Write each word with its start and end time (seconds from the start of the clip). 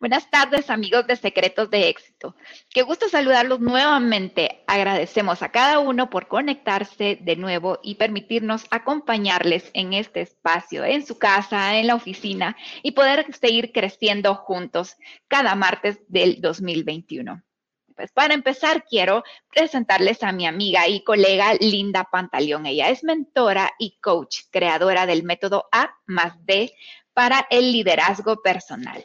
Buenas 0.00 0.28
tardes, 0.28 0.70
amigos 0.70 1.06
de 1.06 1.16
Secretos 1.16 1.70
de 1.70 1.88
Éxito. 1.88 2.34
Qué 2.68 2.82
gusto 2.82 3.08
saludarlos 3.08 3.60
nuevamente. 3.60 4.64
Agradecemos 4.66 5.40
a 5.42 5.50
cada 5.50 5.78
uno 5.78 6.10
por 6.10 6.26
conectarse 6.26 7.16
de 7.20 7.36
nuevo 7.36 7.78
y 7.82 7.94
permitirnos 7.94 8.66
acompañarles 8.70 9.70
en 9.72 9.92
este 9.92 10.20
espacio, 10.20 10.84
en 10.84 11.06
su 11.06 11.18
casa, 11.18 11.78
en 11.78 11.86
la 11.86 11.94
oficina 11.94 12.56
y 12.82 12.92
poder 12.92 13.32
seguir 13.34 13.72
creciendo 13.72 14.34
juntos 14.34 14.96
cada 15.28 15.54
martes 15.54 16.00
del 16.08 16.40
2021. 16.40 17.42
Pues 17.94 18.10
para 18.10 18.34
empezar, 18.34 18.84
quiero 18.84 19.22
presentarles 19.48 20.24
a 20.24 20.32
mi 20.32 20.46
amiga 20.46 20.88
y 20.88 21.04
colega 21.04 21.54
Linda 21.54 22.08
Pantaleón. 22.10 22.66
Ella 22.66 22.90
es 22.90 23.04
mentora 23.04 23.70
y 23.78 23.98
coach, 24.00 24.40
creadora 24.50 25.06
del 25.06 25.22
método 25.22 25.68
A 25.70 25.94
más 26.06 26.34
D 26.44 26.74
para 27.12 27.46
el 27.48 27.70
liderazgo 27.70 28.42
personal. 28.42 29.04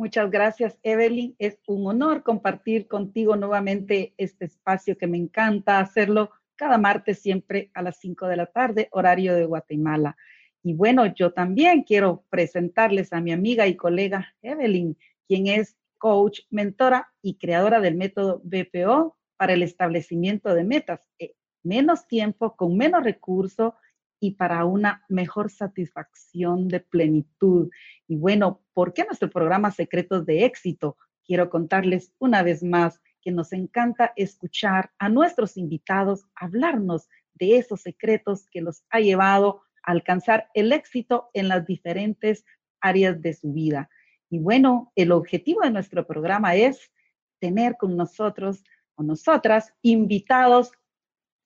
Muchas 0.00 0.30
gracias, 0.30 0.78
Evelyn. 0.82 1.36
Es 1.38 1.58
un 1.66 1.86
honor 1.86 2.22
compartir 2.22 2.88
contigo 2.88 3.36
nuevamente 3.36 4.14
este 4.16 4.46
espacio 4.46 4.96
que 4.96 5.06
me 5.06 5.18
encanta 5.18 5.78
hacerlo 5.78 6.30
cada 6.56 6.78
martes 6.78 7.18
siempre 7.18 7.70
a 7.74 7.82
las 7.82 7.98
5 7.98 8.26
de 8.26 8.36
la 8.38 8.46
tarde, 8.46 8.88
horario 8.92 9.34
de 9.34 9.44
Guatemala. 9.44 10.16
Y 10.62 10.72
bueno, 10.72 11.04
yo 11.04 11.34
también 11.34 11.82
quiero 11.82 12.24
presentarles 12.30 13.12
a 13.12 13.20
mi 13.20 13.30
amiga 13.30 13.66
y 13.66 13.76
colega 13.76 14.34
Evelyn, 14.40 14.96
quien 15.28 15.48
es 15.48 15.76
coach, 15.98 16.40
mentora 16.48 17.12
y 17.20 17.34
creadora 17.34 17.78
del 17.78 17.96
método 17.96 18.40
BPO 18.42 19.18
para 19.36 19.52
el 19.52 19.62
establecimiento 19.62 20.54
de 20.54 20.64
metas. 20.64 21.06
Eh, 21.18 21.34
menos 21.62 22.06
tiempo, 22.06 22.56
con 22.56 22.74
menos 22.74 23.04
recursos 23.04 23.74
y 24.20 24.32
para 24.32 24.64
una 24.66 25.04
mejor 25.08 25.50
satisfacción 25.50 26.68
de 26.68 26.80
plenitud. 26.80 27.70
Y 28.06 28.16
bueno, 28.16 28.60
¿por 28.74 28.92
qué 28.92 29.04
nuestro 29.04 29.30
programa 29.30 29.70
Secretos 29.70 30.26
de 30.26 30.44
Éxito? 30.44 30.96
Quiero 31.24 31.48
contarles 31.48 32.12
una 32.18 32.42
vez 32.42 32.62
más 32.62 33.00
que 33.22 33.32
nos 33.32 33.52
encanta 33.52 34.12
escuchar 34.16 34.92
a 34.98 35.08
nuestros 35.08 35.56
invitados 35.56 36.26
hablarnos 36.34 37.08
de 37.34 37.56
esos 37.56 37.80
secretos 37.82 38.46
que 38.50 38.60
los 38.60 38.84
ha 38.90 39.00
llevado 39.00 39.62
a 39.82 39.92
alcanzar 39.92 40.48
el 40.54 40.72
éxito 40.72 41.30
en 41.32 41.48
las 41.48 41.66
diferentes 41.66 42.44
áreas 42.80 43.20
de 43.20 43.34
su 43.34 43.52
vida. 43.52 43.88
Y 44.28 44.38
bueno, 44.38 44.92
el 44.96 45.12
objetivo 45.12 45.62
de 45.62 45.70
nuestro 45.70 46.06
programa 46.06 46.54
es 46.54 46.92
tener 47.40 47.76
con 47.78 47.96
nosotros 47.96 48.64
o 48.94 49.02
nosotras 49.02 49.74
invitados 49.82 50.72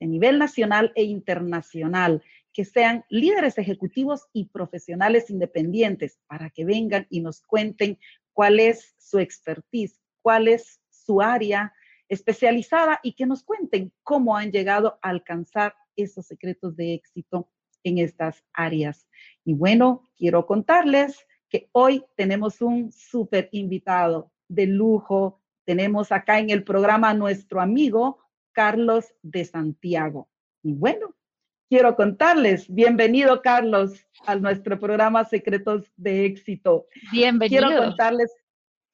de 0.00 0.06
nivel 0.06 0.38
nacional 0.38 0.92
e 0.96 1.04
internacional 1.04 2.22
que 2.54 2.64
sean 2.64 3.04
líderes 3.10 3.58
ejecutivos 3.58 4.28
y 4.32 4.46
profesionales 4.46 5.28
independientes 5.28 6.20
para 6.28 6.48
que 6.50 6.64
vengan 6.64 7.06
y 7.10 7.20
nos 7.20 7.42
cuenten 7.42 7.98
cuál 8.32 8.60
es 8.60 8.94
su 8.96 9.18
expertise, 9.18 10.00
cuál 10.22 10.48
es 10.48 10.80
su 10.88 11.20
área 11.20 11.74
especializada 12.08 13.00
y 13.02 13.14
que 13.14 13.26
nos 13.26 13.42
cuenten 13.42 13.92
cómo 14.04 14.36
han 14.36 14.52
llegado 14.52 14.98
a 15.02 15.10
alcanzar 15.10 15.74
esos 15.96 16.26
secretos 16.26 16.76
de 16.76 16.94
éxito 16.94 17.50
en 17.82 17.98
estas 17.98 18.44
áreas. 18.52 19.08
Y 19.44 19.54
bueno, 19.54 20.08
quiero 20.16 20.46
contarles 20.46 21.26
que 21.48 21.68
hoy 21.72 22.04
tenemos 22.16 22.62
un 22.62 22.92
súper 22.92 23.48
invitado 23.52 24.32
de 24.48 24.66
lujo. 24.66 25.40
Tenemos 25.64 26.12
acá 26.12 26.38
en 26.38 26.50
el 26.50 26.62
programa 26.62 27.10
a 27.10 27.14
nuestro 27.14 27.60
amigo 27.60 28.18
Carlos 28.52 29.12
de 29.22 29.44
Santiago. 29.44 30.28
Y 30.62 30.72
bueno, 30.72 31.14
quiero 31.74 31.96
contarles, 31.96 32.72
bienvenido 32.72 33.42
Carlos 33.42 34.06
a 34.26 34.36
nuestro 34.36 34.78
programa 34.78 35.24
Secretos 35.24 35.90
de 35.96 36.24
Éxito. 36.24 36.86
Bienvenido. 37.10 37.66
Quiero 37.66 37.82
contarles, 37.82 38.32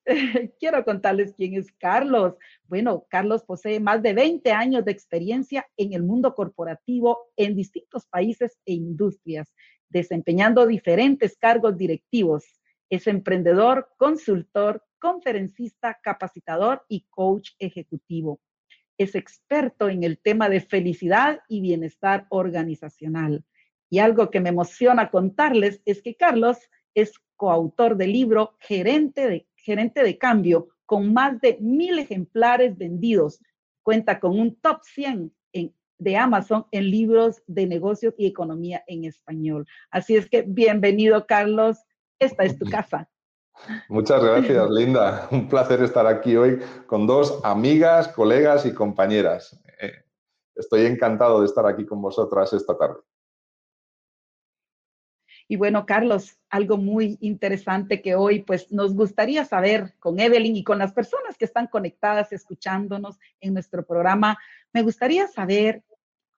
quiero 0.58 0.82
contarles 0.86 1.34
quién 1.34 1.56
es 1.56 1.70
Carlos. 1.72 2.36
Bueno, 2.64 3.04
Carlos 3.10 3.44
posee 3.44 3.80
más 3.80 4.02
de 4.02 4.14
20 4.14 4.50
años 4.52 4.82
de 4.86 4.92
experiencia 4.92 5.68
en 5.76 5.92
el 5.92 6.02
mundo 6.02 6.34
corporativo 6.34 7.18
en 7.36 7.54
distintos 7.54 8.06
países 8.06 8.56
e 8.64 8.72
industrias, 8.72 9.52
desempeñando 9.90 10.66
diferentes 10.66 11.36
cargos 11.36 11.76
directivos. 11.76 12.46
Es 12.88 13.06
emprendedor, 13.06 13.90
consultor, 13.98 14.82
conferencista, 14.98 15.98
capacitador 16.02 16.82
y 16.88 17.04
coach 17.10 17.50
ejecutivo 17.58 18.40
es 19.00 19.14
experto 19.14 19.88
en 19.88 20.04
el 20.04 20.18
tema 20.18 20.50
de 20.50 20.60
felicidad 20.60 21.40
y 21.48 21.62
bienestar 21.62 22.26
organizacional. 22.28 23.46
Y 23.88 23.98
algo 23.98 24.30
que 24.30 24.40
me 24.40 24.50
emociona 24.50 25.10
contarles 25.10 25.80
es 25.86 26.02
que 26.02 26.16
Carlos 26.16 26.58
es 26.94 27.14
coautor 27.36 27.96
del 27.96 28.12
libro 28.12 28.56
Gerente 28.60 29.26
de, 29.26 29.46
Gerente 29.56 30.02
de 30.02 30.18
Cambio, 30.18 30.68
con 30.84 31.14
más 31.14 31.40
de 31.40 31.56
mil 31.62 31.98
ejemplares 31.98 32.76
vendidos. 32.76 33.40
Cuenta 33.82 34.20
con 34.20 34.38
un 34.38 34.56
top 34.56 34.82
100 34.82 35.32
de 35.96 36.16
Amazon 36.18 36.66
en 36.70 36.90
libros 36.90 37.42
de 37.46 37.66
negocios 37.66 38.14
y 38.18 38.26
economía 38.26 38.84
en 38.86 39.06
español. 39.06 39.66
Así 39.90 40.14
es 40.14 40.28
que 40.28 40.42
bienvenido, 40.42 41.26
Carlos. 41.26 41.78
Esta 42.18 42.44
es 42.44 42.58
tu 42.58 42.66
casa. 42.66 43.08
Muchas 43.88 44.22
gracias, 44.22 44.70
Linda. 44.70 45.28
Un 45.30 45.48
placer 45.48 45.82
estar 45.82 46.06
aquí 46.06 46.36
hoy 46.36 46.60
con 46.86 47.06
dos 47.06 47.40
amigas, 47.44 48.08
colegas 48.08 48.66
y 48.66 48.74
compañeras. 48.74 49.60
Eh, 49.80 50.04
estoy 50.54 50.86
encantado 50.86 51.40
de 51.40 51.46
estar 51.46 51.66
aquí 51.66 51.84
con 51.86 52.00
vosotras 52.00 52.52
esta 52.52 52.76
tarde. 52.76 53.00
Y 55.50 55.56
bueno, 55.56 55.84
Carlos, 55.84 56.38
algo 56.48 56.76
muy 56.76 57.18
interesante 57.20 58.00
que 58.00 58.14
hoy 58.14 58.42
pues 58.42 58.70
nos 58.70 58.94
gustaría 58.94 59.44
saber 59.44 59.94
con 59.98 60.20
Evelyn 60.20 60.54
y 60.54 60.62
con 60.62 60.78
las 60.78 60.92
personas 60.92 61.36
que 61.36 61.44
están 61.44 61.66
conectadas 61.66 62.32
escuchándonos 62.32 63.18
en 63.40 63.54
nuestro 63.54 63.84
programa, 63.84 64.38
me 64.72 64.82
gustaría 64.82 65.26
saber, 65.26 65.82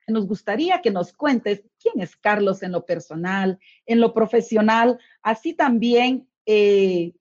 nos 0.09 0.27
gustaría 0.27 0.81
que 0.81 0.91
nos 0.91 1.13
cuentes 1.13 1.63
quién 1.79 2.01
es 2.01 2.17
Carlos 2.17 2.63
en 2.63 2.73
lo 2.73 2.87
personal, 2.87 3.59
en 3.85 4.01
lo 4.01 4.15
profesional, 4.15 4.99
así 5.23 5.53
también 5.53 6.27
eh, 6.47 7.13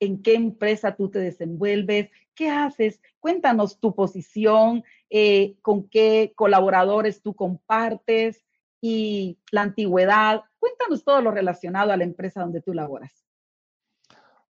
en 0.00 0.22
qué 0.22 0.34
empresa 0.34 0.96
tú 0.96 1.10
te 1.10 1.18
desenvuelves, 1.18 2.10
qué 2.34 2.48
haces, 2.48 3.00
cuéntanos 3.20 3.78
tu 3.78 3.94
posición, 3.94 4.82
eh, 5.10 5.56
con 5.62 5.88
qué 5.88 6.32
colaboradores 6.34 7.20
tú 7.22 7.34
compartes 7.34 8.42
y 8.80 9.38
la 9.50 9.62
antigüedad. 9.62 10.42
Cuéntanos 10.58 11.04
todo 11.04 11.20
lo 11.20 11.30
relacionado 11.30 11.92
a 11.92 11.96
la 11.96 12.04
empresa 12.04 12.40
donde 12.40 12.62
tú 12.62 12.72
laboras. 12.72 13.26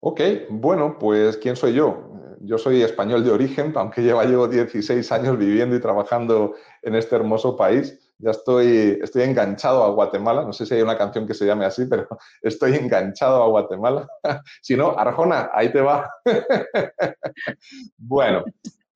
Ok, 0.01 0.21
bueno, 0.49 0.97
pues 0.97 1.35
¿quién 1.37 1.55
soy 1.55 1.73
yo? 1.73 2.11
Yo 2.41 2.57
soy 2.57 2.81
español 2.81 3.23
de 3.23 3.31
origen, 3.31 3.73
aunque 3.75 4.01
lleva 4.01 4.23
llevo 4.23 4.47
16 4.47 5.11
años 5.11 5.37
viviendo 5.37 5.75
y 5.75 5.81
trabajando 5.81 6.55
en 6.83 6.95
este 6.95 7.15
hermoso 7.15 7.57
país 7.57 7.99
ya 8.19 8.31
estoy, 8.31 8.99
estoy 9.01 9.23
enganchado 9.23 9.83
a 9.83 9.89
Guatemala. 9.91 10.43
No 10.43 10.53
sé 10.53 10.65
si 10.65 10.73
hay 10.75 10.81
una 10.81 10.97
canción 10.97 11.25
que 11.25 11.33
se 11.33 11.45
llame 11.45 11.65
así, 11.65 11.85
pero 11.85 12.07
estoy 12.41 12.75
enganchado 12.75 13.41
a 13.41 13.47
Guatemala. 13.47 14.07
si 14.61 14.75
no, 14.75 14.97
Arjona, 14.97 15.49
ahí 15.53 15.71
te 15.71 15.81
va. 15.81 16.09
bueno, 17.97 18.43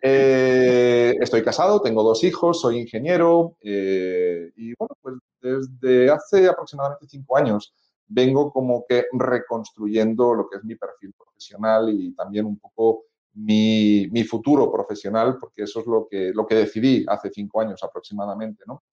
eh, 0.02 1.16
estoy 1.22 1.42
casado, 1.42 1.82
tengo 1.82 2.04
dos 2.04 2.24
hijos, 2.26 2.60
soy 2.60 2.80
ingeniero 2.80 3.56
eh, 3.62 4.52
y 4.58 4.74
bueno, 4.76 4.96
pues 5.02 5.16
desde 5.42 6.12
hace 6.12 6.48
aproximadamente 6.48 7.08
cinco 7.08 7.38
años 7.38 7.74
vengo 8.06 8.52
como 8.52 8.86
que 8.88 9.06
reconstruyendo 9.14 10.34
lo 10.34 10.50
que 10.50 10.58
es 10.58 10.64
mi 10.66 10.76
perfil 10.76 11.14
profesional 11.14 11.90
y 11.90 12.14
también 12.14 12.46
un 12.46 12.60
poco 12.60 13.06
mi, 13.36 14.08
mi, 14.12 14.24
futuro 14.26 14.72
profesional, 14.72 15.38
porque 15.40 15.64
eso 15.64 15.80
es 15.80 15.88
lo 15.88 16.08
que, 16.10 16.32
lo 16.34 16.46
que 16.46 16.56
decidí 16.56 17.06
hace 17.08 17.32
cinco 17.32 17.62
años 17.62 17.82
aproximadamente, 17.82 18.64
¿no? 18.68 18.84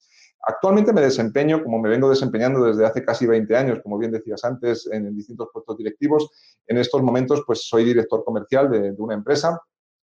Actualmente 0.43 0.93
me 0.93 1.03
desempeño, 1.03 1.63
como 1.63 1.79
me 1.79 1.91
vengo 1.91 2.09
desempeñando 2.09 2.65
desde 2.65 2.87
hace 2.87 3.05
casi 3.05 3.27
20 3.27 3.55
años, 3.57 3.81
como 3.83 3.99
bien 3.99 4.11
decías 4.11 4.43
antes, 4.45 4.89
en 4.91 5.15
distintos 5.15 5.49
puestos 5.53 5.77
directivos. 5.77 6.31
En 6.67 6.79
estos 6.79 7.03
momentos, 7.03 7.43
pues 7.47 7.69
soy 7.69 7.85
director 7.85 8.25
comercial 8.25 8.71
de, 8.71 8.95
una 8.99 9.15
empresa 9.15 9.61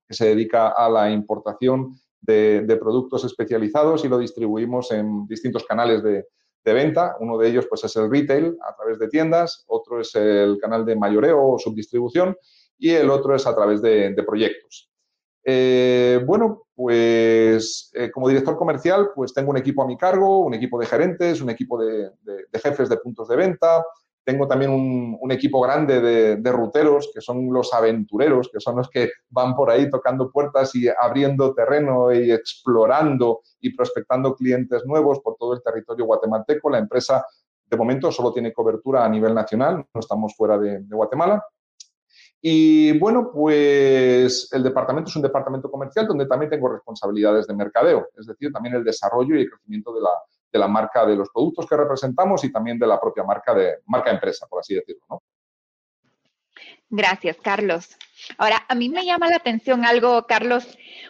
que 0.06 0.14
se 0.14 0.26
dedica 0.26 0.68
a 0.68 0.88
la 0.88 1.10
importación 1.10 1.98
de, 2.20 2.78
productos 2.80 3.24
especializados 3.24 4.04
y 4.04 4.08
lo 4.08 4.18
distribuimos 4.18 4.92
en 4.92 5.26
distintos 5.26 5.64
canales 5.64 6.02
de, 6.04 6.24
venta. 6.64 7.16
Uno 7.18 7.36
de 7.38 7.48
ellos, 7.48 7.66
pues, 7.68 7.82
es 7.82 7.96
el 7.96 8.08
retail 8.08 8.56
a 8.62 8.76
través 8.76 9.00
de 9.00 9.08
tiendas, 9.08 9.64
otro 9.66 10.00
es 10.00 10.14
el 10.14 10.58
canal 10.60 10.84
de 10.86 10.94
mayoreo 10.94 11.54
o 11.54 11.58
subdistribución 11.58 12.36
y 12.78 12.90
el 12.90 13.10
otro 13.10 13.34
es 13.34 13.44
a 13.46 13.54
través 13.54 13.82
de 13.82 14.22
proyectos. 14.24 14.91
Eh, 15.44 16.20
bueno, 16.24 16.62
pues 16.74 17.90
eh, 17.94 18.10
como 18.10 18.28
director 18.28 18.56
comercial, 18.56 19.10
pues 19.14 19.34
tengo 19.34 19.50
un 19.50 19.56
equipo 19.56 19.82
a 19.82 19.86
mi 19.86 19.96
cargo, 19.96 20.40
un 20.40 20.54
equipo 20.54 20.78
de 20.78 20.86
gerentes, 20.86 21.40
un 21.40 21.50
equipo 21.50 21.82
de, 21.82 22.10
jefes 22.54 22.88
de 22.88 22.96
puntos 22.98 23.28
de 23.28 23.36
venta. 23.36 23.84
Tengo 24.24 24.46
también 24.46 24.70
un, 24.70 25.32
equipo 25.32 25.60
grande 25.60 26.00
de, 26.00 26.52
ruteros, 26.52 27.10
que 27.12 27.20
son 27.20 27.52
los 27.52 27.74
aventureros, 27.74 28.50
que 28.52 28.60
son 28.60 28.76
los 28.76 28.88
que 28.88 29.10
van 29.30 29.56
por 29.56 29.68
ahí 29.68 29.90
tocando 29.90 30.30
puertas 30.30 30.74
y 30.76 30.86
abriendo 30.88 31.54
terreno 31.54 32.12
y 32.12 32.30
explorando 32.30 33.40
y 33.60 33.74
prospectando 33.74 34.36
clientes 34.36 34.84
nuevos 34.86 35.18
por 35.20 35.34
todo 35.36 35.54
el 35.54 35.62
territorio 35.62 36.04
guatemalteco. 36.04 36.70
La 36.70 36.78
empresa 36.78 37.24
De 37.66 37.76
momento 37.76 38.12
solo 38.12 38.32
tiene 38.32 38.52
cobertura 38.52 39.04
a 39.04 39.08
nivel 39.08 39.34
nacional, 39.34 39.86
no 39.94 40.00
estamos 40.00 40.34
fuera 40.36 40.58
de, 40.58 40.84
Guatemala. 40.90 41.42
Y 42.44 42.98
bueno, 42.98 43.30
pues 43.32 44.52
el 44.52 44.64
departamento 44.64 45.08
es 45.08 45.14
un 45.14 45.22
departamento 45.22 45.70
comercial 45.70 46.08
donde 46.08 46.26
también 46.26 46.50
tengo 46.50 46.68
responsabilidades 46.68 47.46
de 47.46 47.54
mercadeo, 47.54 48.08
es 48.18 48.26
decir, 48.26 48.50
también 48.52 48.74
el 48.74 48.82
desarrollo 48.82 49.36
y 49.36 49.42
el 49.42 49.50
crecimiento 49.50 49.94
de 49.94 50.00
la, 50.00 50.10
de 50.52 50.58
la 50.58 50.66
marca 50.66 51.06
de 51.06 51.14
los 51.14 51.30
productos 51.30 51.66
que 51.66 51.76
representamos 51.76 52.42
y 52.42 52.50
también 52.50 52.80
de 52.80 52.86
la 52.88 53.00
propia 53.00 53.22
marca 53.22 53.54
de 53.54 53.76
marca 53.86 54.10
empresa, 54.10 54.48
por 54.48 54.58
así 54.58 54.74
decirlo. 54.74 55.02
¿no? 55.08 55.22
Gracias, 56.90 57.36
Carlos. 57.40 57.96
Ahora, 58.38 58.66
a 58.68 58.74
mí 58.74 58.88
me 58.88 59.06
llama 59.06 59.30
la 59.30 59.36
atención 59.36 59.84
algo, 59.84 60.26
Carlos, 60.26 60.66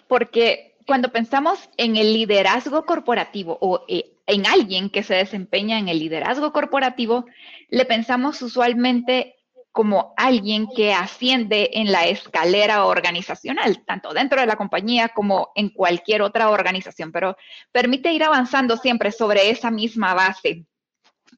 porque 0.09 0.77
cuando 0.87 1.13
pensamos 1.13 1.71
en 1.79 1.97
el 1.97 2.13
liderazgo 2.13 2.85
corporativo 2.85 3.57
o 3.61 3.85
eh, 3.89 4.19
en 4.27 4.47
alguien 4.47 4.91
que 4.91 5.03
se 5.03 5.15
desempeña 5.15 5.79
en 5.79 5.89
el 5.89 5.99
liderazgo 5.99 6.53
corporativo, 6.53 7.25
le 7.69 7.87
pensamos 7.87 8.43
usualmente 8.43 9.37
como 9.73 10.13
alguien 10.19 10.69
que 10.77 10.93
asciende 10.93 11.71
en 11.73 11.91
la 11.91 12.07
escalera 12.07 12.85
organizacional, 12.85 13.83
tanto 13.87 14.13
dentro 14.13 14.41
de 14.41 14.47
la 14.47 14.57
compañía 14.57 15.09
como 15.09 15.51
en 15.55 15.71
cualquier 15.71 16.21
otra 16.21 16.51
organización, 16.51 17.11
pero 17.11 17.37
permite 17.73 18.13
ir 18.13 18.23
avanzando 18.23 18.77
siempre 18.77 19.11
sobre 19.11 19.51
esa 19.51 19.71
misma 19.71 20.13
base 20.13 20.67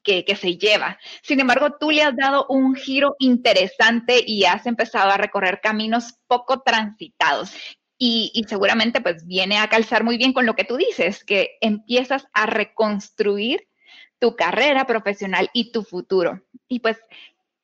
que, 0.05 0.35
se 0.35 0.57
lleva. 0.57 0.99
Sin 1.23 1.39
embargo, 1.39 1.77
tú 1.79 1.91
le 1.91 2.03
has 2.03 2.15
dado 2.15 2.45
un 2.47 2.75
giro 2.75 3.15
interesante 3.19 4.23
y 4.25 4.45
has 4.45 4.65
empezado 4.65 5.09
a 5.09 5.17
recorrer 5.17 5.59
caminos 5.61 6.13
poco 6.27 6.61
transitados. 6.61 7.53
Y, 7.97 8.45
seguramente 8.47 8.99
pues 8.99 9.25
viene 9.25 9.57
a 9.57 9.69
calzar 9.69 10.03
muy 10.03 10.17
bien 10.17 10.33
con 10.33 10.45
lo 10.45 10.55
que 10.55 10.65
tú 10.65 10.75
dices, 10.75 11.23
que 11.23 11.57
empiezas 11.61 12.27
a 12.33 12.45
reconstruir 12.45 13.67
tu 14.19 14.35
carrera 14.35 14.85
profesional 14.85 15.49
y 15.53 15.71
tu 15.71 15.83
futuro. 15.83 16.41
Y 16.67 16.79
pues, 16.79 16.97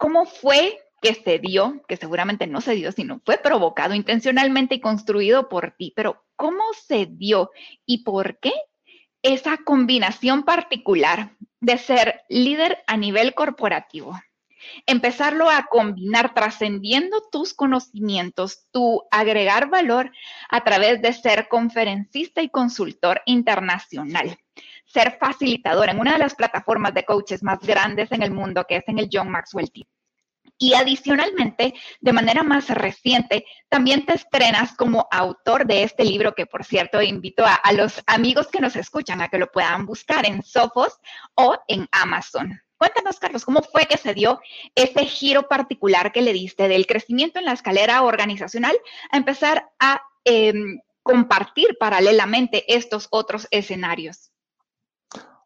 ¿cómo 0.02 0.26
fue 0.26 0.78
que 1.02 1.14
se 1.14 1.40
dio, 1.40 1.82
que 1.88 1.96
seguramente 1.96 2.48
no 2.48 2.60
se 2.60 2.74
dio, 2.74 2.92
sino 2.92 3.22
fue 3.24 3.38
provocado 3.38 3.94
intencionalmente 3.94 4.76
y 4.76 4.82
construido 4.82 5.48
por 5.48 5.72
ti, 5.78 5.94
pero 5.96 6.26
¿cómo 6.36 6.64
se 6.88 7.06
dio 7.06 7.52
y 7.86 8.04
por 8.04 8.40
qué 8.40 8.52
esa 9.22 9.58
combinación 9.58 10.44
particular 10.44 11.36
de 11.60 11.78
ser 11.78 12.22
líder 12.28 12.80
a 12.88 12.98
nivel 12.98 13.34
corporativo. 13.36 14.20
Empezarlo 14.86 15.50
a 15.50 15.68
combinar 15.70 16.34
trascendiendo 16.34 17.24
tus 17.32 17.54
conocimientos, 17.54 18.68
tu 18.72 19.04
agregar 19.12 19.70
valor 19.70 20.12
a 20.50 20.64
través 20.64 21.02
de 21.02 21.14
ser 21.14 21.48
conferencista 21.48 22.42
y 22.42 22.50
consultor 22.50 23.22
internacional. 23.26 24.38
Ser 24.92 25.18
facilitador 25.20 25.90
en 25.90 26.00
una 26.00 26.14
de 26.14 26.20
las 26.20 26.36
plataformas 26.36 26.94
de 26.94 27.06
coaches 27.06 27.44
más 27.44 27.60
grandes 27.60 28.12
en 28.12 28.24
el 28.24 28.32
mundo, 28.32 28.66
que 28.68 28.78
es 28.78 28.84
en 28.88 29.00
el 29.00 29.10
John 29.12 29.30
Maxwell 29.30 29.72
Team. 29.72 29.88
Y 30.58 30.76
adicionalmente, 30.76 31.74
de 32.02 32.14
manera 32.14 32.44
más 32.44 32.70
reciente, 32.70 33.46
también 33.68 34.06
te 34.06 34.14
estrenas 34.14 34.76
como 34.76 35.08
autor 35.10 35.66
de 35.66 35.82
este 35.82 36.06
libro 36.06 36.36
que, 36.36 36.46
por 36.46 36.64
cierto, 36.64 37.02
invito 37.02 37.44
a, 37.44 37.60
los 37.74 38.04
amigos 38.06 38.48
que 38.48 38.60
nos 38.60 38.76
escuchan 38.76 39.22
a 39.22 39.28
que 39.28 39.40
lo 39.40 39.52
puedan 39.52 39.88
buscar 39.88 40.24
en 40.28 40.44
Sophos 40.44 41.00
o 41.34 41.58
en 41.68 41.88
Amazon. 41.92 42.62
Cuéntanos, 42.78 43.18
Carlos, 43.18 43.44
¿cómo 43.44 43.64
fue 43.64 43.88
que 43.88 43.98
se 43.98 44.14
dio 44.14 44.40
ese 44.76 45.06
giro 45.06 45.48
particular 45.48 46.12
que 46.12 46.22
le 46.22 46.32
diste 46.32 46.68
del 46.68 46.86
crecimiento 46.86 47.40
en 47.40 47.46
la 47.46 47.54
escalera 47.54 48.04
organizacional 48.04 48.78
a 49.10 49.18
empezar 49.18 49.68
a 49.80 50.02
em, 50.26 50.80
compartir 51.02 51.76
paralelamente 51.80 52.72
estos 52.72 53.08
otros 53.10 53.48
escenarios? 53.50 54.32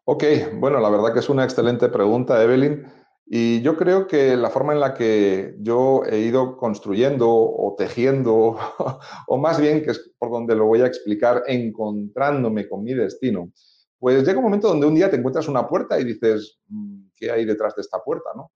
Ok, 0.08 0.22
bueno, 0.60 0.78
la 0.78 0.88
verdad 0.88 1.12
que 1.12 1.18
es 1.18 1.28
una 1.28 1.42
excelente 1.42 1.88
pregunta, 1.88 2.40
Evelyn. 2.40 2.86
Y 3.26 3.60
yo 3.62 3.76
creo 3.76 4.06
que 4.06 4.36
la 4.36 4.50
forma 4.50 4.72
en 4.72 4.78
la 4.78 4.94
que 4.94 5.56
yo 5.58 6.04
he 6.08 6.20
ido 6.20 6.56
construyendo 6.56 7.28
o 7.28 7.74
tejiendo, 7.76 8.56
o 9.26 9.36
más 9.36 9.60
bien, 9.60 9.82
que 9.82 9.90
es 9.90 10.14
por 10.16 10.30
donde 10.30 10.54
lo 10.54 10.66
voy 10.66 10.82
a 10.82 10.86
explicar, 10.86 11.42
encontrándome 11.48 12.68
con 12.68 12.84
mi 12.84 12.94
destino, 12.94 13.50
pues 13.98 14.24
llega 14.24 14.38
un 14.38 14.44
momento 14.44 14.68
donde 14.68 14.86
un 14.86 14.94
día 14.94 15.10
te 15.10 15.16
encuentras 15.16 15.48
una 15.48 15.66
puerta 15.68 15.98
y 15.98 16.04
dices, 16.04 16.60
mm, 16.68 17.08
¿qué 17.16 17.32
hay 17.32 17.44
detrás 17.44 17.74
de 17.74 17.82
esta 17.82 17.98
puerta? 17.98 18.30
¿no? 18.36 18.52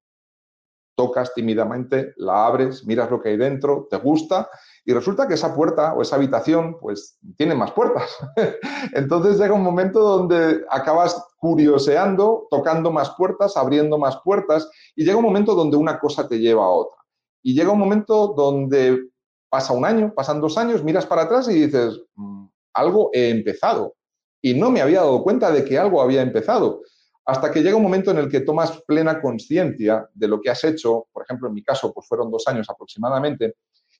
Tocas 1.00 1.32
tímidamente, 1.32 2.12
la 2.18 2.44
abres, 2.44 2.84
miras 2.84 3.10
lo 3.10 3.22
que 3.22 3.30
hay 3.30 3.38
dentro, 3.38 3.86
te 3.88 3.96
gusta 3.96 4.50
y 4.84 4.92
resulta 4.92 5.26
que 5.26 5.32
esa 5.32 5.54
puerta 5.54 5.94
o 5.94 6.02
esa 6.02 6.16
habitación, 6.16 6.76
pues 6.78 7.18
tiene 7.38 7.54
más 7.54 7.72
puertas. 7.72 8.18
Entonces 8.92 9.38
llega 9.38 9.54
un 9.54 9.62
momento 9.62 10.00
donde 10.00 10.62
acabas 10.68 11.24
curioseando, 11.38 12.48
tocando 12.50 12.90
más 12.90 13.14
puertas, 13.16 13.56
abriendo 13.56 13.96
más 13.96 14.20
puertas, 14.22 14.70
y 14.94 15.06
llega 15.06 15.16
un 15.16 15.24
momento 15.24 15.54
donde 15.54 15.78
una 15.78 15.98
cosa 15.98 16.28
te 16.28 16.38
lleva 16.38 16.64
a 16.64 16.68
otra. 16.68 16.98
Y 17.42 17.54
llega 17.54 17.72
un 17.72 17.78
momento 17.78 18.34
donde 18.36 19.08
pasa 19.48 19.72
un 19.72 19.86
año, 19.86 20.12
pasan 20.14 20.42
dos 20.42 20.58
años, 20.58 20.84
miras 20.84 21.06
para 21.06 21.22
atrás 21.22 21.48
y 21.48 21.54
dices, 21.54 21.98
mm, 22.16 22.44
algo 22.74 23.08
he 23.14 23.30
empezado. 23.30 23.94
Y 24.42 24.52
no 24.52 24.70
me 24.70 24.82
había 24.82 25.00
dado 25.00 25.22
cuenta 25.22 25.50
de 25.50 25.64
que 25.64 25.78
algo 25.78 26.02
había 26.02 26.20
empezado. 26.20 26.82
Hasta 27.24 27.50
que 27.50 27.62
llega 27.62 27.76
un 27.76 27.82
momento 27.82 28.10
en 28.10 28.18
el 28.18 28.28
que 28.28 28.40
tomas 28.40 28.82
plena 28.86 29.20
conciencia 29.20 30.08
de 30.14 30.28
lo 30.28 30.40
que 30.40 30.50
has 30.50 30.64
hecho, 30.64 31.06
por 31.12 31.22
ejemplo, 31.24 31.48
en 31.48 31.54
mi 31.54 31.62
caso, 31.62 31.92
pues 31.92 32.06
fueron 32.06 32.30
dos 32.30 32.46
años 32.48 32.68
aproximadamente, 32.68 33.54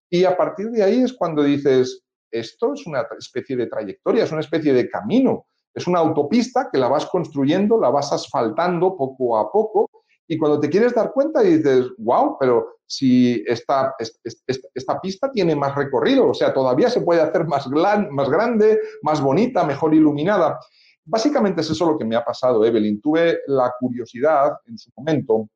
y 0.08 0.24
a 0.24 0.36
partir 0.36 0.70
de 0.70 0.82
ahí 0.82 1.02
es 1.02 1.12
cuando 1.12 1.42
dices, 1.42 2.02
esto 2.30 2.74
es 2.74 2.86
una 2.86 3.06
especie 3.18 3.56
de 3.56 3.66
trayectoria, 3.66 4.24
es 4.24 4.32
una 4.32 4.40
especie 4.40 4.72
de 4.72 4.88
camino, 4.88 5.46
es 5.72 5.86
una 5.86 6.00
autopista 6.00 6.68
que 6.72 6.78
la 6.78 6.88
vas 6.88 7.06
construyendo, 7.06 7.80
la 7.80 7.90
vas 7.90 8.12
asfaltando 8.12 8.96
poco 8.96 9.38
a 9.38 9.50
poco 9.52 9.88
y 10.26 10.38
cuando 10.38 10.60
te 10.60 10.70
quieres 10.70 10.94
dar 10.94 11.12
cuenta 11.12 11.40
dices, 11.40 11.86
wow, 11.98 12.36
pero 12.38 12.76
si 12.86 13.42
esta, 13.48 13.94
esta, 13.98 15.00
pista 15.00 15.28
tiene 15.32 15.56
más 15.56 15.74
recorrido, 15.74 16.28
o 16.28 16.34
sea, 16.34 16.54
todavía 16.54 16.88
se 16.88 17.00
puede 17.00 17.20
hacer 17.20 17.46
más, 17.46 17.68
más 17.68 18.30
grande, 18.30 18.78
más 19.02 19.20
bonita, 19.20 19.64
mejor 19.64 19.92
iluminada. 19.92 20.60
Básicamente 21.04 21.60
es 21.62 21.70
eso 21.70 21.90
lo 21.90 21.98
que 21.98 22.04
me 22.04 22.16
ha 22.16 22.24
pasado, 22.24 22.64
Evelyn. 22.64 23.00
Tuve 23.00 23.40
la 23.46 23.72
curiosidad 23.78 24.52
en 24.66 24.78
su 24.78 24.90
momento 24.96 25.48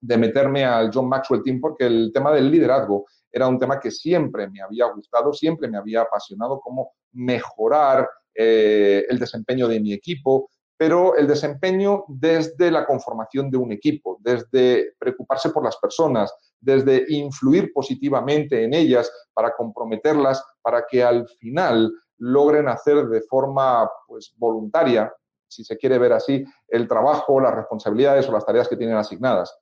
de 0.00 0.18
meterme 0.18 0.64
al 0.64 0.90
John 0.92 1.08
Maxwell 1.08 1.42
Team 1.42 1.60
porque 1.60 1.86
el 1.86 2.10
tema 2.12 2.32
del 2.32 2.50
liderazgo 2.50 3.06
era 3.32 3.48
un 3.48 3.58
tema 3.58 3.80
que 3.80 3.90
siempre 3.90 4.48
me 4.48 4.60
había 4.60 4.86
gustado, 4.86 5.32
siempre 5.32 5.68
me 5.68 5.78
había 5.78 6.02
apasionado, 6.02 6.60
cómo 6.60 6.92
mejorar 7.12 8.08
eh, 8.34 9.04
el 9.08 9.18
desempeño 9.18 9.66
de 9.66 9.80
mi 9.80 9.92
equipo, 9.92 10.50
pero 10.76 11.16
el 11.16 11.26
desempeño 11.26 12.04
desde 12.08 12.70
la 12.70 12.84
conformación 12.84 13.50
de 13.50 13.56
un 13.56 13.72
equipo, 13.72 14.18
desde 14.20 14.94
preocuparse 14.98 15.50
por 15.50 15.64
las 15.64 15.76
personas, 15.78 16.32
desde 16.60 17.04
influir 17.08 17.72
positivamente 17.72 18.64
en 18.64 18.74
ellas 18.74 19.10
para 19.32 19.54
comprometerlas, 19.56 20.44
para 20.62 20.84
que 20.88 21.02
al 21.02 21.26
final 21.40 21.92
logren 22.18 22.68
hacer 22.68 23.06
de 23.08 23.22
forma 23.22 23.90
pues, 24.06 24.34
voluntaria, 24.36 25.12
si 25.48 25.64
se 25.64 25.76
quiere 25.76 25.98
ver 25.98 26.12
así, 26.12 26.44
el 26.68 26.88
trabajo, 26.88 27.40
las 27.40 27.54
responsabilidades 27.54 28.28
o 28.28 28.32
las 28.32 28.44
tareas 28.44 28.68
que 28.68 28.76
tienen 28.76 28.96
asignadas. 28.96 29.56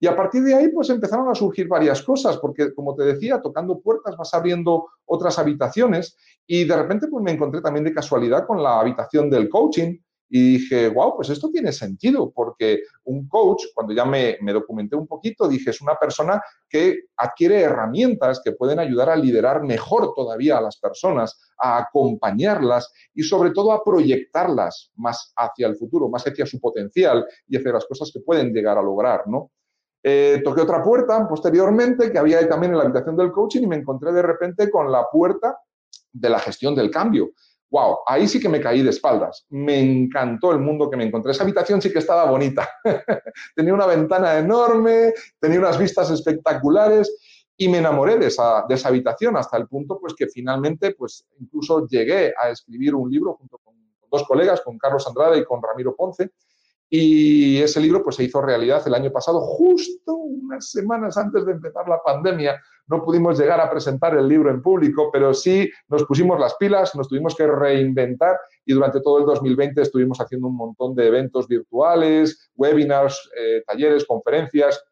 Y 0.00 0.06
a 0.06 0.16
partir 0.16 0.42
de 0.42 0.54
ahí, 0.54 0.68
pues 0.68 0.90
empezaron 0.90 1.30
a 1.30 1.34
surgir 1.34 1.68
varias 1.68 2.02
cosas, 2.02 2.36
porque 2.38 2.74
como 2.74 2.94
te 2.94 3.04
decía, 3.04 3.40
tocando 3.40 3.80
puertas 3.80 4.16
vas 4.16 4.34
abriendo 4.34 4.86
otras 5.06 5.38
habitaciones 5.38 6.16
y 6.46 6.64
de 6.64 6.76
repente 6.76 7.08
pues 7.08 7.22
me 7.22 7.32
encontré 7.32 7.60
también 7.60 7.84
de 7.84 7.94
casualidad 7.94 8.46
con 8.46 8.62
la 8.62 8.80
habitación 8.80 9.30
del 9.30 9.48
coaching 9.48 9.98
y 10.36 10.58
dije, 10.58 10.88
wow, 10.88 11.14
pues 11.14 11.30
esto 11.30 11.48
tiene 11.48 11.70
sentido, 11.70 12.32
porque 12.32 12.80
un 13.04 13.28
coach, 13.28 13.66
cuando 13.72 13.94
ya 13.94 14.04
me, 14.04 14.36
me, 14.40 14.52
documenté 14.52 14.96
un 14.96 15.06
poquito, 15.06 15.46
dije, 15.46 15.70
es 15.70 15.80
una 15.80 15.94
persona 15.94 16.42
que 16.68 17.04
adquiere 17.16 17.60
herramientas 17.60 18.40
que 18.44 18.50
pueden 18.50 18.80
ayudar 18.80 19.10
a 19.10 19.14
liderar 19.14 19.62
mejor 19.62 20.12
todavía 20.12 20.58
a 20.58 20.60
las 20.60 20.76
personas, 20.80 21.40
a 21.56 21.78
acompañarlas 21.78 22.92
y 23.14 23.22
sobre 23.22 23.52
todo 23.52 23.70
a 23.70 23.84
proyectarlas 23.84 24.90
más 24.96 25.32
hacia 25.36 25.68
el 25.68 25.76
futuro, 25.76 26.08
más 26.08 26.26
hacia 26.26 26.46
su 26.46 26.58
potencial 26.58 27.24
y 27.46 27.56
hacia 27.56 27.72
las 27.72 27.86
cosas 27.86 28.10
que 28.12 28.18
pueden 28.18 28.52
llegar 28.52 28.76
a 28.76 28.82
lograr, 28.82 29.28
¿no? 29.28 29.52
Eh, 30.02 30.42
toqué 30.42 30.62
otra 30.62 30.82
puerta 30.82 31.28
posteriormente 31.28 32.10
que 32.10 32.18
había 32.18 32.48
también 32.48 32.72
en 32.72 32.78
la 32.78 32.84
habitación 32.84 33.16
del 33.16 33.30
coaching 33.30 33.62
y 33.62 33.66
me 33.68 33.76
encontré 33.76 34.12
de 34.12 34.22
repente 34.22 34.68
con 34.68 34.90
la 34.90 35.06
puerta 35.12 35.58
de 36.12 36.28
la 36.28 36.40
gestión 36.40 36.74
del 36.74 36.90
cambio. 36.90 37.30
Wow, 37.70 37.98
ahí 38.06 38.28
sí 38.28 38.38
que 38.40 38.48
me 38.48 38.60
caí 38.60 38.82
de 38.82 38.90
espaldas. 38.90 39.46
Me 39.48 39.80
encantó 39.80 40.52
el 40.52 40.60
mundo 40.60 40.88
que 40.88 40.96
me 40.96 41.04
encontré. 41.04 41.32
Esa 41.32 41.42
habitación 41.42 41.82
sí 41.82 41.92
que 41.92 41.98
estaba 41.98 42.30
bonita. 42.30 42.68
tenía 43.56 43.74
una 43.74 43.86
ventana 43.86 44.38
enorme, 44.38 45.12
tenía 45.40 45.58
unas 45.58 45.78
vistas 45.78 46.10
espectaculares 46.10 47.16
y 47.56 47.68
me 47.68 47.78
enamoré 47.78 48.18
de 48.18 48.26
esa, 48.26 48.64
de 48.68 48.74
esa 48.74 48.88
habitación 48.88 49.36
hasta 49.36 49.56
el 49.56 49.68
punto 49.68 49.98
pues 50.00 50.14
que 50.14 50.26
finalmente 50.26 50.94
pues 50.94 51.24
incluso 51.40 51.86
llegué 51.86 52.32
a 52.36 52.50
escribir 52.50 52.94
un 52.94 53.10
libro 53.10 53.34
junto 53.34 53.58
con 53.58 53.74
dos 54.10 54.24
colegas, 54.24 54.60
con 54.60 54.78
Carlos 54.78 55.06
Andrade 55.06 55.38
y 55.38 55.44
con 55.44 55.60
Ramiro 55.62 55.94
Ponce, 55.96 56.30
Y 56.88 57.60
ese 57.60 57.80
libro 57.80 58.02
pues, 58.02 58.16
se 58.16 58.24
hizo 58.24 58.40
realidad 58.40 58.82
el 58.86 58.94
año 58.94 59.10
pasado, 59.10 59.40
justo 59.40 60.14
unas 60.14 60.70
semanas 60.70 61.16
antes 61.16 61.44
de 61.44 61.52
empezar 61.52 61.88
la 61.88 62.02
pandemia. 62.02 62.60
No 62.86 63.02
pudimos 63.02 63.38
llegar 63.38 63.60
a 63.60 63.70
presentar 63.70 64.16
el 64.16 64.28
libro 64.28 64.50
en 64.50 64.60
público, 64.60 65.10
pero 65.10 65.32
sí 65.32 65.70
nos 65.88 66.04
pusimos 66.04 66.38
las 66.38 66.54
pilas, 66.56 66.94
nos 66.94 67.08
tuvimos 67.08 67.34
que 67.34 67.46
reinventar 67.46 68.38
y 68.66 68.74
durante 68.74 69.00
todo 69.00 69.18
el 69.18 69.24
2020 69.24 69.80
estuvimos 69.80 70.20
haciendo 70.20 70.48
un 70.48 70.56
montón 70.56 70.94
de 70.94 71.06
eventos 71.06 71.48
virtuales, 71.48 72.50
webinars, 72.56 73.30
eh, 73.38 73.62
talleres, 73.66 74.04
conferencias. 74.04 74.84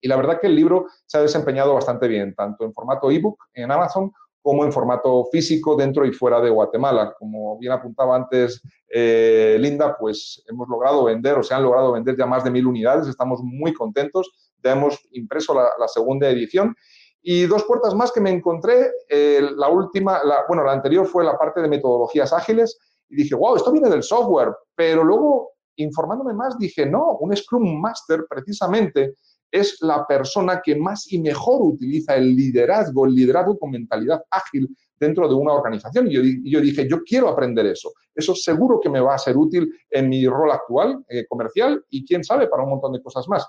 Y 0.00 0.08
la 0.08 0.16
verdad 0.16 0.40
que 0.40 0.46
el 0.46 0.56
libro 0.56 0.86
se 1.06 1.18
ha 1.18 1.22
desempeñado 1.22 1.74
bastante 1.74 2.08
bien, 2.08 2.34
tanto 2.34 2.64
en 2.64 2.72
formato 2.72 3.10
ebook 3.10 3.38
en 3.54 3.70
Amazon 3.70 4.12
como 4.42 4.64
en 4.64 4.72
formato 4.72 5.24
físico 5.30 5.76
dentro 5.76 6.04
y 6.04 6.12
fuera 6.12 6.40
de 6.40 6.50
Guatemala. 6.50 7.14
Como 7.18 7.56
bien 7.58 7.72
apuntaba 7.72 8.16
antes 8.16 8.60
eh, 8.88 9.56
Linda, 9.58 9.96
pues 9.96 10.42
hemos 10.48 10.68
logrado 10.68 11.04
vender 11.04 11.38
o 11.38 11.42
se 11.42 11.54
han 11.54 11.62
logrado 11.62 11.92
vender 11.92 12.16
ya 12.16 12.26
más 12.26 12.42
de 12.42 12.50
mil 12.50 12.66
unidades, 12.66 13.06
estamos 13.06 13.40
muy 13.42 13.72
contentos, 13.72 14.30
ya 14.62 14.72
hemos 14.72 14.98
impreso 15.12 15.54
la, 15.54 15.88
segunda 15.88 16.28
edición. 16.28 16.74
Y 17.22 17.46
dos 17.46 17.62
puertas 17.64 17.94
más 17.94 18.10
que 18.10 18.20
me 18.20 18.30
encontré, 18.30 18.90
eh, 19.08 19.40
la 19.56 19.68
última, 19.68 20.24
la, 20.24 20.44
bueno, 20.48 20.64
la 20.64 20.72
anterior 20.72 21.06
fue 21.06 21.22
la 21.22 21.38
parte 21.38 21.62
de 21.62 21.68
metodologías 21.68 22.32
ágiles 22.32 22.78
y 23.08 23.16
dije, 23.16 23.36
wow, 23.36 23.54
esto 23.54 23.70
viene 23.70 23.88
del 23.88 24.02
software, 24.02 24.52
pero 24.74 25.04
luego 25.04 25.52
informándome 25.76 26.34
más 26.34 26.58
dije, 26.58 26.84
no, 26.84 27.16
un 27.20 27.34
Scrum 27.36 27.80
Master 27.80 28.26
precisamente 28.28 29.14
es 29.52 29.82
la 29.82 30.06
persona 30.06 30.62
que 30.64 30.74
más 30.74 31.12
y 31.12 31.20
mejor 31.20 31.60
utiliza 31.60 32.16
el 32.16 32.34
liderazgo, 32.34 33.04
el 33.04 33.14
liderazgo 33.14 33.58
con 33.58 33.70
mentalidad 33.70 34.24
ágil 34.30 34.74
dentro 34.98 35.28
de 35.28 35.34
una 35.34 35.52
organización. 35.52 36.10
Y 36.10 36.50
yo, 36.50 36.60
dije, 36.60 36.88
yo 36.88 37.02
quiero 37.02 37.28
aprender 37.28 37.66
eso. 37.66 37.92
Eso 38.14 38.34
seguro 38.34 38.80
que 38.80 38.88
me 38.88 39.00
va 39.00 39.14
a 39.14 39.18
ser 39.18 39.36
útil 39.36 39.70
en 39.90 40.08
mi 40.08 40.26
rol 40.26 40.50
actual 40.50 41.04
eh, 41.06 41.26
comercial 41.28 41.84
y 41.90 42.04
quién 42.04 42.24
sabe 42.24 42.46
para 42.48 42.62
un 42.62 42.70
montón 42.70 42.94
de 42.94 43.02
cosas 43.02 43.28
más. 43.28 43.46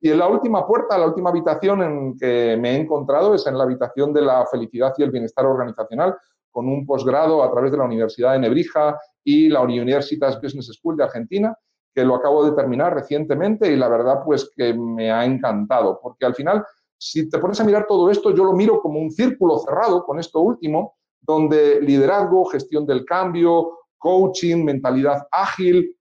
Y 0.00 0.10
en 0.10 0.18
la 0.18 0.28
última 0.28 0.66
puerta, 0.66 0.98
la 0.98 1.06
última 1.06 1.30
habitación 1.30 1.82
en 1.82 2.18
que 2.18 2.56
me 2.60 2.72
he 2.72 2.80
encontrado 2.80 3.34
es 3.34 3.46
en 3.46 3.56
la 3.56 3.64
habitación 3.64 4.12
de 4.12 4.22
la 4.22 4.44
felicidad 4.46 4.92
y 4.98 5.04
el 5.04 5.12
bienestar 5.12 5.46
organizacional, 5.46 6.16
con 6.50 6.68
un 6.68 6.84
posgrado 6.84 7.42
a 7.42 7.50
través 7.50 7.70
de 7.70 7.78
la 7.78 7.84
Universidad 7.84 8.32
de 8.32 8.40
Nebrija 8.40 8.98
y 9.22 9.48
la 9.48 9.60
Universitas 9.60 10.40
Business 10.40 10.66
School 10.66 10.96
de 10.96 11.04
Argentina, 11.04 11.56
que 11.94 12.04
lo 12.04 12.16
acabo 12.16 12.44
de 12.44 12.56
terminar 12.56 12.94
recientemente 12.94 13.70
y 13.70 13.76
la 13.76 13.88
verdad 13.88 14.22
pues 14.24 14.50
que 14.56 14.74
me 14.74 15.10
ha 15.10 15.24
encantado, 15.24 16.00
porque 16.02 16.26
al 16.26 16.34
final, 16.34 16.64
si 16.98 17.28
te 17.28 17.38
pones 17.38 17.60
a 17.60 17.64
mirar 17.64 17.86
todo 17.86 18.10
esto, 18.10 18.34
yo 18.34 18.44
lo 18.44 18.52
miro 18.52 18.80
como 18.80 18.98
un 18.98 19.10
círculo 19.10 19.58
cerrado 19.58 20.04
con 20.04 20.18
esto 20.18 20.40
último, 20.40 20.96
donde 21.20 21.80
liderazgo, 21.80 22.44
gestión 22.46 22.84
del 22.84 23.04
cambio, 23.04 23.78
coaching, 23.98 24.64
mentalidad 24.64 25.26
ágil 25.30 25.96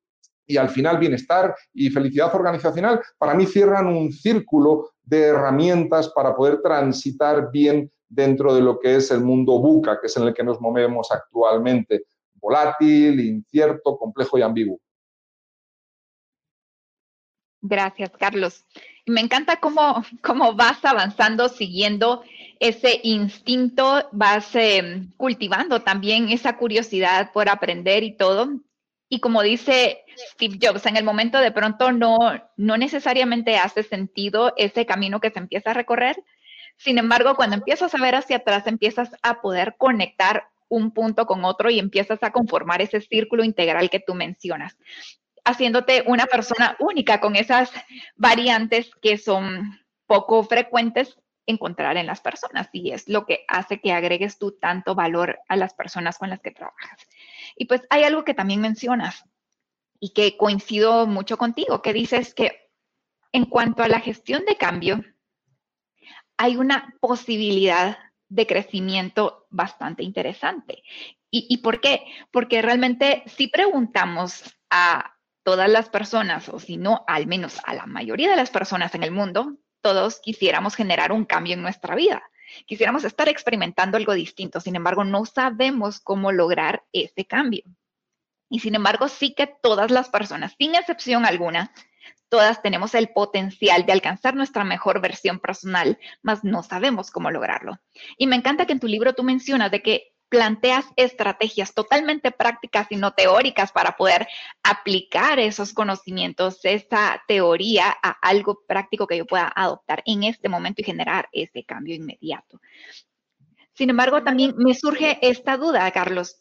y 0.45 0.57
al 0.57 0.69
final 0.69 0.97
bienestar 0.97 1.55
y 1.73 1.89
felicidad 1.89 2.33
organizacional, 2.35 3.01
para 3.17 3.33
mí 3.33 3.45
cierran 3.45 3.87
un 3.87 4.11
círculo 4.11 4.89
de 5.03 5.27
herramientas 5.27 6.09
para 6.09 6.35
poder 6.35 6.61
transitar 6.61 7.49
bien 7.51 7.89
dentro 8.09 8.53
de 8.53 8.61
lo 8.61 8.79
que 8.79 8.97
es 8.97 9.09
el 9.11 9.21
mundo 9.21 9.59
buca, 9.59 9.99
que 9.99 10.07
es 10.07 10.17
en 10.17 10.23
el 10.23 10.33
que 10.33 10.43
nos 10.43 10.59
movemos 10.59 11.11
actualmente, 11.11 12.03
volátil, 12.35 13.19
incierto, 13.19 13.97
complejo 13.97 14.37
y 14.37 14.41
ambiguo. 14.41 14.79
Gracias, 17.65 18.11
Carlos. 18.19 18.65
Me 19.05 19.21
encanta 19.21 19.61
cómo, 19.61 20.03
cómo 20.21 20.53
vas 20.53 20.83
avanzando 20.83 21.47
siguiendo 21.47 22.21
ese 22.59 22.99
instinto, 23.03 24.09
vas 24.11 24.53
em, 24.53 25.13
cultivando 25.15 25.81
también 25.81 26.29
esa 26.29 26.57
curiosidad 26.57 27.31
por 27.31 27.47
aprender 27.47 28.03
y 28.03 28.17
todo. 28.17 28.49
Y 29.07 29.21
como 29.21 29.41
dice 29.43 30.03
Steve 30.33 30.59
Jobs, 30.61 30.85
en 30.87 30.97
el 30.97 31.05
momento 31.05 31.39
de 31.39 31.53
pronto 31.53 31.93
no, 31.93 32.17
no 32.57 32.77
necesariamente 32.77 33.57
hace 33.57 33.83
sentido 33.83 34.53
ese 34.57 34.85
camino 34.85 35.21
que 35.21 35.31
se 35.31 35.39
empieza 35.39 35.71
a 35.71 35.73
recorrer. 35.73 36.21
Sin 36.75 36.97
embargo, 36.97 37.35
cuando 37.35 37.55
empiezas 37.55 37.95
a 37.95 38.01
ver 38.01 38.15
hacia 38.15 38.37
atrás, 38.37 38.67
empiezas 38.67 39.11
a 39.21 39.41
poder 39.41 39.75
conectar 39.77 40.49
un 40.67 40.91
punto 40.91 41.25
con 41.25 41.45
otro 41.45 41.69
y 41.69 41.79
empiezas 41.79 42.21
a 42.23 42.31
conformar 42.31 42.81
ese 42.81 42.99
círculo 42.99 43.45
integral 43.45 43.89
que 43.89 44.01
tú 44.01 44.15
mencionas 44.15 44.75
haciéndote 45.43 46.03
una 46.07 46.25
persona 46.25 46.75
única 46.79 47.19
con 47.19 47.35
esas 47.35 47.71
variantes 48.15 48.91
que 49.01 49.17
son 49.17 49.79
poco 50.05 50.43
frecuentes 50.43 51.17
encontrar 51.45 51.97
en 51.97 52.05
las 52.05 52.21
personas 52.21 52.69
y 52.71 52.91
es 52.91 53.09
lo 53.09 53.25
que 53.25 53.43
hace 53.47 53.81
que 53.81 53.91
agregues 53.91 54.37
tú 54.37 54.53
tanto 54.53 54.95
valor 54.95 55.39
a 55.49 55.55
las 55.55 55.73
personas 55.73 56.17
con 56.17 56.29
las 56.29 56.39
que 56.39 56.51
trabajas. 56.51 56.99
Y 57.55 57.65
pues 57.65 57.81
hay 57.89 58.03
algo 58.03 58.23
que 58.23 58.33
también 58.33 58.61
mencionas 58.61 59.25
y 59.99 60.13
que 60.13 60.37
coincido 60.37 61.05
mucho 61.07 61.37
contigo, 61.37 61.81
que 61.81 61.93
dices 61.93 62.33
que 62.33 62.69
en 63.31 63.45
cuanto 63.45 63.83
a 63.83 63.87
la 63.87 63.99
gestión 63.99 64.45
de 64.45 64.57
cambio, 64.57 65.03
hay 66.37 66.55
una 66.55 66.95
posibilidad 66.99 67.97
de 68.29 68.47
crecimiento 68.47 69.47
bastante 69.49 70.03
interesante. 70.03 70.83
¿Y, 71.29 71.47
y 71.49 71.57
por 71.57 71.81
qué? 71.81 72.05
Porque 72.31 72.61
realmente 72.61 73.23
si 73.25 73.47
preguntamos 73.47 74.43
a 74.69 75.12
todas 75.43 75.69
las 75.69 75.89
personas, 75.89 76.49
o 76.49 76.59
si 76.59 76.77
no, 76.77 77.03
al 77.07 77.27
menos 77.27 77.59
a 77.65 77.73
la 77.73 77.85
mayoría 77.85 78.29
de 78.29 78.37
las 78.37 78.49
personas 78.49 78.95
en 78.95 79.03
el 79.03 79.11
mundo, 79.11 79.57
todos 79.81 80.19
quisiéramos 80.21 80.75
generar 80.75 81.11
un 81.11 81.25
cambio 81.25 81.53
en 81.53 81.61
nuestra 81.61 81.95
vida. 81.95 82.23
Quisiéramos 82.65 83.03
estar 83.03 83.27
experimentando 83.29 83.97
algo 83.97 84.13
distinto, 84.13 84.59
sin 84.59 84.75
embargo, 84.75 85.03
no 85.03 85.25
sabemos 85.25 85.99
cómo 85.99 86.31
lograr 86.31 86.83
ese 86.93 87.25
cambio. 87.25 87.63
Y 88.49 88.59
sin 88.59 88.75
embargo, 88.75 89.07
sí 89.07 89.33
que 89.33 89.47
todas 89.47 89.91
las 89.91 90.09
personas, 90.09 90.55
sin 90.57 90.75
excepción 90.75 91.25
alguna, 91.25 91.71
todas 92.29 92.61
tenemos 92.61 92.95
el 92.95 93.09
potencial 93.09 93.85
de 93.85 93.93
alcanzar 93.93 94.35
nuestra 94.35 94.63
mejor 94.63 95.01
versión 95.01 95.39
personal, 95.39 95.99
mas 96.21 96.43
no 96.43 96.63
sabemos 96.63 97.11
cómo 97.11 97.31
lograrlo. 97.31 97.79
Y 98.17 98.27
me 98.27 98.35
encanta 98.35 98.65
que 98.65 98.73
en 98.73 98.79
tu 98.79 98.87
libro 98.87 99.13
tú 99.13 99.23
mencionas 99.23 99.71
de 99.71 99.81
que 99.81 100.12
planteas 100.33 100.87
estrategias 100.95 101.75
totalmente 101.75 102.31
prácticas 102.31 102.87
y 102.89 102.95
no 102.95 103.13
teóricas 103.13 103.71
para 103.71 103.95
poder 103.95 104.27
aplicar 104.63 105.37
esos 105.37 105.73
conocimientos, 105.73 106.57
esa 106.63 107.21
teoría 107.27 107.95
a 108.01 108.09
algo 108.19 108.63
práctico 108.67 109.05
que 109.05 109.17
yo 109.17 109.27
pueda 109.27 109.53
adoptar 109.55 110.01
en 110.07 110.23
este 110.23 110.49
momento 110.49 110.81
y 110.81 110.85
generar 110.85 111.29
ese 111.31 111.63
cambio 111.65 111.93
inmediato. 111.93 112.59
Sin 113.75 113.91
embargo, 113.91 114.23
también 114.23 114.55
me 114.57 114.73
surge 114.73 115.19
esta 115.21 115.55
duda, 115.55 115.91
Carlos. 115.91 116.39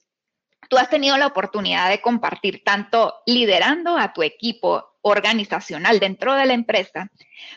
Tú 0.71 0.79
has 0.79 0.89
tenido 0.89 1.19
la 1.19 1.27
oportunidad 1.27 1.91
de 1.91 2.01
compartir 2.01 2.63
tanto 2.65 3.13
liderando 3.27 3.99
a 3.99 4.15
tu 4.15 4.23
equipo 4.23 4.92
organizacional 5.03 6.01
dentro 6.01 6.35
de 6.35 6.47
la 6.47 6.55
empresa, 6.55 7.11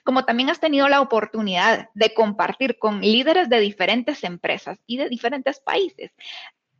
como 0.04 0.26
también 0.26 0.50
has 0.50 0.60
tenido 0.60 0.90
la 0.90 1.02
oportunidad 1.02 1.90
de 1.94 2.14
compartir 2.14 2.78
con 2.78 3.02
líderes 3.02 3.50
de 3.50 3.60
diferentes 3.60 4.24
empresas 4.24 4.80
y 4.86 4.98
de 4.98 5.10
diferentes 5.10 5.60
países 5.60 6.12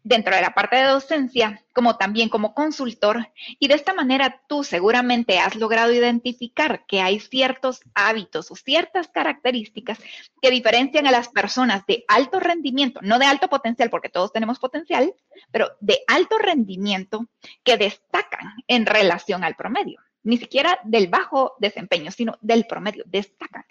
dentro 0.06 0.36
de 0.36 0.42
la 0.44 0.54
parte 0.54 0.76
de 0.76 0.84
docencia, 0.84 1.64
como 1.74 1.98
también 1.98 2.30
como 2.30 2.54
consultor, 2.54 3.32
y 3.58 3.68
de 3.68 3.74
esta 3.74 3.96
manera 3.96 4.40
tú 4.48 4.64
seguramente 4.64 5.40
has 5.40 5.56
logrado 5.56 5.92
identificar 5.92 6.86
que 6.86 7.02
hay 7.02 7.20
ciertos 7.20 7.82
hábitos 7.96 8.52
o 8.52 8.56
ciertas 8.56 9.08
características 9.08 9.98
que 10.44 10.52
diferencian 10.52 11.08
a 11.08 11.12
las 11.12 11.30
personas 11.30 11.88
de 11.88 12.06
alto 12.08 12.40
rendimiento, 12.40 13.00
no 13.02 13.18
de 13.18 13.26
alto 13.26 13.50
potencial, 13.50 13.90
porque 13.90 14.10
todos 14.10 14.32
tenemos 14.32 14.60
potencial, 14.60 15.12
pero 15.50 15.72
de 15.82 15.98
alto 16.06 16.38
rendimiento 16.38 17.26
que 17.64 17.78
destacan 17.78 18.54
en 18.68 18.86
relación 18.86 19.44
al 19.44 19.56
promedio 19.56 20.00
ni 20.26 20.38
siquiera 20.38 20.80
del 20.84 21.08
bajo 21.08 21.54
desempeño, 21.60 22.12
sino 22.12 22.38
del 22.42 22.66
promedio, 22.68 23.04
destacan. 23.08 23.64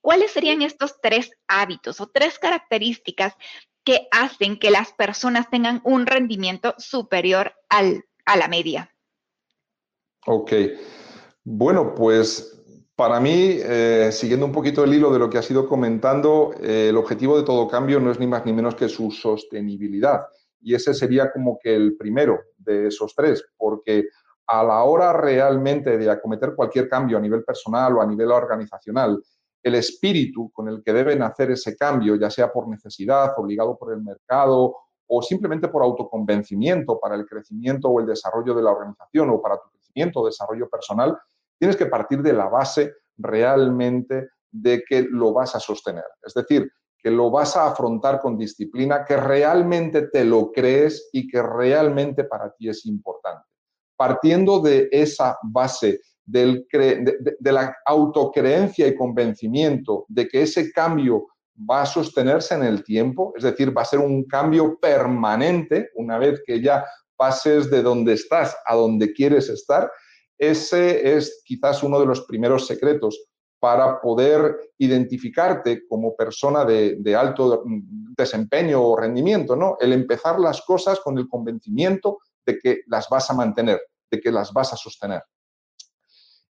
¿Cuáles 0.00 0.30
serían 0.30 0.62
estos 0.62 1.00
tres 1.00 1.32
hábitos 1.48 2.00
o 2.00 2.06
tres 2.06 2.38
características 2.38 3.34
que 3.82 4.06
hacen 4.10 4.58
que 4.58 4.70
las 4.70 4.92
personas 4.92 5.50
tengan 5.50 5.80
un 5.84 6.06
rendimiento 6.06 6.74
superior 6.78 7.54
al, 7.68 8.04
a 8.26 8.36
la 8.36 8.48
media? 8.48 8.94
Ok. 10.26 10.52
Bueno, 11.42 11.94
pues 11.94 12.54
para 12.96 13.18
mí, 13.18 13.58
eh, 13.60 14.10
siguiendo 14.12 14.46
un 14.46 14.52
poquito 14.52 14.84
el 14.84 14.94
hilo 14.94 15.12
de 15.12 15.18
lo 15.18 15.28
que 15.28 15.38
has 15.38 15.50
ido 15.50 15.68
comentando, 15.68 16.54
eh, 16.62 16.88
el 16.90 16.96
objetivo 16.96 17.36
de 17.36 17.44
todo 17.44 17.66
cambio 17.66 17.98
no 17.98 18.10
es 18.10 18.20
ni 18.20 18.26
más 18.26 18.44
ni 18.46 18.52
menos 18.52 18.74
que 18.74 18.88
su 18.88 19.10
sostenibilidad. 19.10 20.26
Y 20.60 20.74
ese 20.74 20.94
sería 20.94 21.32
como 21.32 21.58
que 21.62 21.74
el 21.74 21.96
primero 21.96 22.40
de 22.56 22.88
esos 22.88 23.14
tres, 23.14 23.44
porque 23.56 24.04
a 24.46 24.62
la 24.62 24.84
hora 24.84 25.12
realmente 25.12 25.96
de 25.96 26.10
acometer 26.10 26.54
cualquier 26.54 26.88
cambio 26.88 27.18
a 27.18 27.20
nivel 27.20 27.44
personal 27.44 27.96
o 27.96 28.02
a 28.02 28.06
nivel 28.06 28.30
organizacional, 28.30 29.22
el 29.62 29.74
espíritu 29.76 30.50
con 30.52 30.68
el 30.68 30.82
que 30.82 30.92
deben 30.92 31.22
hacer 31.22 31.50
ese 31.50 31.76
cambio, 31.76 32.16
ya 32.16 32.30
sea 32.30 32.52
por 32.52 32.68
necesidad, 32.68 33.32
obligado 33.38 33.78
por 33.78 33.92
el 33.92 34.02
mercado 34.02 34.76
o 35.06 35.22
simplemente 35.22 35.68
por 35.68 35.82
autoconvencimiento 35.82 37.00
para 37.00 37.14
el 37.14 37.26
crecimiento 37.26 37.88
o 37.88 38.00
el 38.00 38.06
desarrollo 38.06 38.54
de 38.54 38.62
la 38.62 38.72
organización 38.72 39.30
o 39.30 39.40
para 39.40 39.56
tu 39.56 39.70
crecimiento 39.70 40.20
o 40.20 40.26
desarrollo 40.26 40.68
personal, 40.68 41.18
tienes 41.58 41.76
que 41.76 41.86
partir 41.86 42.20
de 42.22 42.34
la 42.34 42.48
base 42.48 42.92
realmente 43.16 44.28
de 44.50 44.82
que 44.86 45.06
lo 45.10 45.32
vas 45.32 45.54
a 45.54 45.60
sostener. 45.60 46.04
Es 46.22 46.34
decir, 46.34 46.70
que 46.98 47.10
lo 47.10 47.30
vas 47.30 47.56
a 47.56 47.66
afrontar 47.66 48.20
con 48.20 48.36
disciplina, 48.36 49.04
que 49.04 49.16
realmente 49.16 50.08
te 50.08 50.24
lo 50.24 50.52
crees 50.52 51.08
y 51.12 51.26
que 51.26 51.42
realmente 51.42 52.24
para 52.24 52.50
ti 52.50 52.68
es 52.68 52.84
importante 52.86 53.53
partiendo 54.04 54.60
de 54.60 54.86
esa 54.92 55.38
base 55.42 56.00
de, 56.26 56.62
de 57.40 57.52
la 57.52 57.74
autocreencia 57.86 58.86
y 58.86 58.94
convencimiento 58.94 60.04
de 60.08 60.28
que 60.28 60.42
ese 60.42 60.70
cambio 60.72 61.26
va 61.58 61.82
a 61.82 61.86
sostenerse 61.86 62.54
en 62.54 62.64
el 62.64 62.84
tiempo, 62.84 63.32
es 63.34 63.44
decir, 63.44 63.74
va 63.74 63.80
a 63.80 63.86
ser 63.86 64.00
un 64.00 64.24
cambio 64.24 64.78
permanente 64.78 65.88
una 65.94 66.18
vez 66.18 66.42
que 66.44 66.60
ya 66.60 66.84
pases 67.16 67.70
de 67.70 67.82
donde 67.82 68.12
estás 68.12 68.54
a 68.66 68.74
donde 68.74 69.14
quieres 69.14 69.48
estar, 69.48 69.90
ese 70.36 71.16
es 71.16 71.42
quizás 71.46 71.82
uno 71.82 71.98
de 71.98 72.06
los 72.06 72.26
primeros 72.26 72.66
secretos 72.66 73.18
para 73.58 74.02
poder 74.02 74.58
identificarte 74.76 75.86
como 75.88 76.14
persona 76.14 76.66
de, 76.66 77.16
alto 77.16 77.64
desempeño 78.14 78.82
o 78.82 78.94
rendimiento, 78.94 79.56
¿no? 79.56 79.78
El 79.80 79.94
empezar 79.94 80.38
las 80.38 80.60
cosas 80.60 81.00
con 81.00 81.16
el 81.16 81.26
convencimiento 81.26 82.18
de 82.44 82.58
que 82.58 82.80
las 82.88 83.08
vas 83.08 83.30
a 83.30 83.34
mantener, 83.34 83.80
que 84.20 84.32
las 84.32 84.52
vas 84.52 84.72
a 84.72 84.76
sostener. 84.76 85.22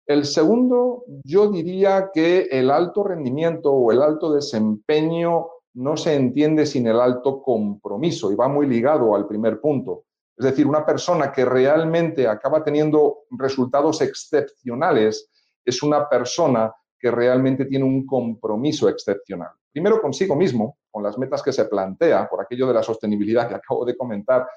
El 0.05 0.25
segundo, 0.25 1.03
yo 1.23 1.49
diría 1.49 2.09
que 2.13 2.47
el 2.51 2.69
alto 2.71 3.03
rendimiento 3.03 3.71
o 3.71 3.91
el 3.91 4.01
alto 4.01 4.33
desempeño 4.33 5.47
no 5.73 5.95
se 5.95 6.15
entiende 6.15 6.65
sin 6.65 6.87
el 6.87 6.99
alto 6.99 7.41
compromiso 7.41 8.31
y 8.31 8.35
va 8.35 8.47
muy 8.47 8.67
ligado 8.67 9.15
al 9.15 9.27
primer 9.27 9.61
punto. 9.61 10.03
Es 10.35 10.45
decir, 10.45 10.65
una 10.67 10.85
persona 10.85 11.31
que 11.31 11.45
realmente 11.45 12.27
acaba 12.27 12.63
teniendo 12.63 13.19
resultados 13.31 14.01
excepcionales 14.01 15.29
es 15.63 15.83
una 15.83 16.09
persona 16.09 16.73
que 16.99 17.11
realmente 17.11 17.65
tiene 17.65 17.85
un 17.85 18.05
compromiso 18.05 18.89
excepcional. 18.89 19.51
Primero 19.71 20.01
consigo 20.01 20.35
mismo, 20.35 20.77
con 20.89 21.03
las 21.03 21.17
metas 21.17 21.41
que 21.41 21.53
se 21.53 21.65
plantea, 21.65 22.27
por 22.29 22.41
aquello 22.41 22.67
de 22.67 22.73
la 22.73 22.83
sostenibilidad 22.83 23.47
que 23.47 23.55
acabo 23.55 23.85
de 23.85 23.95
comentar, 23.95 24.47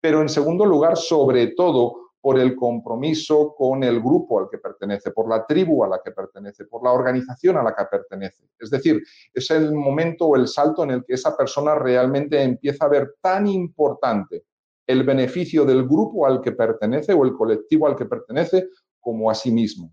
pero 0.00 0.22
en 0.22 0.28
segundo 0.28 0.64
lugar, 0.64 0.96
sobre 0.96 1.48
todo, 1.48 2.09
por 2.20 2.38
el 2.38 2.54
compromiso 2.54 3.54
con 3.56 3.82
el 3.82 4.00
grupo 4.00 4.40
al 4.40 4.48
que 4.50 4.58
pertenece, 4.58 5.10
por 5.10 5.28
la 5.28 5.46
tribu 5.46 5.82
a 5.84 5.88
la 5.88 6.00
que 6.04 6.10
pertenece, 6.10 6.66
por 6.66 6.84
la 6.84 6.92
organización 6.92 7.56
a 7.56 7.62
la 7.62 7.74
que 7.74 7.84
pertenece. 7.90 8.50
Es 8.58 8.70
decir, 8.70 9.02
es 9.32 9.50
el 9.50 9.72
momento 9.72 10.26
o 10.26 10.36
el 10.36 10.46
salto 10.46 10.84
en 10.84 10.90
el 10.90 11.04
que 11.04 11.14
esa 11.14 11.36
persona 11.36 11.74
realmente 11.74 12.42
empieza 12.42 12.84
a 12.84 12.88
ver 12.88 13.14
tan 13.22 13.46
importante 13.46 14.44
el 14.86 15.04
beneficio 15.04 15.64
del 15.64 15.86
grupo 15.86 16.26
al 16.26 16.40
que 16.40 16.52
pertenece 16.52 17.12
o 17.12 17.24
el 17.24 17.32
colectivo 17.32 17.86
al 17.86 17.96
que 17.96 18.06
pertenece 18.06 18.68
como 18.98 19.30
a 19.30 19.34
sí 19.34 19.50
mismo. 19.50 19.92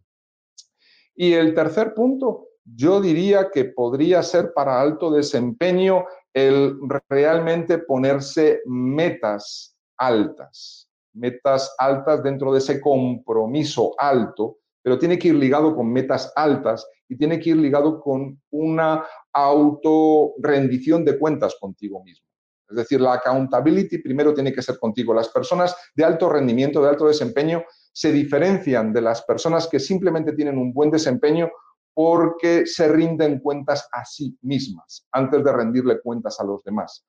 Y 1.16 1.34
el 1.34 1.54
tercer 1.54 1.94
punto, 1.94 2.50
yo 2.64 3.00
diría 3.00 3.50
que 3.52 3.66
podría 3.66 4.22
ser 4.22 4.54
para 4.54 4.82
alto 4.82 5.12
desempeño 5.12 6.06
el 6.34 6.78
realmente 7.10 7.80
ponerse 7.80 8.62
metas 8.66 9.78
altas, 9.98 10.87
metas 11.18 11.76
altas 11.78 12.24
dentro 12.24 12.52
de 12.52 12.60
ese 12.60 12.80
compromiso 12.80 13.94
alto, 13.98 14.58
pero 14.82 14.98
tiene 14.98 15.20
que 15.20 15.30
ir 15.30 15.36
ligado 15.36 15.76
con 15.76 15.92
metas 15.92 16.32
altas 16.36 16.88
y 17.10 17.18
tiene 17.18 17.40
que 17.40 17.52
ir 17.52 17.58
ligado 17.58 18.00
con 18.00 18.42
una 18.52 19.06
autorrendición 19.34 21.04
de 21.04 21.18
cuentas 21.18 21.56
contigo 21.60 22.04
mismo. 22.04 22.28
Es 22.70 22.76
decir, 22.76 23.00
la 23.00 23.14
accountability 23.14 24.00
primero 24.00 24.34
tiene 24.34 24.54
que 24.54 24.62
ser 24.62 24.78
contigo. 24.78 25.14
Las 25.14 25.30
personas 25.30 25.76
de 25.96 26.04
alto 26.04 26.30
rendimiento, 26.30 26.82
de 26.82 26.90
alto 26.90 27.08
desempeño, 27.08 27.64
se 27.94 28.12
diferencian 28.12 28.92
de 28.92 29.02
las 29.02 29.24
personas 29.24 29.68
que 29.68 29.80
simplemente 29.80 30.34
tienen 30.34 30.58
un 30.58 30.74
buen 30.74 30.92
desempeño 30.92 31.50
porque 31.94 32.66
se 32.66 32.88
rinden 32.90 33.40
cuentas 33.40 33.88
a 33.92 34.06
sí 34.06 34.38
mismas 34.42 35.08
antes 35.12 35.44
de 35.44 35.52
rendirle 35.52 36.00
cuentas 36.02 36.40
a 36.40 36.44
los 36.44 36.64
demás. 36.64 37.04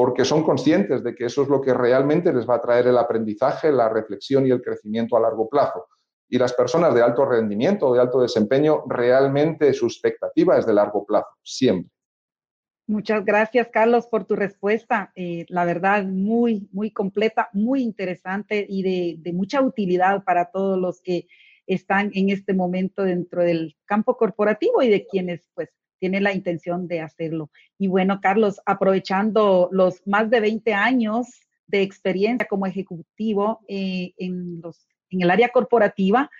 Porque 0.00 0.24
son 0.24 0.42
conscientes 0.42 1.04
de 1.04 1.14
que 1.14 1.26
eso 1.26 1.42
es 1.42 1.48
lo 1.50 1.60
que 1.60 1.74
realmente 1.74 2.32
les 2.32 2.48
va 2.48 2.54
a 2.54 2.62
traer 2.62 2.86
el 2.86 2.96
aprendizaje, 2.96 3.70
la 3.70 3.86
reflexión 3.90 4.46
y 4.46 4.50
el 4.50 4.62
crecimiento 4.62 5.14
a 5.14 5.20
largo 5.20 5.46
plazo. 5.46 5.88
Y 6.26 6.38
las 6.38 6.54
personas 6.54 6.94
de 6.94 7.02
alto 7.02 7.26
rendimiento 7.26 7.86
o 7.86 7.94
de 7.94 8.00
alto 8.00 8.22
desempeño, 8.22 8.82
realmente 8.88 9.74
su 9.74 9.84
expectativa 9.84 10.56
es 10.56 10.64
de 10.64 10.72
largo 10.72 11.04
plazo, 11.04 11.28
siempre. 11.42 11.92
Muchas 12.86 13.26
gracias, 13.26 13.68
Carlos, 13.68 14.06
por 14.06 14.24
tu 14.24 14.36
respuesta. 14.36 15.12
Eh, 15.16 15.44
la 15.50 15.66
verdad, 15.66 16.06
muy, 16.06 16.66
muy 16.72 16.90
completa, 16.92 17.50
muy 17.52 17.82
interesante 17.82 18.64
y 18.66 19.18
de, 19.18 19.32
mucha 19.34 19.60
utilidad 19.60 20.24
para 20.24 20.46
todos 20.46 20.78
los 20.78 21.02
que 21.02 21.26
están 21.66 22.10
en 22.14 22.30
este 22.30 22.54
momento 22.54 23.02
dentro 23.02 23.42
del 23.44 23.76
campo 23.84 24.16
corporativo 24.16 24.82
y 24.82 24.88
de 24.88 25.06
quienes, 25.06 25.50
pues, 25.54 25.68
tienen 26.00 26.24
la 26.24 26.32
intención 26.32 26.88
de 26.88 27.00
hacerlo. 27.00 27.50
Y 27.78 27.86
bueno, 27.86 28.20
Carlos, 28.20 28.60
aprovechando 28.66 29.68
los 29.70 30.04
más 30.06 30.28
de 30.30 30.40
20 30.40 30.74
años 30.74 31.28
de 31.66 31.82
experiencia 31.82 32.48
como 32.48 32.66
ejecutivo 32.66 33.60
eh, 33.68 34.12
en, 34.16 34.60
los, 34.60 34.88
en 35.10 35.22
el 35.22 35.30
área 35.30 35.50
corporativa, 35.50 36.30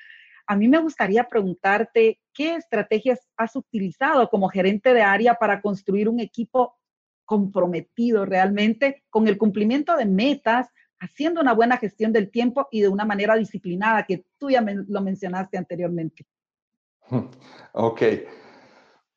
a 0.47 0.57
mí 0.57 0.67
me 0.67 0.79
gustaría 0.79 1.29
preguntarte 1.29 2.19
qué 2.35 2.57
estrategias 2.57 3.21
has 3.37 3.55
utilizado 3.55 4.29
como 4.29 4.49
gerente 4.49 4.93
de 4.93 5.03
área 5.03 5.35
para 5.35 5.61
construir 5.61 6.09
un 6.09 6.19
equipo 6.19 6.77
comprometido 7.25 8.27
realmente 8.27 9.05
con 9.11 9.29
el 9.29 9.39
cumplimiento 9.39 9.97
de 9.97 10.07
metas, 10.07 10.67
haciendo 10.99 11.41
una 11.41 11.55
buena 11.55 11.77
gestión 11.77 12.13
del 12.13 12.33
tiempo 12.33 12.67
y 12.73 12.81
de 12.81 12.89
una 12.89 13.05
manera 13.05 13.37
disciplinada, 13.37 14.05
que 14.05 14.25
tú 14.39 14.51
ya 14.51 14.61
lo 14.61 15.01
mencionaste 15.01 15.57
anteriormente. 15.57 16.27
Ok. 17.73 18.03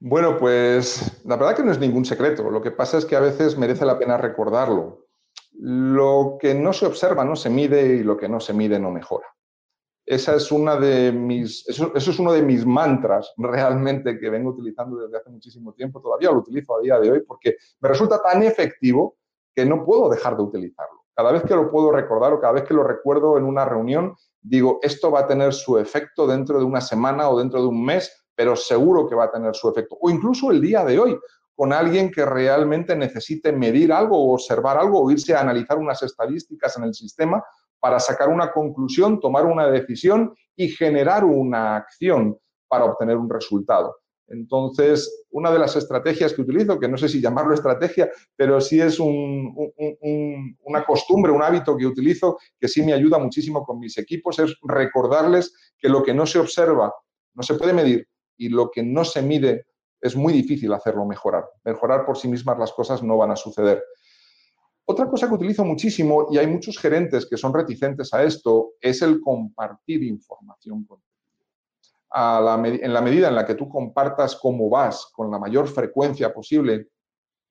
Bueno, 0.06 0.38
pues 0.38 1.22
la 1.24 1.38
verdad 1.38 1.56
que 1.56 1.64
no 1.64 1.72
es 1.72 1.80
ningún 1.80 2.04
secreto. 2.04 2.50
Lo 2.50 2.62
que 2.62 2.72
pasa 2.72 2.98
es 2.98 3.06
que 3.06 3.16
a 3.16 3.22
veces 3.22 3.58
merece 3.58 3.86
la 3.86 3.98
pena 3.98 4.18
recordarlo. 4.18 5.08
Lo 5.54 6.36
que 6.42 6.54
no 6.54 6.74
se 6.74 6.86
observa 6.86 7.24
no 7.24 7.38
se 7.38 7.50
mide 7.50 7.96
y 7.96 8.04
lo 8.04 8.18
que 8.18 8.28
no 8.28 8.42
se 8.42 8.52
mide 8.52 8.78
no 8.80 8.92
mejora. 8.92 9.26
Esa 10.06 10.36
es 10.36 10.52
una 10.52 10.76
de 10.76 11.14
mis, 11.14 11.66
eso, 11.70 11.94
es 11.96 12.20
uno 12.20 12.34
de 12.34 12.42
mis 12.42 12.66
mantras 12.66 13.34
realmente 13.38 14.20
que 14.20 14.30
vengo 14.30 14.50
utilizando 14.50 14.98
desde 14.98 15.20
hace 15.20 15.30
muchísimo 15.30 15.72
tiempo. 15.72 16.02
Todavía 16.02 16.32
lo 16.32 16.40
utilizo 16.40 16.76
a 16.76 16.82
día 16.82 17.00
de 17.00 17.10
hoy 17.10 17.22
porque 17.26 17.56
me 17.80 17.88
resulta 17.88 18.22
tan 18.22 18.44
efectivo 18.44 19.16
que 19.56 19.66
no 19.66 19.86
puedo 19.86 20.10
dejar 20.10 20.36
de 20.36 20.44
utilizarlo. 20.44 21.06
Cada 21.16 21.32
vez 21.32 21.44
que 21.44 21.56
lo 21.56 21.72
puedo 21.72 21.94
recordar 21.94 22.34
o 22.34 22.42
cada 22.42 22.52
vez 22.52 22.64
que 22.64 22.74
lo 22.74 22.84
recuerdo 22.84 23.38
en 23.38 23.46
una 23.46 23.64
reunión, 23.64 24.18
digo, 24.42 24.80
esto 24.82 25.12
va 25.12 25.22
a 25.22 25.28
tener 25.28 25.54
su 25.54 25.78
efecto 25.78 26.28
dentro 26.28 26.60
de 26.60 26.66
una 26.66 26.82
semana 26.82 27.30
o 27.30 27.40
dentro 27.40 27.62
de 27.62 27.68
un 27.68 27.86
mes, 27.86 28.23
pero 28.36 28.56
seguro 28.56 29.08
que 29.08 29.16
va 29.16 29.26
a 29.26 29.32
tener 29.32 29.56
su 29.56 29.70
efecto. 29.70 29.98
O 30.02 30.10
incluso 30.10 30.52
el 30.52 30.62
día 30.62 30.84
de 30.84 31.00
hoy, 31.00 31.18
con 31.56 31.72
alguien 31.72 32.12
que 32.12 32.26
realmente 32.26 32.96
necesite 32.96 33.52
medir 33.52 33.94
algo 33.94 34.18
o 34.18 34.34
observar 34.34 34.78
algo 34.78 35.02
o 35.02 35.12
irse 35.12 35.36
a 35.36 35.42
analizar 35.42 35.78
unas 35.78 36.02
estadísticas 36.02 36.78
en 36.78 36.84
el 36.84 36.94
sistema 36.94 37.44
para 37.80 38.00
sacar 38.00 38.30
una 38.30 38.52
conclusión, 38.52 39.20
tomar 39.20 39.46
una 39.46 39.68
decisión 39.68 40.34
y 40.56 40.70
generar 40.70 41.24
una 41.24 41.76
acción 41.76 42.38
para 42.68 42.86
obtener 42.86 43.18
un 43.18 43.30
resultado. 43.30 43.98
Entonces, 44.28 45.26
una 45.32 45.52
de 45.52 45.60
las 45.60 45.76
estrategias 45.76 46.34
que 46.34 46.42
utilizo, 46.42 46.80
que 46.80 46.88
no 46.88 46.98
sé 46.98 47.10
si 47.10 47.22
llamarlo 47.22 47.54
estrategia, 47.54 48.10
pero 48.36 48.62
sí 48.62 48.80
es 48.80 49.00
una 49.00 50.86
costumbre, 50.86 51.32
un 51.32 51.44
hábito 51.44 51.78
que 51.78 51.86
utilizo, 51.86 52.40
que 52.60 52.68
sí 52.68 52.82
me 52.82 52.94
ayuda 52.94 53.20
muchísimo 53.20 53.64
con 53.64 53.80
mis 53.80 53.98
equipos, 53.98 54.40
es 54.40 54.56
recordarles 54.64 55.54
que 55.78 55.90
lo 55.90 56.02
que 56.02 56.14
no 56.14 56.26
se 56.26 56.40
observa 56.40 56.92
no 57.36 57.44
se 57.44 57.56
puede 57.56 57.74
medir 57.74 58.08
y 58.38 58.50
lo 58.50 58.70
que 58.72 58.84
no 58.84 59.06
se 59.06 59.22
mide 59.22 59.68
es 60.02 60.16
muy 60.16 60.34
difícil 60.34 60.74
hacerlo 60.74 61.06
mejorar. 61.06 61.46
Mejorar 61.64 62.06
por 62.06 62.18
sí 62.18 62.28
mismas 62.28 62.60
las 62.60 62.74
cosas 62.74 63.02
no 63.02 63.18
van 63.18 63.32
a 63.32 63.36
suceder. 63.36 63.84
Otra 64.86 65.10
cosa 65.10 65.30
que 65.30 65.36
utilizo 65.36 65.64
muchísimo, 65.64 66.28
y 66.30 66.38
hay 66.38 66.48
muchos 66.48 66.78
gerentes 66.78 67.26
que 67.26 67.38
son 67.38 67.54
reticentes 67.54 68.14
a 68.14 68.24
esto, 68.24 68.74
es 68.82 69.02
el 69.02 69.22
compartir 69.22 70.04
información 70.04 70.86
en 72.16 72.94
la 72.94 73.02
medida 73.02 73.28
en 73.28 73.36
la 73.36 73.46
que 73.46 73.56
tú 73.56 73.68
compartas 73.68 74.36
cómo 74.36 74.70
vas 74.70 75.08
con 75.14 75.32
la 75.32 75.40
mayor 75.40 75.68
frecuencia 75.68 76.32
posible 76.32 76.90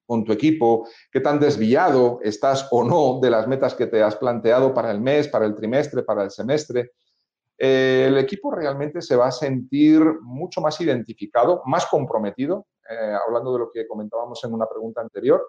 con 0.07 0.25
tu 0.25 0.33
equipo, 0.33 0.87
qué 1.11 1.21
tan 1.21 1.41
desviado 1.41 2.21
estás 2.23 2.69
o 2.71 2.85
no 2.85 3.19
de 3.21 3.31
las 3.31 3.49
metas 3.49 3.75
que 3.75 3.87
te 3.87 4.03
has 4.03 4.17
planteado 4.17 4.75
para 4.75 4.91
el 4.91 5.01
mes, 5.01 5.27
para 5.29 5.47
el 5.47 5.55
trimestre, 5.55 6.03
para 6.03 6.23
el 6.25 6.31
semestre, 6.31 6.93
eh, 7.65 8.07
el 8.09 8.19
equipo 8.19 8.51
realmente 8.51 9.01
se 9.01 9.15
va 9.15 9.29
a 9.29 9.31
sentir 9.31 10.03
mucho 10.23 10.61
más 10.61 10.81
identificado, 10.81 11.63
más 11.65 11.87
comprometido, 11.87 12.67
eh, 12.91 13.15
hablando 13.25 13.53
de 13.53 13.61
lo 13.61 13.71
que 13.71 13.87
comentábamos 13.87 14.43
en 14.43 14.53
una 14.53 14.67
pregunta 14.67 15.01
anterior, 15.01 15.41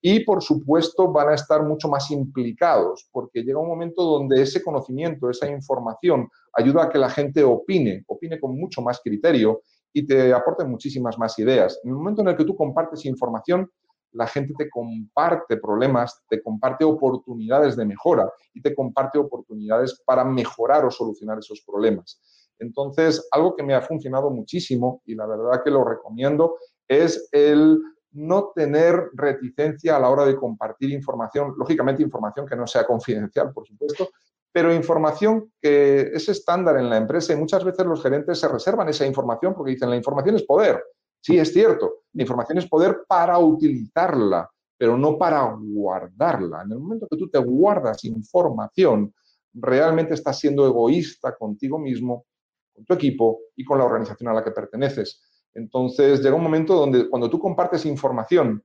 y 0.00 0.24
por 0.24 0.42
supuesto 0.42 1.12
van 1.12 1.28
a 1.28 1.34
estar 1.34 1.62
mucho 1.62 1.86
más 1.88 2.10
implicados, 2.10 3.06
porque 3.12 3.42
llega 3.42 3.58
un 3.58 3.68
momento 3.68 4.02
donde 4.02 4.40
ese 4.40 4.62
conocimiento, 4.62 5.28
esa 5.28 5.46
información, 5.46 6.30
ayuda 6.54 6.84
a 6.84 6.88
que 6.88 6.96
la 6.96 7.10
gente 7.10 7.44
opine, 7.44 8.02
opine 8.06 8.40
con 8.40 8.58
mucho 8.58 8.80
más 8.80 9.00
criterio 9.04 9.60
y 9.92 10.06
te 10.06 10.32
aporte 10.32 10.64
muchísimas 10.64 11.18
más 11.18 11.38
ideas. 11.38 11.78
En 11.84 11.90
el 11.90 11.96
momento 11.96 12.22
en 12.22 12.28
el 12.28 12.36
que 12.38 12.46
tú 12.46 12.56
compartes 12.56 13.04
información, 13.04 13.70
la 14.12 14.26
gente 14.26 14.54
te 14.56 14.70
comparte 14.70 15.56
problemas, 15.56 16.22
te 16.28 16.42
comparte 16.42 16.84
oportunidades 16.84 17.76
de 17.76 17.84
mejora 17.84 18.30
y 18.54 18.62
te 18.62 18.74
comparte 18.74 19.18
oportunidades 19.18 20.00
para 20.04 20.24
mejorar 20.24 20.84
o 20.84 20.90
solucionar 20.90 21.38
esos 21.38 21.62
problemas. 21.66 22.20
Entonces, 22.58 23.28
algo 23.30 23.54
que 23.54 23.62
me 23.62 23.74
ha 23.74 23.82
funcionado 23.82 24.30
muchísimo 24.30 25.02
y 25.04 25.14
la 25.14 25.26
verdad 25.26 25.62
que 25.64 25.70
lo 25.70 25.84
recomiendo 25.84 26.56
es 26.88 27.28
el 27.32 27.80
no 28.12 28.52
tener 28.54 29.10
reticencia 29.14 29.96
a 29.96 30.00
la 30.00 30.08
hora 30.08 30.24
de 30.24 30.36
compartir 30.36 30.90
información, 30.90 31.54
lógicamente 31.56 32.02
información 32.02 32.46
que 32.46 32.56
no 32.56 32.66
sea 32.66 32.84
confidencial, 32.84 33.52
por 33.52 33.66
supuesto, 33.66 34.08
pero 34.50 34.72
información 34.72 35.52
que 35.60 36.10
es 36.14 36.28
estándar 36.28 36.78
en 36.78 36.88
la 36.88 36.96
empresa 36.96 37.32
y 37.32 37.36
muchas 37.36 37.62
veces 37.64 37.86
los 37.86 38.02
gerentes 38.02 38.40
se 38.40 38.48
reservan 38.48 38.88
esa 38.88 39.06
información 39.06 39.54
porque 39.54 39.72
dicen 39.72 39.90
la 39.90 39.96
información 39.96 40.36
es 40.36 40.42
poder. 40.42 40.82
Sí, 41.20 41.38
es 41.38 41.52
cierto, 41.52 42.02
la 42.12 42.22
información 42.22 42.58
es 42.58 42.66
poder 42.66 43.04
para 43.06 43.38
utilizarla, 43.38 44.48
pero 44.76 44.96
no 44.96 45.18
para 45.18 45.52
guardarla. 45.58 46.62
En 46.62 46.72
el 46.72 46.78
momento 46.78 47.06
que 47.10 47.16
tú 47.16 47.28
te 47.28 47.38
guardas 47.38 48.04
información, 48.04 49.12
realmente 49.52 50.14
estás 50.14 50.38
siendo 50.38 50.66
egoísta 50.66 51.36
contigo 51.36 51.78
mismo, 51.78 52.26
con 52.74 52.84
tu 52.84 52.94
equipo 52.94 53.40
y 53.56 53.64
con 53.64 53.78
la 53.78 53.84
organización 53.84 54.30
a 54.30 54.34
la 54.34 54.44
que 54.44 54.52
perteneces. 54.52 55.20
Entonces 55.54 56.22
llega 56.22 56.36
un 56.36 56.42
momento 56.42 56.74
donde 56.74 57.08
cuando 57.08 57.28
tú 57.28 57.38
compartes 57.38 57.84
información 57.86 58.62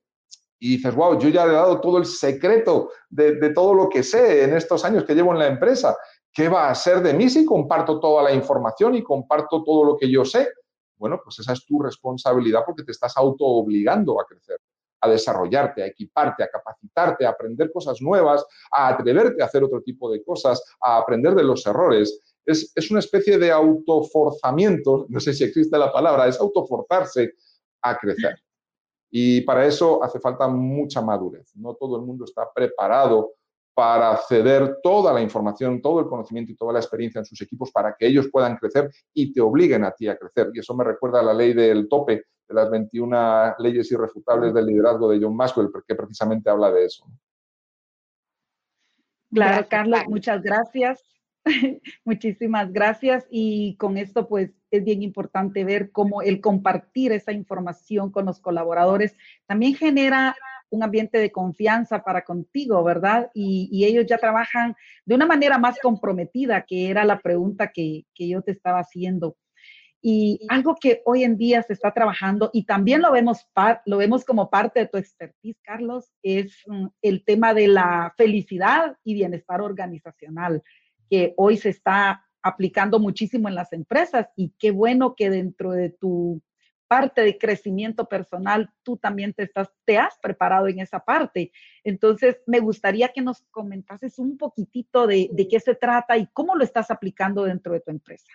y 0.59 0.77
dices, 0.77 0.95
wow, 0.95 1.19
yo 1.19 1.29
ya 1.29 1.45
he 1.45 1.51
dado 1.51 1.81
todo 1.81 1.97
el 1.97 2.05
secreto 2.05 2.91
de, 3.09 3.35
de, 3.35 3.49
todo 3.49 3.73
lo 3.73 3.89
que 3.89 4.03
sé 4.03 4.43
en 4.43 4.55
estos 4.55 4.85
años 4.85 5.03
que 5.03 5.15
llevo 5.15 5.33
en 5.33 5.39
la 5.39 5.47
empresa, 5.47 5.97
¿qué 6.31 6.47
va 6.47 6.69
a 6.69 6.75
ser 6.75 7.01
de 7.01 7.13
mí 7.13 7.29
si 7.29 7.45
comparto 7.45 7.99
toda 7.99 8.23
la 8.23 8.33
información 8.33 8.95
y 8.95 9.03
comparto 9.03 9.63
todo 9.63 9.83
lo 9.83 9.97
que 9.97 10.09
yo 10.09 10.23
sé? 10.23 10.47
Bueno, 10.97 11.19
pues 11.23 11.39
esa 11.39 11.53
es 11.53 11.65
tu 11.65 11.81
responsabilidad 11.81 12.61
porque 12.65 12.83
te 12.83 12.91
estás 12.91 13.17
auto 13.17 13.45
obligando 13.45 14.19
a 14.19 14.25
crecer 14.25 14.59
a 15.03 15.09
desarrollarte, 15.09 15.83
a 15.83 15.87
equiparte, 15.87 16.43
a 16.43 16.47
capacitarte, 16.47 17.25
a 17.25 17.29
aprender 17.29 17.71
cosas 17.71 18.01
nuevas, 18.01 18.45
a 18.71 18.87
atreverte 18.87 19.43
a 19.43 19.47
hacer 19.47 19.61
otro 19.61 19.81
tipo 19.81 20.09
de 20.09 20.23
cosas, 20.23 20.63
a 20.79 20.97
aprender 20.97 21.35
de 21.35 21.43
los 21.43 21.65
errores. 21.65 22.21
Es, 22.45 22.71
es 22.73 22.89
una 22.89 23.01
especie 23.01 23.37
de 23.37 23.51
autoforzamiento, 23.51 25.05
no 25.09 25.19
sé 25.19 25.33
si 25.33 25.43
existe 25.43 25.77
la 25.77 25.91
palabra, 25.91 26.27
es 26.27 26.39
autoforzarse 26.39 27.33
a 27.81 27.97
crecer. 27.97 28.39
Y 29.11 29.41
para 29.41 29.65
eso 29.65 30.01
hace 30.01 30.21
falta 30.21 30.47
mucha 30.47 31.01
madurez. 31.01 31.51
No 31.55 31.75
todo 31.75 31.97
el 31.97 32.03
mundo 32.03 32.23
está 32.23 32.49
preparado 32.53 33.33
para 33.73 34.15
ceder 34.17 34.77
toda 34.83 35.11
la 35.13 35.21
información, 35.21 35.81
todo 35.81 35.99
el 35.99 36.07
conocimiento 36.07 36.51
y 36.51 36.55
toda 36.55 36.73
la 36.73 36.79
experiencia 36.79 37.19
en 37.19 37.25
sus 37.25 37.41
equipos 37.41 37.71
para 37.71 37.95
que 37.97 38.07
ellos 38.07 38.29
puedan 38.31 38.55
crecer 38.57 38.91
y 39.13 39.33
te 39.33 39.41
obliguen 39.41 39.83
a 39.83 39.91
ti 39.91 40.07
a 40.07 40.17
crecer. 40.17 40.51
Y 40.53 40.59
eso 40.59 40.75
me 40.75 40.83
recuerda 40.83 41.19
a 41.19 41.23
la 41.23 41.33
ley 41.33 41.53
del 41.53 41.87
tope 41.89 42.25
de 42.47 42.53
las 42.53 42.69
21 42.69 43.55
leyes 43.59 43.91
irrefutables 43.91 44.53
del 44.53 44.65
liderazgo 44.65 45.09
de 45.09 45.19
John 45.21 45.35
Maxwell, 45.35 45.69
que 45.87 45.95
precisamente 45.95 46.49
habla 46.49 46.71
de 46.71 46.85
eso. 46.85 47.05
Claro, 49.31 49.65
Carlos, 49.67 50.01
muchas 50.07 50.43
gracias. 50.43 51.03
Muchísimas 52.05 52.71
gracias. 52.71 53.25
Y 53.29 53.75
con 53.77 53.97
esto, 53.97 54.27
pues, 54.27 54.51
es 54.69 54.83
bien 54.83 55.01
importante 55.01 55.63
ver 55.63 55.91
cómo 55.91 56.21
el 56.21 56.41
compartir 56.41 57.11
esa 57.11 57.31
información 57.31 58.11
con 58.11 58.25
los 58.25 58.39
colaboradores 58.39 59.15
también 59.47 59.75
genera 59.75 60.35
un 60.73 60.83
ambiente 60.83 61.19
de 61.19 61.31
confianza 61.31 62.03
para 62.03 62.23
contigo, 62.23 62.83
¿verdad? 62.83 63.29
Y, 63.33 63.85
ellos 63.85 64.05
ya 64.07 64.17
trabajan 64.17 64.75
de 65.05 65.15
una 65.15 65.25
manera 65.25 65.57
más 65.57 65.77
comprometida, 65.79 66.65
que 66.65 66.89
era 66.89 67.05
la 67.05 67.19
pregunta 67.19 67.71
que, 67.71 68.05
que 68.15 68.27
yo 68.27 68.41
te 68.41 68.51
estaba 68.51 68.79
haciendo. 68.79 69.37
Y 70.01 70.41
algo 70.49 70.75
que 70.75 71.01
hoy 71.05 71.23
en 71.23 71.37
día 71.37 71.61
se 71.61 71.73
está 71.73 71.91
trabajando 71.91 72.49
y 72.51 72.65
también 72.65 73.01
lo 73.01 73.11
vemos, 73.11 73.47
lo 73.85 73.97
vemos 73.97 74.25
como 74.25 74.49
parte 74.49 74.81
de 74.81 74.87
tu 74.87 74.97
expertise, 74.97 75.57
Carlos, 75.61 76.11
es 76.23 76.57
mm, 76.65 76.87
el 77.01 77.23
tema 77.23 77.53
de 77.53 77.67
la 77.67 78.13
felicidad 78.17 78.97
y 79.03 79.13
bienestar 79.13 79.61
organizacional, 79.61 80.63
que 81.09 81.33
hoy 81.37 81.57
se 81.57 81.69
está 81.69 82.25
aplicando 82.41 82.99
muchísimo 82.99 83.47
en 83.47 83.55
las 83.55 83.71
empresas 83.71 84.27
y 84.35 84.53
qué 84.59 84.71
bueno 84.71 85.15
que 85.15 85.29
dentro 85.29 85.71
de 85.71 85.91
tu 85.91 86.41
parte 86.87 87.21
de 87.21 87.37
crecimiento 87.37 88.05
personal 88.05 88.71
tú 88.83 88.97
también 88.97 89.33
te 89.33 89.43
estás 89.43 89.69
te 89.85 89.97
has 89.97 90.17
preparado 90.19 90.67
en 90.67 90.79
esa 90.79 90.99
parte. 90.99 91.51
Entonces, 91.83 92.37
me 92.45 92.59
gustaría 92.59 93.09
que 93.09 93.21
nos 93.21 93.41
comentases 93.51 94.19
un 94.19 94.37
poquitito 94.37 95.07
de, 95.07 95.29
de 95.31 95.47
qué 95.47 95.59
se 95.59 95.75
trata 95.75 96.17
y 96.17 96.27
cómo 96.33 96.55
lo 96.55 96.63
estás 96.63 96.91
aplicando 96.91 97.43
dentro 97.43 97.73
de 97.73 97.79
tu 97.79 97.91
empresa. 97.91 98.31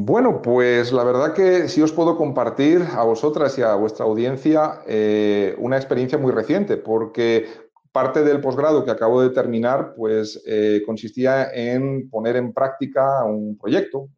Bueno, 0.00 0.42
pues 0.42 0.92
la 0.92 1.02
verdad 1.02 1.34
que 1.34 1.66
sí 1.68 1.82
os 1.82 1.92
puedo 1.92 2.16
compartir 2.16 2.82
a 2.92 3.02
vosotras 3.02 3.58
y 3.58 3.62
a 3.62 3.74
vuestra 3.74 4.04
audiencia 4.04 4.80
eh, 4.86 5.56
una 5.58 5.76
experiencia 5.76 6.18
muy 6.18 6.30
reciente, 6.30 6.76
porque 6.76 7.46
parte 7.90 8.22
del 8.22 8.40
posgrado 8.40 8.84
que 8.84 8.92
acabo 8.92 9.22
de 9.22 9.30
terminar, 9.30 9.94
pues 9.96 10.40
eh, 10.46 10.82
consistía 10.86 11.50
en 11.52 12.08
poner 12.10 12.36
en 12.36 12.52
práctica 12.52 13.24
un 13.24 13.58
proyecto, 13.58 14.08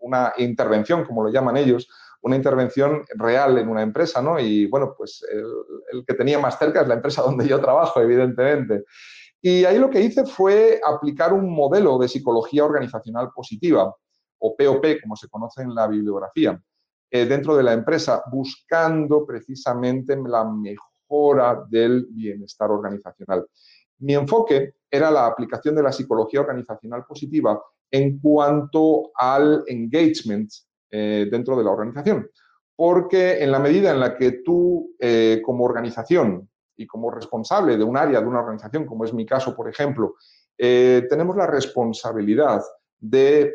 una 0.00 0.32
intervención, 0.38 1.04
como 1.04 1.24
lo 1.24 1.30
llaman 1.30 1.56
ellos, 1.56 1.88
una 2.22 2.36
intervención 2.36 3.04
real 3.14 3.58
en 3.58 3.68
una 3.68 3.82
empresa, 3.82 4.22
¿no? 4.22 4.38
Y 4.38 4.66
bueno, 4.66 4.94
pues 4.96 5.24
el, 5.30 6.04
que 6.06 6.14
tenía 6.14 6.38
más 6.38 6.58
cerca 6.58 6.82
es 6.82 6.88
la 6.88 6.94
empresa 6.94 7.22
donde 7.22 7.46
yo 7.46 7.60
trabajo, 7.60 8.00
evidentemente. 8.00 8.84
Y 9.40 9.64
ahí 9.64 9.78
lo 9.78 9.90
que 9.90 10.00
hice 10.00 10.24
fue 10.24 10.80
aplicar 10.86 11.32
un 11.32 11.52
modelo 11.52 11.98
de 11.98 12.08
psicología 12.08 12.64
organizacional 12.64 13.30
positiva 13.34 13.92
o 14.38 14.56
POP, 14.56 15.00
como 15.02 15.16
se 15.16 15.28
conoce 15.28 15.62
en 15.62 15.74
la 15.74 15.86
bibliografía, 15.88 16.60
eh, 17.10 17.26
dentro 17.26 17.56
de 17.56 17.62
la 17.62 17.72
empresa, 17.72 18.22
buscando 18.30 19.26
precisamente 19.26 20.16
la 20.16 20.44
mejora 20.44 21.64
del 21.68 22.06
bienestar 22.10 22.70
organizacional. 22.70 23.46
Mi 23.98 24.14
enfoque 24.14 24.74
era 24.90 25.10
la 25.10 25.26
aplicación 25.26 25.74
de 25.74 25.82
la 25.82 25.92
psicología 25.92 26.40
organizacional 26.40 27.04
positiva 27.04 27.60
en 27.92 28.18
cuanto 28.18 29.12
al 29.14 29.62
engagement 29.68 30.50
eh, 30.90 31.28
dentro 31.30 31.56
de 31.56 31.62
la 31.62 31.70
organización. 31.70 32.28
Porque 32.74 33.42
en 33.42 33.52
la 33.52 33.60
medida 33.60 33.92
en 33.92 34.00
la 34.00 34.16
que 34.16 34.42
tú, 34.44 34.96
eh, 34.98 35.40
como 35.44 35.64
organización 35.64 36.48
y 36.76 36.86
como 36.86 37.10
responsable 37.10 37.76
de 37.76 37.84
un 37.84 37.96
área 37.96 38.20
de 38.20 38.26
una 38.26 38.40
organización, 38.40 38.86
como 38.86 39.04
es 39.04 39.14
mi 39.14 39.24
caso, 39.24 39.54
por 39.54 39.68
ejemplo, 39.68 40.16
tenemos 40.58 41.36
la 41.36 41.46
responsabilidad 41.46 42.62
de 43.00 43.52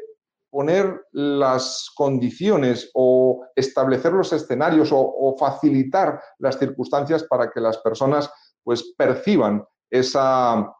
poner 0.50 1.06
las 1.12 1.92
condiciones 1.96 2.90
o 2.94 3.46
establecer 3.56 4.14
los 4.14 4.32
escenarios 4.34 4.90
o, 4.92 5.36
facilitar 5.38 6.20
las 6.40 6.58
circunstancias 6.58 7.24
para 7.24 7.52
que 7.52 7.60
las 7.60 7.78
personas 7.80 8.32
pues 8.64 8.96
perciban 8.98 9.64
esa 9.90 10.74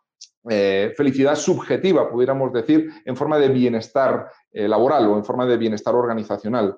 eh, 0.50 0.94
felicidad 0.96 1.36
subjetiva, 1.36 2.10
pudiéramos 2.10 2.54
decir, 2.54 2.90
en 3.06 3.16
forma 3.16 3.38
de 3.38 3.50
bienestar 3.50 4.30
eh, 4.52 4.68
laboral 4.68 5.08
o 5.08 5.18
en 5.18 5.26
forma 5.26 5.46
de 5.46 5.58
bienestar 5.58 5.96
organizacional. 5.96 6.78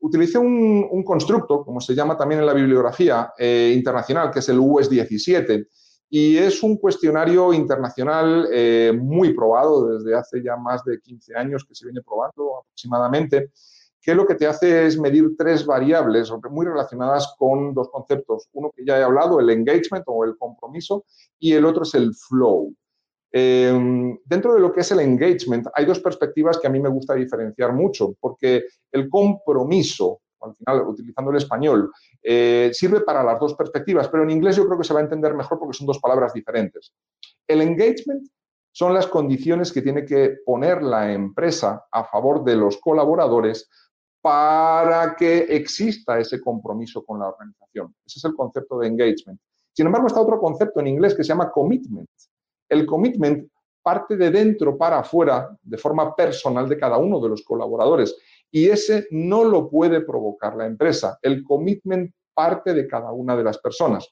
Utilicé 0.00 0.38
un, 0.38 1.02
constructo, 1.04 1.64
como 1.64 1.80
se 1.80 1.94
llama 1.94 2.16
también 2.16 2.40
en 2.40 2.46
la 2.46 2.54
bibliografía 2.54 3.32
eh, 3.36 3.72
internacional, 3.76 4.30
que 4.30 4.38
es 4.38 4.48
el 4.48 4.58
US 4.58 4.88
17, 4.88 5.66
y 6.10 6.36
es 6.36 6.62
un 6.62 6.76
cuestionario 6.76 7.52
internacional 7.52 8.48
muy 9.00 9.32
probado 9.32 9.96
desde 9.96 10.16
hace 10.16 10.42
ya 10.42 10.56
más 10.56 10.82
de 10.84 10.98
15 10.98 11.36
años 11.36 11.64
que 11.64 11.74
se 11.74 11.84
viene 11.84 12.00
probando 12.02 12.58
aproximadamente, 12.58 13.50
que 14.02 14.14
lo 14.14 14.26
que 14.26 14.34
te 14.34 14.46
hace 14.46 14.86
es 14.86 14.98
medir 14.98 15.36
tres 15.36 15.66
variables 15.66 16.32
muy 16.50 16.66
relacionadas 16.66 17.34
con 17.38 17.74
dos 17.74 17.90
conceptos. 17.90 18.48
Uno 18.52 18.72
que 18.74 18.84
ya 18.84 18.98
he 18.98 19.02
hablado, 19.02 19.40
el 19.40 19.50
engagement 19.50 20.04
o 20.06 20.24
el 20.24 20.36
compromiso, 20.38 21.04
y 21.38 21.52
el 21.52 21.64
otro 21.64 21.82
es 21.82 21.94
el 21.94 22.14
flow. 22.14 22.74
Em, 23.32 24.18
dentro 24.24 24.54
de 24.54 24.60
lo 24.60 24.72
que 24.72 24.80
es 24.80 24.90
el 24.90 25.00
engagement, 25.00 25.68
hay 25.74 25.84
dos 25.84 26.00
perspectivas 26.00 26.58
que 26.58 26.66
a 26.66 26.70
mí 26.70 26.80
me 26.80 26.88
gusta 26.88 27.14
diferenciar 27.14 27.72
mucho, 27.72 28.14
porque 28.20 28.64
el 28.90 29.08
compromiso 29.08 30.20
al 30.42 30.54
final 30.54 30.88
utilizando 30.88 31.30
el 31.30 31.36
español, 31.36 31.92
eh, 32.22 32.70
sirve 32.72 33.00
para 33.00 33.22
las 33.22 33.38
dos 33.38 33.54
perspectivas, 33.54 34.08
pero 34.08 34.22
en 34.22 34.30
inglés 34.30 34.56
yo 34.56 34.66
creo 34.66 34.78
que 34.78 34.84
se 34.84 34.94
va 34.94 35.00
a 35.00 35.02
entender 35.02 35.34
mejor 35.34 35.58
porque 35.58 35.76
son 35.76 35.86
dos 35.86 35.98
palabras 35.98 36.32
diferentes. 36.32 36.92
El 37.46 37.62
engagement 37.62 38.26
son 38.72 38.94
las 38.94 39.06
condiciones 39.06 39.72
que 39.72 39.82
tiene 39.82 40.04
que 40.04 40.36
poner 40.44 40.82
la 40.82 41.12
empresa 41.12 41.84
a 41.90 42.04
favor 42.04 42.44
de 42.44 42.56
los 42.56 42.78
colaboradores 42.78 43.68
para 44.22 45.16
que 45.16 45.38
exista 45.38 46.18
ese 46.18 46.40
compromiso 46.40 47.04
con 47.04 47.18
la 47.18 47.28
organización. 47.28 47.94
Ese 48.04 48.18
es 48.18 48.24
el 48.24 48.34
concepto 48.34 48.78
de 48.78 48.88
engagement. 48.88 49.40
Sin 49.72 49.86
embargo, 49.86 50.06
está 50.06 50.20
otro 50.20 50.38
concepto 50.38 50.80
en 50.80 50.88
inglés 50.88 51.14
que 51.14 51.24
se 51.24 51.28
llama 51.28 51.50
commitment. 51.50 52.08
El 52.70 52.86
commitment 52.86 53.46
parte 53.82 54.16
de 54.16 54.30
dentro 54.30 54.78
para 54.78 55.00
afuera 55.00 55.56
de 55.62 55.76
forma 55.76 56.14
personal 56.16 56.68
de 56.68 56.78
cada 56.78 56.96
uno 56.96 57.20
de 57.20 57.28
los 57.28 57.42
colaboradores 57.42 58.16
y 58.50 58.68
ese 58.68 59.06
no 59.10 59.44
lo 59.44 59.68
puede 59.68 60.00
provocar 60.00 60.56
la 60.56 60.66
empresa. 60.66 61.18
El 61.22 61.42
commitment 61.42 62.12
parte 62.34 62.72
de 62.72 62.86
cada 62.86 63.12
una 63.12 63.36
de 63.36 63.44
las 63.44 63.58
personas. 63.58 64.08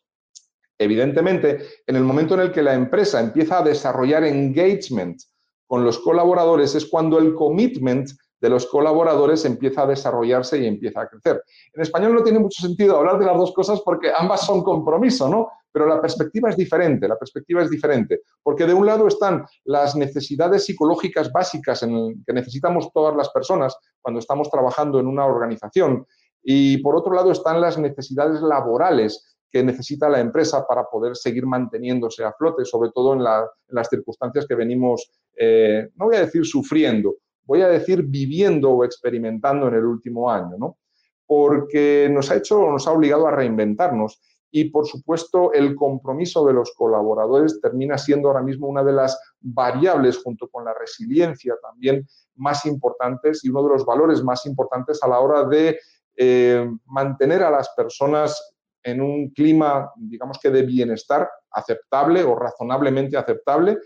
Evidentemente, 0.78 1.58
en 1.86 1.96
el 1.96 2.04
momento 2.04 2.34
en 2.34 2.40
el 2.40 2.52
que 2.52 2.62
la 2.62 2.74
empresa 2.74 3.20
empieza 3.20 3.58
a 3.58 3.64
desarrollar 3.64 4.24
engagement 4.24 5.20
con 5.66 5.84
los 5.84 5.98
colaboradores 5.98 6.74
es 6.74 6.86
cuando 6.86 7.18
el 7.18 7.34
commitment 7.34 8.10
de 8.40 8.48
los 8.48 8.66
colaboradores 8.66 9.44
empieza 9.44 9.82
a 9.82 9.86
desarrollarse 9.86 10.58
y 10.58 10.66
empieza 10.66 11.02
a 11.02 11.08
crecer. 11.08 11.42
En 11.74 11.82
español 11.82 12.14
no 12.14 12.22
tiene 12.22 12.38
mucho 12.38 12.62
sentido 12.62 12.96
hablar 12.96 13.18
de 13.18 13.26
las 13.26 13.36
dos 13.36 13.52
cosas 13.52 13.80
porque 13.80 14.12
ambas 14.16 14.46
son 14.46 14.62
compromiso, 14.62 15.28
¿no? 15.28 15.48
Pero 15.70 15.86
la 15.86 16.00
perspectiva 16.00 16.50
es 16.50 16.56
diferente, 16.56 17.06
la 17.06 17.18
perspectiva 17.18 17.62
es 17.62 17.70
diferente, 17.70 18.22
porque 18.42 18.66
de 18.66 18.74
un 18.74 18.86
lado 18.86 19.06
están 19.06 19.44
las 19.64 19.94
necesidades 19.96 20.64
psicológicas 20.64 21.30
básicas 21.30 21.80
que 21.80 22.32
necesitamos 22.32 22.90
todas 22.92 23.14
las 23.14 23.30
personas 23.30 23.76
cuando 24.00 24.20
estamos 24.20 24.50
trabajando 24.50 24.98
en 24.98 25.06
una 25.06 25.26
organización 25.26 26.06
y 26.42 26.78
por 26.78 26.96
otro 26.96 27.12
lado 27.14 27.30
están 27.30 27.60
las 27.60 27.78
necesidades 27.78 28.40
laborales 28.40 29.36
que 29.50 29.62
necesita 29.62 30.08
la 30.08 30.20
empresa 30.20 30.66
para 30.66 30.84
poder 30.84 31.16
seguir 31.16 31.46
manteniéndose 31.46 32.24
a 32.24 32.32
flote, 32.32 32.64
sobre 32.64 32.90
todo 32.90 33.14
en, 33.14 33.22
las 33.22 33.88
circunstancias 33.88 34.46
que 34.46 34.54
venimos, 34.54 35.10
eh, 35.36 35.88
no 35.96 36.06
voy 36.06 36.16
a 36.16 36.20
decir 36.20 36.44
sufriendo, 36.44 37.16
voy 37.44 37.62
a 37.62 37.68
decir 37.68 38.02
viviendo 38.02 38.70
o 38.70 38.84
experimentando 38.84 39.68
en 39.68 39.74
el 39.74 39.84
último 39.84 40.30
año, 40.30 40.56
¿no? 40.58 40.78
Porque 41.26 42.08
nos 42.10 42.30
ha 42.30 42.36
hecho, 42.36 42.70
nos 42.70 42.86
ha 42.86 42.92
obligado 42.92 43.26
a 43.26 43.30
reinventarnos 43.30 44.20
y, 44.50 44.70
por 44.70 44.86
supuesto, 44.86 45.52
el 45.52 45.74
compromiso 45.74 46.44
de 46.46 46.54
los 46.54 46.72
colaboradores 46.74 47.60
termina 47.60 47.98
siendo 47.98 48.28
ahora 48.28 48.42
mismo 48.42 48.66
una 48.66 48.82
de 48.82 48.92
las 48.92 49.18
variables, 49.40 50.18
junto 50.18 50.48
con 50.48 50.64
la 50.64 50.74
resiliencia 50.74 51.54
también, 51.62 52.06
más 52.36 52.64
importantes 52.64 53.44
y 53.44 53.50
uno 53.50 53.62
de 53.64 53.70
los 53.70 53.84
valores 53.84 54.22
más 54.22 54.46
importantes 54.46 55.02
a 55.02 55.08
la 55.08 55.20
hora 55.20 55.44
de 55.44 55.78
eh, 56.16 56.68
mantener 56.86 57.42
a 57.42 57.50
las 57.50 57.68
personas 57.76 58.54
en 58.82 59.02
un 59.02 59.30
clima, 59.30 59.90
digamos 59.96 60.38
que 60.38 60.50
de 60.50 60.62
bienestar 60.62 61.28
aceptable 61.50 62.22
o 62.24 62.34
razonablemente 62.34 63.16
aceptable 63.16 63.78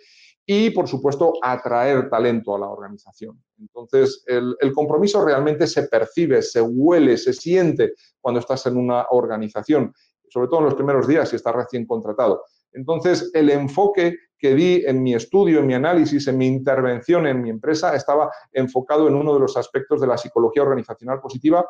y, 0.46 0.70
por 0.70 0.87
supuesto, 0.88 1.35
atraer 1.42 2.09
talento 2.09 2.55
a 2.55 2.59
la 2.59 2.68
organización. 2.68 3.42
Entonces, 3.59 4.22
el, 4.27 4.57
el, 4.61 4.72
compromiso 4.72 5.25
realmente 5.25 5.66
se 5.66 5.85
percibe, 5.85 6.42
se 6.42 6.61
huele, 6.61 7.16
se 7.16 7.33
siente 7.33 7.94
cuando 8.20 8.40
estás 8.40 8.66
en 8.66 8.77
una 8.77 9.07
organización 9.11 9.92
sobre 10.33 10.49
todo 10.49 10.61
en 10.61 10.66
los 10.66 10.75
primeros 10.75 11.07
días 11.07 11.29
si 11.29 11.37
está 11.37 11.53
recién 11.53 11.87
contratado. 11.87 12.45
Entonces, 12.73 13.31
el 13.35 13.51
enfoque 13.51 14.16
que 14.38 14.55
di 14.55 14.83
en 14.87 15.03
mi 15.03 15.14
estudio, 15.14 15.61
en 15.61 15.66
mi 15.66 15.75
análisis, 15.75 16.27
en 16.27 16.38
mi 16.38 16.47
intervención 16.47 17.27
en 17.27 17.42
mi 17.42 17.51
empresa, 17.51 17.95
estaba 17.95 18.31
enfocado 18.53 19.07
en 19.07 19.14
uno 19.14 19.35
de 19.35 19.40
los 19.40 19.57
aspectos 19.57 20.01
de 20.01 20.07
la 20.07 20.16
psicología 20.16 20.62
organizacional 20.62 21.21
positiva 21.21 21.64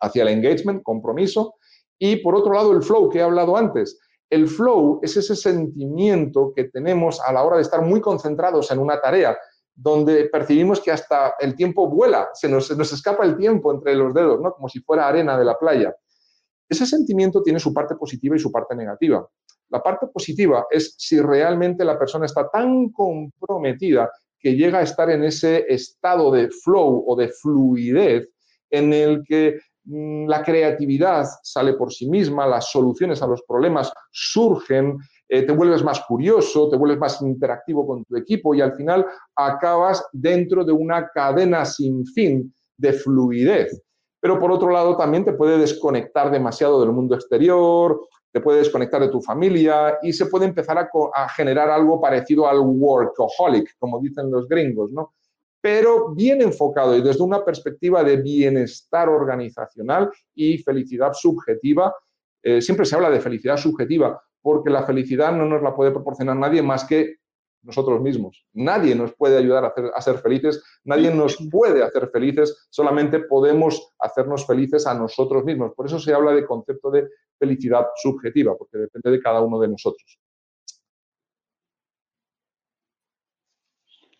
hacia 0.00 0.22
el 0.22 0.28
engagement, 0.28 0.82
compromiso, 0.82 1.54
y 1.98 2.16
por 2.16 2.34
otro 2.34 2.52
lado 2.52 2.72
el 2.72 2.82
flow 2.82 3.08
que 3.08 3.18
he 3.18 3.22
hablado 3.22 3.56
antes. 3.56 3.98
El 4.28 4.48
flow 4.48 5.00
es 5.02 5.16
ese 5.16 5.36
sentimiento 5.36 6.52
que 6.54 6.64
tenemos 6.64 7.20
a 7.20 7.32
la 7.32 7.44
hora 7.44 7.56
de 7.56 7.62
estar 7.62 7.82
muy 7.82 8.00
concentrados 8.00 8.70
en 8.70 8.80
una 8.80 9.00
tarea, 9.00 9.38
donde 9.74 10.26
percibimos 10.26 10.80
que 10.80 10.90
hasta 10.90 11.34
el 11.38 11.54
tiempo 11.54 11.88
vuela, 11.88 12.28
se 12.34 12.48
nos, 12.48 12.66
se 12.66 12.76
nos 12.76 12.92
escapa 12.92 13.24
el 13.24 13.36
tiempo 13.36 13.72
entre 13.72 13.94
los 13.94 14.12
dedos, 14.12 14.40
¿no? 14.40 14.52
como 14.52 14.68
si 14.68 14.80
fuera 14.80 15.08
arena 15.08 15.38
de 15.38 15.44
la 15.44 15.58
playa. 15.58 15.94
Ese 16.68 16.86
sentimiento 16.86 17.42
tiene 17.42 17.58
su 17.58 17.72
parte 17.72 17.94
positiva 17.96 18.36
y 18.36 18.38
su 18.40 18.50
parte 18.50 18.74
negativa. 18.74 19.26
La 19.70 19.82
parte 19.82 20.06
positiva 20.06 20.66
es 20.70 20.94
si 20.98 21.20
realmente 21.20 21.84
la 21.84 21.98
persona 21.98 22.26
está 22.26 22.48
tan 22.48 22.90
comprometida 22.90 24.10
que 24.38 24.54
llega 24.54 24.78
a 24.78 24.82
estar 24.82 25.10
en 25.10 25.24
ese 25.24 25.64
estado 25.68 26.30
de 26.30 26.50
flow 26.50 27.04
o 27.06 27.16
de 27.16 27.28
fluidez 27.28 28.28
en 28.70 28.92
el 28.92 29.22
que 29.24 29.58
mm, 29.84 30.26
la 30.26 30.42
creatividad 30.42 31.26
sale 31.42 31.74
por 31.74 31.92
sí 31.92 32.08
misma, 32.08 32.46
las 32.46 32.70
soluciones 32.70 33.22
a 33.22 33.26
los 33.26 33.42
problemas 33.48 33.92
surgen, 34.12 34.98
eh, 35.28 35.42
te 35.42 35.52
vuelves 35.52 35.82
más 35.82 36.00
curioso, 36.06 36.68
te 36.68 36.76
vuelves 36.76 36.98
más 36.98 37.22
interactivo 37.22 37.86
con 37.86 38.04
tu 38.04 38.16
equipo 38.16 38.54
y 38.54 38.60
al 38.60 38.74
final 38.74 39.06
acabas 39.34 40.04
dentro 40.12 40.64
de 40.64 40.72
una 40.72 41.08
cadena 41.08 41.64
sin 41.64 42.04
fin 42.06 42.54
de 42.76 42.92
fluidez 42.92 43.83
pero 44.24 44.40
por 44.40 44.50
otro 44.50 44.70
lado 44.70 44.96
también 44.96 45.22
te 45.22 45.34
puede 45.34 45.58
desconectar 45.58 46.30
demasiado 46.30 46.80
del 46.80 46.92
mundo 46.92 47.14
exterior, 47.14 48.08
te 48.32 48.40
puede 48.40 48.60
desconectar 48.60 49.02
de 49.02 49.10
tu 49.10 49.20
familia 49.20 49.98
y 50.00 50.14
se 50.14 50.24
puede 50.24 50.46
empezar 50.46 50.78
a, 50.78 51.28
generar 51.28 51.68
algo 51.68 52.00
parecido 52.00 52.48
al 52.48 52.60
workaholic, 52.60 53.76
como 53.78 54.00
dicen 54.00 54.30
los 54.30 54.48
gringos, 54.48 54.92
¿no? 54.92 55.12
Pero 55.60 56.14
bien 56.14 56.40
enfocado 56.40 56.96
y 56.96 57.02
desde 57.02 57.22
una 57.22 57.44
perspectiva 57.44 58.02
de 58.02 58.16
bienestar 58.16 59.10
organizacional 59.10 60.10
y 60.34 60.56
felicidad 60.56 61.12
subjetiva. 61.12 61.94
Eh, 62.42 62.62
siempre 62.62 62.86
se 62.86 62.96
habla 62.96 63.10
de 63.10 63.20
felicidad 63.20 63.58
subjetiva 63.58 64.18
porque 64.40 64.70
la 64.70 64.84
felicidad 64.84 65.32
no 65.32 65.44
nos 65.44 65.60
la 65.60 65.74
puede 65.74 65.90
proporcionar 65.90 66.36
nadie 66.36 66.62
más 66.62 66.86
que 66.86 67.16
nosotros 67.64 68.00
mismos. 68.00 68.46
Nadie 68.52 68.94
nos 68.94 69.14
puede 69.14 69.38
ayudar 69.38 69.72
a, 69.94 70.00
ser 70.00 70.18
felices, 70.18 70.62
nadie 70.84 71.10
nos 71.12 71.36
puede 71.50 71.82
hacer 71.82 72.10
felices, 72.10 72.66
solamente 72.70 73.20
podemos 73.20 73.94
hacernos 73.98 74.46
felices 74.46 74.86
a 74.86 74.94
nosotros 74.94 75.44
mismos. 75.44 75.72
Por 75.74 75.86
eso 75.86 75.98
se 75.98 76.14
habla 76.14 76.32
de 76.32 76.46
concepto 76.46 76.90
de 76.90 77.08
felicidad 77.38 77.86
subjetiva, 77.96 78.56
porque 78.56 78.78
depende 78.78 79.10
de 79.10 79.20
cada 79.20 79.40
uno 79.40 79.58
de 79.58 79.68
nosotros. 79.68 80.18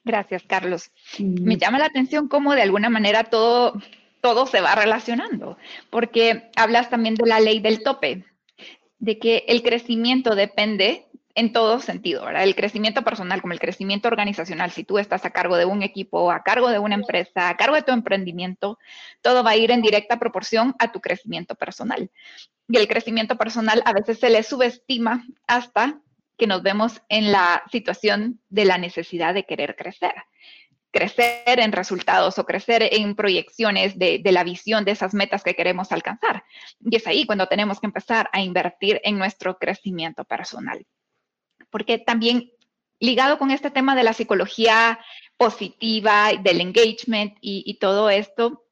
Gracias, 0.05 0.43
Carlos. 0.43 0.91
Me 1.19 1.57
llama 1.57 1.79
la 1.79 1.87
atención 1.87 2.29
cómo 2.29 2.55
de 2.55 2.63
alguna 2.63 2.91
manera 2.91 3.25
todo, 3.25 3.75
todo 4.21 4.47
se 4.47 4.61
va 4.61 4.75
relacionando, 4.75 5.57
porque 5.91 6.51
hablas 6.57 6.91
también 6.91 7.15
de 7.15 7.27
la 7.27 7.41
ley 7.41 7.61
del 7.61 7.83
tope, 7.83 8.25
de 8.99 9.19
que 9.19 9.45
el 9.49 9.63
crecimiento 9.63 10.35
depende 10.35 11.07
en 11.35 11.53
todo 11.53 11.81
sentido, 11.81 12.25
¿verdad? 12.25 12.45
El 12.45 12.55
crecimiento 12.55 13.03
personal 13.03 13.41
como 13.41 13.53
el 13.53 13.61
crecimiento 13.61 14.09
organizacional, 14.09 14.71
si 14.71 14.85
tú 14.85 14.99
estás 14.99 15.25
a 15.25 15.31
cargo 15.31 15.57
de 15.57 15.65
un 15.65 15.83
equipo, 15.83 16.31
a 16.31 16.43
cargo 16.43 16.69
de 16.69 16.79
una 16.79 16.95
empresa, 16.95 17.49
a 17.49 17.57
cargo 17.57 17.75
de 17.75 17.83
tu 17.83 17.93
emprendimiento, 17.93 18.79
todo 19.21 19.43
va 19.43 19.51
a 19.51 19.57
ir 19.57 19.71
en 19.71 19.83
directa 19.83 20.19
proporción 20.19 20.75
a 20.79 20.93
tu 20.93 21.01
crecimiento 21.01 21.57
personal. 21.57 22.11
Y 22.69 22.77
el 22.77 22.87
crecimiento 22.87 23.37
personal 23.37 23.83
a 23.85 23.93
veces 23.93 24.21
se 24.21 24.31
le 24.31 24.43
subestima 24.43 25.25
hasta 25.47 26.01
que 26.37 26.47
nos 26.47 26.63
vemos 26.63 27.03
en 27.09 27.33
la 27.33 27.65
situación 27.71 28.41
de 28.49 28.65
la 28.65 28.79
necesidad 28.79 29.35
de 29.35 29.45
querer 29.45 29.77
crecer 29.77 30.15
crecer 30.91 31.59
en 31.59 31.73
resultados 31.73 32.39
o 32.39 32.47
crecer 32.47 32.89
en 32.93 33.17
proyecciones 33.17 33.99
de, 33.99 34.21
de, 34.21 34.31
la 34.31 34.45
visión 34.45 34.85
de 34.85 34.93
esas 34.93 35.13
metas 35.13 35.43
que 35.43 35.57
queremos 35.57 35.91
alcanzar. 35.91 36.45
Y 36.79 36.95
es 36.95 37.09
ahí 37.09 37.27
cuando 37.27 37.49
tenemos 37.49 37.81
que 37.81 37.89
empezar 37.89 38.31
a 38.33 38.41
invertir 38.41 39.01
en 39.03 39.19
nuestro 39.19 39.59
crecimiento 39.59 40.25
personal 40.25 40.87
porque 41.75 41.99
también 41.99 42.53
ligado 43.01 43.37
con 43.37 43.51
este 43.51 43.69
tema 43.69 43.97
de 43.97 44.05
la 44.05 44.13
psicología 44.13 45.01
positiva, 45.37 46.31
del 46.41 46.61
engagement 46.61 47.37
y, 47.41 47.79
todo 47.81 48.11
esto, 48.11 48.63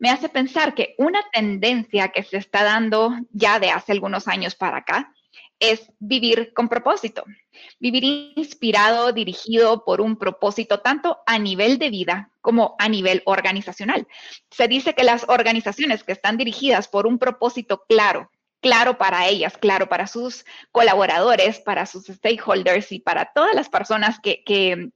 me 0.00 0.10
hace 0.10 0.28
pensar 0.28 0.74
que 0.74 0.96
una 0.98 1.20
tendencia 1.32 2.08
que 2.08 2.24
se 2.24 2.38
está 2.38 2.64
dando 2.64 3.12
ya 3.30 3.60
de 3.60 3.70
hace 3.70 3.92
algunos 3.92 4.26
años 4.26 4.56
para 4.56 4.78
acá 4.78 5.14
es 5.60 5.92
vivir 6.00 6.52
con 6.54 6.68
propósito, 6.68 7.22
vivir 7.78 8.02
inspirado, 8.34 9.12
dirigido 9.12 9.84
por 9.84 10.00
un 10.00 10.16
propósito 10.16 10.80
tanto 10.80 11.20
a 11.26 11.38
nivel 11.38 11.78
de 11.78 11.90
vida 11.90 12.32
como 12.40 12.74
a 12.80 12.88
nivel 12.88 13.22
organizacional. 13.26 14.08
Se 14.50 14.66
dice 14.66 14.94
que 14.94 15.04
las 15.04 15.24
organizaciones 15.28 16.02
que 16.02 16.10
están 16.10 16.36
dirigidas 16.36 16.88
por 16.88 17.06
un 17.06 17.20
propósito 17.20 17.84
claro, 17.88 18.28
claro 18.64 18.96
para 18.96 19.28
ellas, 19.28 19.58
claro 19.58 19.90
para 19.90 20.06
sus 20.06 20.46
colaboradores, 20.72 21.60
para 21.60 21.84
sus 21.84 22.06
stakeholders 22.06 22.92
y 22.92 22.98
para 22.98 23.30
todas 23.34 23.54
las 23.54 23.68
personas 23.68 24.18
que, 24.20 24.42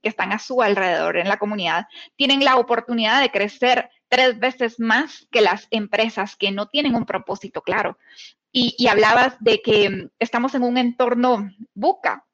están 0.01 0.31
a 0.31 0.39
su 0.39 0.63
alrededor 0.63 1.17
en 1.17 1.29
la 1.29 1.37
comunidad, 1.37 1.85
tienen 2.15 2.43
la 2.43 2.55
oportunidad 2.55 3.21
de 3.21 3.29
crecer 3.29 3.91
tres 4.07 4.39
veces 4.39 4.79
más 4.79 5.27
que 5.29 5.41
las 5.41 5.67
empresas 5.69 6.35
que 6.35 6.49
no 6.49 6.67
tienen 6.67 6.95
un 6.95 7.05
propósito 7.05 7.61
claro. 7.61 7.99
Y, 8.51 8.87
hablabas 8.87 9.35
de 9.39 9.61
que 9.61 10.09
estamos 10.17 10.55
en 10.55 10.63
un 10.63 10.79
entorno 10.79 11.51
buca, 11.75 12.25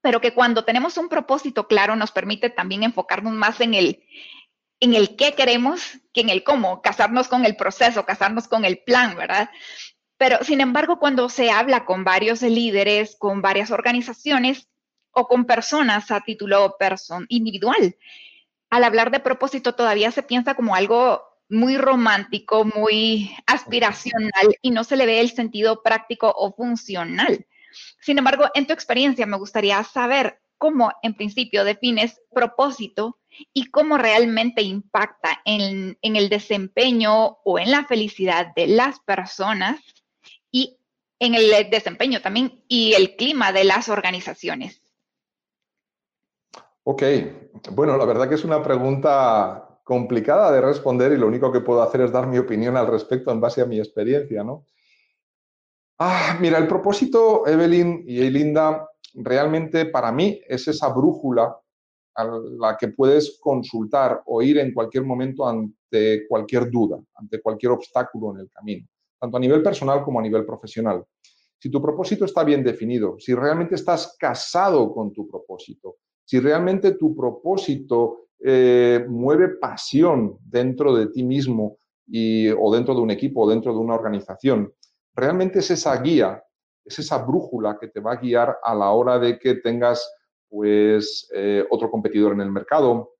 pero 0.00 0.20
que 0.20 0.34
cuando 0.34 0.64
tenemos 0.64 0.98
un 0.98 1.08
propósito 1.08 1.68
claro 1.68 1.94
nos 1.94 2.10
permite 2.10 2.50
también 2.50 2.82
enfocarnos 2.82 3.34
más 3.34 3.60
en 3.60 3.74
el, 3.74 4.02
en 4.80 4.94
el 4.94 5.14
qué 5.14 5.34
queremos 5.34 6.00
que 6.12 6.22
en 6.22 6.28
el 6.28 6.42
cómo, 6.42 6.82
casarnos 6.82 7.28
con 7.28 7.44
el 7.44 7.54
proceso, 7.54 8.04
casarnos 8.04 8.48
con 8.48 8.64
el 8.64 8.78
plan, 8.78 9.14
¿verdad? 9.14 9.48
Pero, 10.26 10.42
sin 10.42 10.62
embargo, 10.62 10.98
cuando 10.98 11.28
se 11.28 11.50
habla 11.50 11.84
con 11.84 12.02
varios 12.02 12.40
líderes, 12.40 13.14
con 13.14 13.42
varias 13.42 13.70
organizaciones 13.70 14.70
o 15.10 15.28
con 15.28 15.44
personas 15.44 16.10
a 16.10 16.22
título 16.22 16.76
person 16.78 17.26
individual, 17.28 17.94
al 18.70 18.84
hablar 18.84 19.10
de 19.10 19.20
propósito 19.20 19.74
todavía 19.74 20.10
se 20.12 20.22
piensa 20.22 20.54
como 20.54 20.74
algo 20.74 21.22
muy 21.50 21.76
romántico, 21.76 22.64
muy 22.64 23.36
aspiracional 23.44 24.56
y 24.62 24.70
no 24.70 24.82
se 24.82 24.96
le 24.96 25.04
ve 25.04 25.20
el 25.20 25.30
sentido 25.30 25.82
práctico 25.82 26.32
o 26.34 26.54
funcional. 26.54 27.46
Sin 28.00 28.16
embargo, 28.16 28.46
en 28.54 28.66
tu 28.66 28.72
experiencia 28.72 29.26
me 29.26 29.36
gustaría 29.36 29.84
saber 29.84 30.40
cómo 30.56 30.90
en 31.02 31.12
principio 31.12 31.64
defines 31.64 32.18
propósito 32.32 33.18
y 33.52 33.66
cómo 33.66 33.98
realmente 33.98 34.62
impacta 34.62 35.42
en, 35.44 35.98
el 36.00 36.30
desempeño 36.30 37.40
o 37.44 37.58
en 37.58 37.70
la 37.70 37.84
felicidad 37.84 38.54
de 38.56 38.68
las 38.68 39.00
personas 39.00 39.82
en 41.24 41.34
el 41.34 41.70
desempeño 41.70 42.20
también 42.20 42.62
y 42.68 42.92
el 42.94 43.16
clima 43.16 43.52
de 43.52 43.64
las 43.64 43.88
organizaciones. 43.88 44.82
Ok, 46.84 47.02
bueno, 47.72 47.96
la 47.96 48.04
verdad 48.04 48.28
que 48.28 48.34
es 48.34 48.44
una 48.44 48.62
pregunta 48.62 49.80
complicada 49.84 50.52
de 50.52 50.60
responder 50.60 51.12
y 51.12 51.16
lo 51.16 51.26
único 51.26 51.50
que 51.50 51.60
puedo 51.60 51.82
hacer 51.82 52.02
es 52.02 52.12
dar 52.12 52.26
mi 52.26 52.38
opinión 52.38 52.76
al 52.76 52.86
respecto 52.86 53.30
en 53.30 53.40
base 53.40 53.62
a 53.62 53.66
mi 53.66 53.78
experiencia, 53.78 54.44
¿no? 54.44 54.66
Ah, 55.98 56.36
mira, 56.40 56.58
el 56.58 56.66
propósito, 56.66 57.46
Evelyn 57.46 58.04
y 58.06 58.28
Linda, 58.28 58.88
realmente 59.14 59.86
para 59.86 60.10
mí 60.10 60.40
es 60.46 60.66
esa 60.68 60.88
brújula 60.88 61.56
a 62.16 62.24
la 62.24 62.76
que 62.76 62.88
puedes 62.88 63.38
consultar 63.40 64.22
o 64.26 64.42
ir 64.42 64.58
en 64.58 64.72
cualquier 64.72 65.04
momento 65.04 65.48
ante 65.48 66.26
cualquier 66.28 66.70
duda, 66.70 66.98
ante 67.14 67.40
cualquier 67.40 67.72
obstáculo 67.72 68.34
en 68.34 68.40
el 68.40 68.50
camino. 68.50 68.86
Tanto 69.24 69.38
a 69.38 69.40
nivel 69.40 69.62
personal 69.62 70.04
como 70.04 70.20
a 70.20 70.22
nivel 70.22 70.44
profesional. 70.44 71.02
Si 71.58 71.70
tu 71.70 71.80
propósito 71.80 72.26
está 72.26 72.44
bien 72.44 72.62
definido, 72.62 73.16
si 73.18 73.34
realmente 73.34 73.74
estás 73.74 74.16
casado 74.18 74.92
con 74.92 75.14
tu 75.14 75.26
propósito, 75.26 75.96
si 76.22 76.38
realmente 76.40 76.92
tu 76.92 77.16
propósito 77.16 78.26
eh, 78.38 79.02
mueve 79.08 79.56
pasión 79.56 80.36
dentro 80.44 80.94
de 80.94 81.06
ti 81.06 81.22
mismo 81.22 81.78
y, 82.06 82.50
o 82.50 82.70
dentro 82.70 82.94
de 82.94 83.00
un 83.00 83.10
equipo 83.10 83.42
o 83.42 83.48
dentro 83.48 83.72
de 83.72 83.78
una 83.78 83.94
organización, 83.94 84.70
realmente 85.14 85.60
es 85.60 85.70
esa 85.70 85.96
guía, 86.02 86.44
es 86.84 86.98
esa 86.98 87.16
brújula 87.16 87.78
que 87.80 87.88
te 87.88 88.00
va 88.00 88.12
a 88.12 88.16
guiar 88.16 88.58
a 88.62 88.74
la 88.74 88.90
hora 88.90 89.18
de 89.18 89.38
que 89.38 89.54
tengas 89.54 90.06
pues 90.50 91.30
eh, 91.34 91.64
otro 91.70 91.90
competidor 91.90 92.34
en 92.34 92.42
el 92.42 92.52
mercado, 92.52 93.14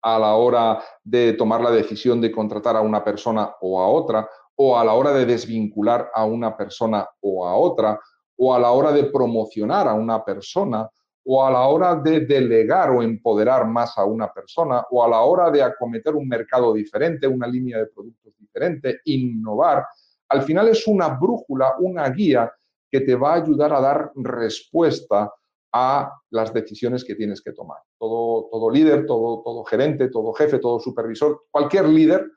a 0.00 0.16
la 0.16 0.34
hora 0.36 0.80
de 1.02 1.32
tomar 1.32 1.60
la 1.60 1.72
decisión 1.72 2.20
de 2.20 2.30
contratar 2.30 2.76
a 2.76 2.82
una 2.82 3.02
persona 3.02 3.52
o 3.62 3.80
a 3.80 3.88
otra, 3.88 4.28
o 4.56 4.78
a 4.78 4.84
la 4.84 4.94
hora 4.94 5.12
de 5.12 5.26
desvincular 5.26 6.10
a 6.14 6.24
una 6.24 6.56
persona 6.56 7.06
o 7.20 7.46
a 7.46 7.56
otra, 7.56 7.98
o 8.36 8.54
a 8.54 8.58
la 8.58 8.70
hora 8.70 8.92
de 8.92 9.04
promocionar 9.04 9.88
a 9.88 9.94
una 9.94 10.24
persona, 10.24 10.88
o 11.26 11.44
a 11.44 11.50
la 11.50 11.66
hora 11.66 11.94
de 11.96 12.20
delegar 12.20 12.90
o 12.90 13.02
empoderar 13.02 13.66
más 13.66 13.96
a 13.96 14.04
una 14.04 14.32
persona, 14.32 14.84
o 14.90 15.02
a 15.02 15.08
la 15.08 15.20
hora 15.22 15.50
de 15.50 15.62
acometer 15.62 16.14
un 16.14 16.28
mercado 16.28 16.74
diferente, 16.74 17.26
una 17.26 17.46
línea 17.46 17.78
de 17.78 17.86
productos 17.86 18.34
diferente, 18.38 19.00
innovar. 19.04 19.86
Al 20.28 20.42
final 20.42 20.68
es 20.68 20.86
una 20.86 21.08
brújula, 21.08 21.74
una 21.78 22.08
guía 22.10 22.52
que 22.90 23.00
te 23.00 23.14
va 23.14 23.32
a 23.32 23.42
ayudar 23.42 23.72
a 23.72 23.80
dar 23.80 24.12
respuesta 24.14 25.32
a 25.72 26.12
las 26.30 26.52
decisiones 26.52 27.04
que 27.04 27.16
tienes 27.16 27.42
que 27.42 27.52
tomar. 27.52 27.78
Todo, 27.98 28.48
todo 28.50 28.70
líder, 28.70 29.06
todo, 29.06 29.42
todo 29.42 29.64
gerente, 29.64 30.08
todo 30.08 30.32
jefe, 30.32 30.58
todo 30.58 30.78
supervisor, 30.78 31.46
cualquier 31.50 31.88
líder 31.88 32.30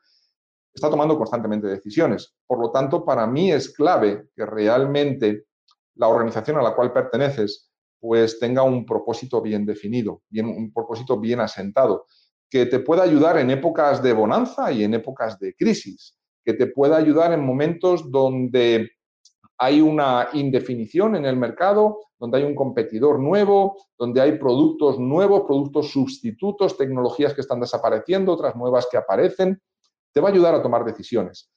está 0.78 0.90
tomando 0.90 1.18
constantemente 1.18 1.66
decisiones. 1.66 2.34
Por 2.46 2.60
lo 2.60 2.70
tanto, 2.70 3.04
para 3.04 3.26
mí 3.26 3.52
es 3.52 3.72
clave 3.72 4.28
que 4.34 4.46
realmente 4.46 5.44
la 5.96 6.08
organización 6.08 6.58
a 6.58 6.62
la 6.62 6.74
cual 6.74 6.92
perteneces 6.92 7.70
pues 8.00 8.38
tenga 8.38 8.62
un 8.62 8.86
propósito 8.86 9.42
bien 9.42 9.66
definido, 9.66 10.22
un 10.32 10.72
propósito 10.72 11.18
bien 11.18 11.40
asentado, 11.40 12.06
que 12.48 12.66
te 12.66 12.78
pueda 12.78 13.02
ayudar 13.02 13.38
en 13.38 13.50
épocas 13.50 14.00
de 14.02 14.12
bonanza 14.12 14.70
y 14.70 14.84
en 14.84 14.94
épocas 14.94 15.38
de 15.40 15.54
crisis, 15.54 16.16
que 16.44 16.54
te 16.54 16.68
pueda 16.68 16.96
ayudar 16.96 17.32
en 17.32 17.44
momentos 17.44 18.08
donde 18.10 18.88
hay 19.58 19.80
una 19.80 20.28
indefinición 20.32 21.16
en 21.16 21.26
el 21.26 21.36
mercado, 21.36 21.98
donde 22.16 22.38
hay 22.38 22.44
un 22.44 22.54
competidor 22.54 23.18
nuevo, 23.18 23.76
donde 23.98 24.20
hay 24.20 24.38
productos 24.38 25.00
nuevos, 25.00 25.42
productos 25.42 25.90
sustitutos, 25.90 26.76
tecnologías 26.76 27.34
que 27.34 27.40
están 27.40 27.58
desapareciendo, 27.58 28.32
otras 28.32 28.54
nuevas 28.54 28.86
que 28.88 28.96
aparecen, 28.96 29.60
te 30.18 30.22
va 30.22 30.30
a 30.30 30.32
ayudar 30.32 30.56
a 30.56 30.62
tomar 30.62 30.84
decisiones. 30.84 31.48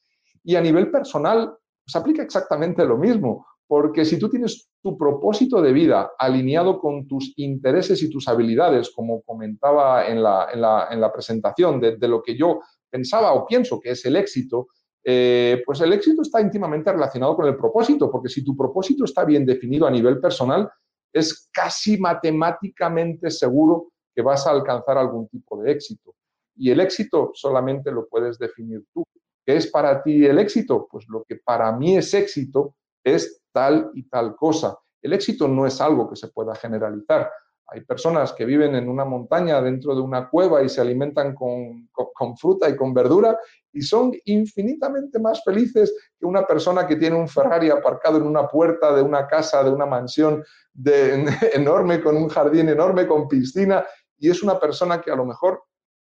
Y 0.44 0.54
a 0.54 0.60
nivel 0.60 0.88
personal, 0.88 1.52
se 1.84 1.98
aplica 1.98 2.22
exactamente 2.22 2.84
lo 2.84 2.96
mismo, 2.96 3.44
porque 3.66 4.04
si 4.04 4.20
tú 4.20 4.28
tienes 4.28 4.68
tu 4.80 4.96
propósito 4.96 5.60
de 5.60 5.72
vida 5.72 6.12
alineado 6.16 6.78
con 6.78 7.08
tus 7.08 7.32
intereses 7.38 8.00
y 8.04 8.08
tus 8.08 8.28
habilidades, 8.28 8.92
como 8.94 9.20
comentaba 9.22 10.06
en 10.06 10.22
la, 10.22 11.10
presentación 11.12 11.80
de, 11.80 11.96
de, 11.96 12.06
lo 12.06 12.22
que 12.22 12.36
yo 12.36 12.60
pensaba 12.88 13.32
o 13.32 13.44
pienso 13.44 13.80
que 13.80 13.90
es 13.90 14.04
el 14.04 14.14
éxito, 14.14 14.68
eh, 15.02 15.60
pues 15.66 15.80
el 15.80 15.92
éxito 15.92 16.22
está 16.22 16.40
íntimamente 16.40 16.92
relacionado 16.92 17.34
con 17.34 17.46
el 17.48 17.56
propósito, 17.56 18.12
porque 18.12 18.28
si 18.28 18.44
tu 18.44 18.56
propósito 18.56 19.04
está 19.04 19.24
bien 19.24 19.44
definido 19.44 19.88
a 19.88 19.90
nivel 19.90 20.20
personal, 20.20 20.70
es 21.12 21.50
casi 21.52 21.98
matemáticamente 21.98 23.28
seguro 23.28 23.88
que 24.14 24.22
vas 24.22 24.46
a 24.46 24.52
alcanzar 24.52 24.98
algún 24.98 25.26
tipo 25.26 25.60
de 25.60 25.72
éxito. 25.72 26.14
Y 26.56 26.70
el 26.70 26.80
éxito 26.80 27.32
solamente 27.34 27.90
lo 27.90 28.08
puedes 28.08 28.38
definir 28.38 28.84
tú. 28.92 29.04
¿Qué 29.44 29.56
es 29.56 29.66
para 29.66 30.02
ti 30.02 30.24
el 30.24 30.38
éxito? 30.38 30.86
Pues 30.90 31.06
lo 31.08 31.24
que 31.24 31.36
para 31.36 31.72
mí 31.72 31.96
es 31.96 32.14
éxito 32.14 32.76
es 33.02 33.42
tal 33.52 33.90
y 33.94 34.08
tal 34.08 34.36
cosa. 34.36 34.78
El 35.00 35.12
éxito 35.12 35.48
no 35.48 35.66
es 35.66 35.80
algo 35.80 36.08
que 36.08 36.16
se 36.16 36.28
pueda 36.28 36.54
generalizar. 36.54 37.30
Hay 37.72 37.80
personas 37.80 38.34
que 38.34 38.44
viven 38.44 38.74
en 38.74 38.88
una 38.88 39.04
montaña 39.04 39.60
dentro 39.62 39.94
de 39.94 40.02
una 40.02 40.28
cueva 40.28 40.62
y 40.62 40.68
se 40.68 40.82
alimentan 40.82 41.34
con, 41.34 41.88
fruta 42.36 42.68
y 42.68 42.76
con 42.76 42.92
verdura 42.92 43.38
y 43.72 43.80
son 43.80 44.12
infinitamente 44.26 45.18
más 45.18 45.42
felices 45.42 45.94
que 46.18 46.26
una 46.26 46.46
persona 46.46 46.86
que 46.86 46.96
tiene 46.96 47.16
un 47.16 47.28
Ferrari 47.28 47.70
aparcado 47.70 48.18
en 48.18 48.24
una 48.24 48.46
puerta 48.46 48.94
de 48.94 49.00
una 49.00 49.26
casa, 49.26 49.64
de 49.64 49.70
una 49.70 49.86
mansión 49.86 50.44
enorme, 51.54 52.02
con 52.02 52.16
un 52.16 52.28
jardín 52.28 52.68
enorme, 52.68 53.06
con 53.06 53.26
piscina, 53.26 53.86
y 54.18 54.28
es 54.28 54.42
una 54.42 54.60
persona 54.60 55.00
que 55.00 55.10
a 55.10 55.16
lo 55.16 55.24
mejor, 55.24 55.62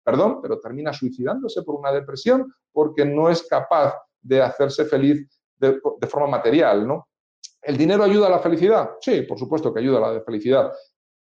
perdón, 0.07 0.41
pero 0.41 0.61
termina 0.61 0.93
suicidándose 0.93 1.65
por 1.65 1.75
una 1.75 1.91
depresión 1.91 2.55
porque 2.71 3.05
no 3.05 3.29
es 3.29 3.43
capaz 3.49 3.97
de 4.23 4.41
hacerse 4.41 4.85
feliz 4.85 5.29
de, 5.57 5.81
de 6.01 6.07
forma 6.07 6.29
material, 6.29 6.87
¿no? 6.87 7.09
¿El 7.61 7.77
dinero 7.77 8.05
ayuda 8.05 8.29
a 8.29 8.31
la 8.31 8.39
felicidad? 8.39 8.91
Sí, 9.01 9.23
por 9.23 9.37
supuesto 9.37 9.75
que 9.75 9.81
ayuda 9.81 9.99
a 9.99 10.13
la 10.13 10.21
felicidad, 10.21 10.73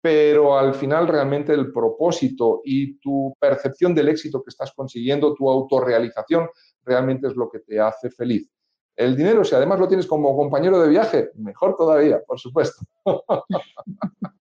pero 0.02 0.58
al 0.58 0.74
final 0.76 1.10
realmente 1.10 1.52
el 1.52 1.74
propósito 1.74 2.62
y 2.64 2.98
tu 3.00 3.36
percepción 3.38 3.94
del 3.94 4.08
éxito 4.08 4.42
que 4.42 4.50
estás 4.50 4.72
consiguiendo, 4.72 5.34
tu 5.34 5.50
autorrealización, 5.50 6.48
realmente 6.86 7.28
es 7.28 7.36
lo 7.36 7.50
que 7.50 7.60
te 7.60 7.82
hace 7.82 8.10
feliz. 8.10 8.50
El 8.96 9.18
dinero, 9.18 9.44
si 9.44 9.56
además 9.56 9.78
lo 9.78 9.90
tienes 9.90 10.08
como 10.08 10.38
compañero 10.38 10.80
de 10.80 10.88
viaje, 10.88 11.32
mejor 11.36 11.76
todavía, 11.76 12.22
por 12.26 12.40
supuesto. 12.40 12.82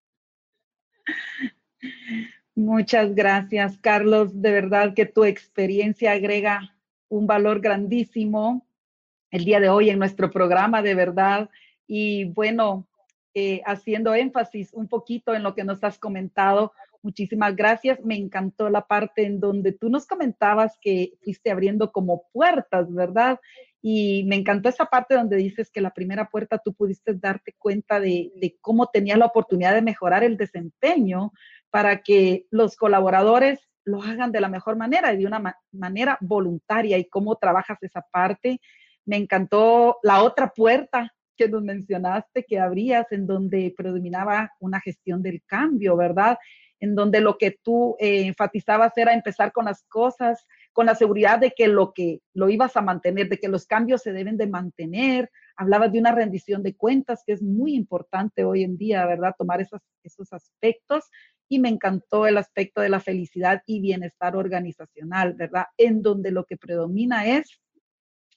Muchas 2.56 3.14
gracias, 3.14 3.76
Carlos. 3.76 4.40
De 4.40 4.50
verdad 4.50 4.94
que 4.94 5.04
tu 5.04 5.24
experiencia 5.24 6.12
agrega 6.12 6.74
un 7.10 7.26
valor 7.26 7.60
grandísimo 7.60 8.66
el 9.30 9.44
día 9.44 9.60
de 9.60 9.68
hoy 9.68 9.90
en 9.90 9.98
nuestro 9.98 10.30
programa, 10.30 10.80
de 10.80 10.94
verdad. 10.94 11.50
Y 11.86 12.24
bueno, 12.24 12.88
eh, 13.34 13.60
haciendo 13.66 14.14
énfasis 14.14 14.72
un 14.72 14.88
poquito 14.88 15.34
en 15.34 15.42
lo 15.42 15.54
que 15.54 15.64
nos 15.64 15.84
has 15.84 15.98
comentado. 15.98 16.72
Muchísimas 17.06 17.54
gracias. 17.54 18.04
Me 18.04 18.16
encantó 18.16 18.68
la 18.68 18.84
parte 18.84 19.24
en 19.24 19.38
donde 19.38 19.70
tú 19.70 19.88
nos 19.88 20.08
comentabas 20.08 20.76
que 20.80 21.12
fuiste 21.22 21.52
abriendo 21.52 21.92
como 21.92 22.24
puertas, 22.32 22.92
¿verdad? 22.92 23.38
Y 23.80 24.24
me 24.24 24.34
encantó 24.34 24.68
esa 24.68 24.86
parte 24.86 25.14
donde 25.14 25.36
dices 25.36 25.70
que 25.70 25.80
la 25.80 25.90
primera 25.90 26.28
puerta 26.28 26.58
tú 26.58 26.74
pudiste 26.74 27.14
darte 27.14 27.54
cuenta 27.58 28.00
de, 28.00 28.56
cómo 28.60 28.88
tenías 28.88 29.18
la 29.18 29.26
oportunidad 29.26 29.72
de 29.72 29.82
mejorar 29.82 30.24
el 30.24 30.36
desempeño 30.36 31.30
para 31.70 32.02
que 32.02 32.46
los 32.50 32.74
colaboradores 32.74 33.60
lo 33.84 34.02
hagan 34.02 34.32
de 34.32 34.40
la 34.40 34.48
mejor 34.48 34.74
manera 34.74 35.12
y 35.12 35.18
de 35.18 35.26
una 35.26 35.60
manera 35.70 36.18
voluntaria 36.20 36.98
y 36.98 37.08
cómo 37.08 37.36
trabajas 37.36 37.80
esa 37.82 38.04
parte. 38.10 38.60
Me 39.04 39.16
encantó 39.16 39.98
la 40.02 40.24
otra 40.24 40.48
puerta 40.52 41.14
que 41.36 41.48
nos 41.48 41.62
mencionaste 41.62 42.42
que 42.42 42.58
habrías 42.58 43.12
en 43.12 43.28
donde 43.28 43.72
predominaba 43.76 44.50
una 44.58 44.80
gestión 44.80 45.22
del 45.22 45.40
cambio, 45.46 45.96
¿verdad? 45.96 46.36
En 46.80 46.94
donde 46.94 47.20
lo 47.20 47.38
que 47.38 47.56
tú 47.62 47.96
eh, 47.98 48.26
enfatizabas 48.26 48.92
era 48.96 49.14
empezar 49.14 49.52
con 49.52 49.64
las 49.64 49.84
cosas, 49.84 50.46
con 50.72 50.86
la 50.86 50.94
seguridad 50.94 51.38
de 51.38 51.52
que 51.52 51.68
lo 51.68 51.92
que 51.92 52.20
lo 52.34 52.48
ibas 52.48 52.76
a 52.76 52.82
mantener, 52.82 53.28
de 53.28 53.38
que 53.38 53.48
los 53.48 53.66
cambios 53.66 54.02
se 54.02 54.12
deben 54.12 54.36
de 54.36 54.46
mantener. 54.46 55.30
Hablabas 55.56 55.92
de 55.92 55.98
una 55.98 56.12
rendición 56.12 56.62
de 56.62 56.74
cuentas, 56.74 57.22
que 57.26 57.32
es 57.32 57.42
muy 57.42 57.74
importante 57.74 58.44
hoy 58.44 58.62
en 58.62 58.76
día, 58.76 59.06
¿verdad? 59.06 59.34
Tomar 59.38 59.60
esos, 59.60 59.80
esos 60.02 60.32
aspectos. 60.32 61.04
Y 61.48 61.60
me 61.60 61.68
encantó 61.68 62.26
el 62.26 62.36
aspecto 62.36 62.80
de 62.80 62.88
la 62.88 63.00
felicidad 63.00 63.62
y 63.66 63.80
bienestar 63.80 64.36
organizacional, 64.36 65.34
¿verdad? 65.34 65.66
En 65.78 66.02
donde 66.02 66.30
lo 66.30 66.44
que 66.44 66.56
predomina 66.56 67.26
es 67.26 67.60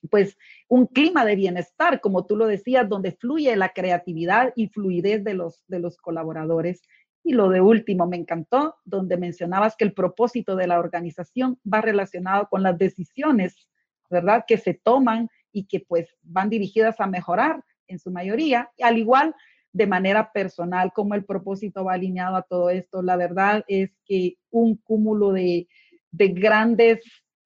pues 0.08 0.38
un 0.68 0.86
clima 0.86 1.24
de 1.24 1.36
bienestar, 1.36 2.00
como 2.00 2.24
tú 2.24 2.36
lo 2.36 2.46
decías, 2.46 2.88
donde 2.88 3.12
fluye 3.12 3.54
la 3.56 3.70
creatividad 3.70 4.52
y 4.56 4.68
fluidez 4.68 5.22
de 5.24 5.34
los, 5.34 5.64
de 5.66 5.80
los 5.80 5.98
colaboradores. 5.98 6.82
Y 7.22 7.32
lo 7.32 7.48
de 7.48 7.60
último, 7.60 8.06
me 8.06 8.16
encantó, 8.16 8.76
donde 8.84 9.16
mencionabas 9.16 9.76
que 9.76 9.84
el 9.84 9.92
propósito 9.92 10.56
de 10.56 10.66
la 10.66 10.78
organización 10.78 11.58
va 11.70 11.80
relacionado 11.80 12.48
con 12.48 12.62
las 12.62 12.78
decisiones, 12.78 13.68
¿verdad? 14.08 14.44
Que 14.46 14.56
se 14.56 14.74
toman 14.74 15.28
y 15.52 15.66
que 15.66 15.80
pues 15.80 16.08
van 16.22 16.48
dirigidas 16.48 17.00
a 17.00 17.06
mejorar 17.06 17.62
en 17.86 17.98
su 17.98 18.10
mayoría, 18.10 18.70
al 18.80 18.98
igual 18.98 19.34
de 19.72 19.86
manera 19.86 20.32
personal, 20.32 20.92
como 20.92 21.14
el 21.14 21.24
propósito 21.24 21.84
va 21.84 21.94
alineado 21.94 22.36
a 22.36 22.42
todo 22.42 22.70
esto. 22.70 23.02
La 23.02 23.16
verdad 23.16 23.64
es 23.68 23.90
que 24.04 24.36
un 24.50 24.76
cúmulo 24.76 25.32
de, 25.32 25.68
de 26.10 26.28
grandes 26.28 27.00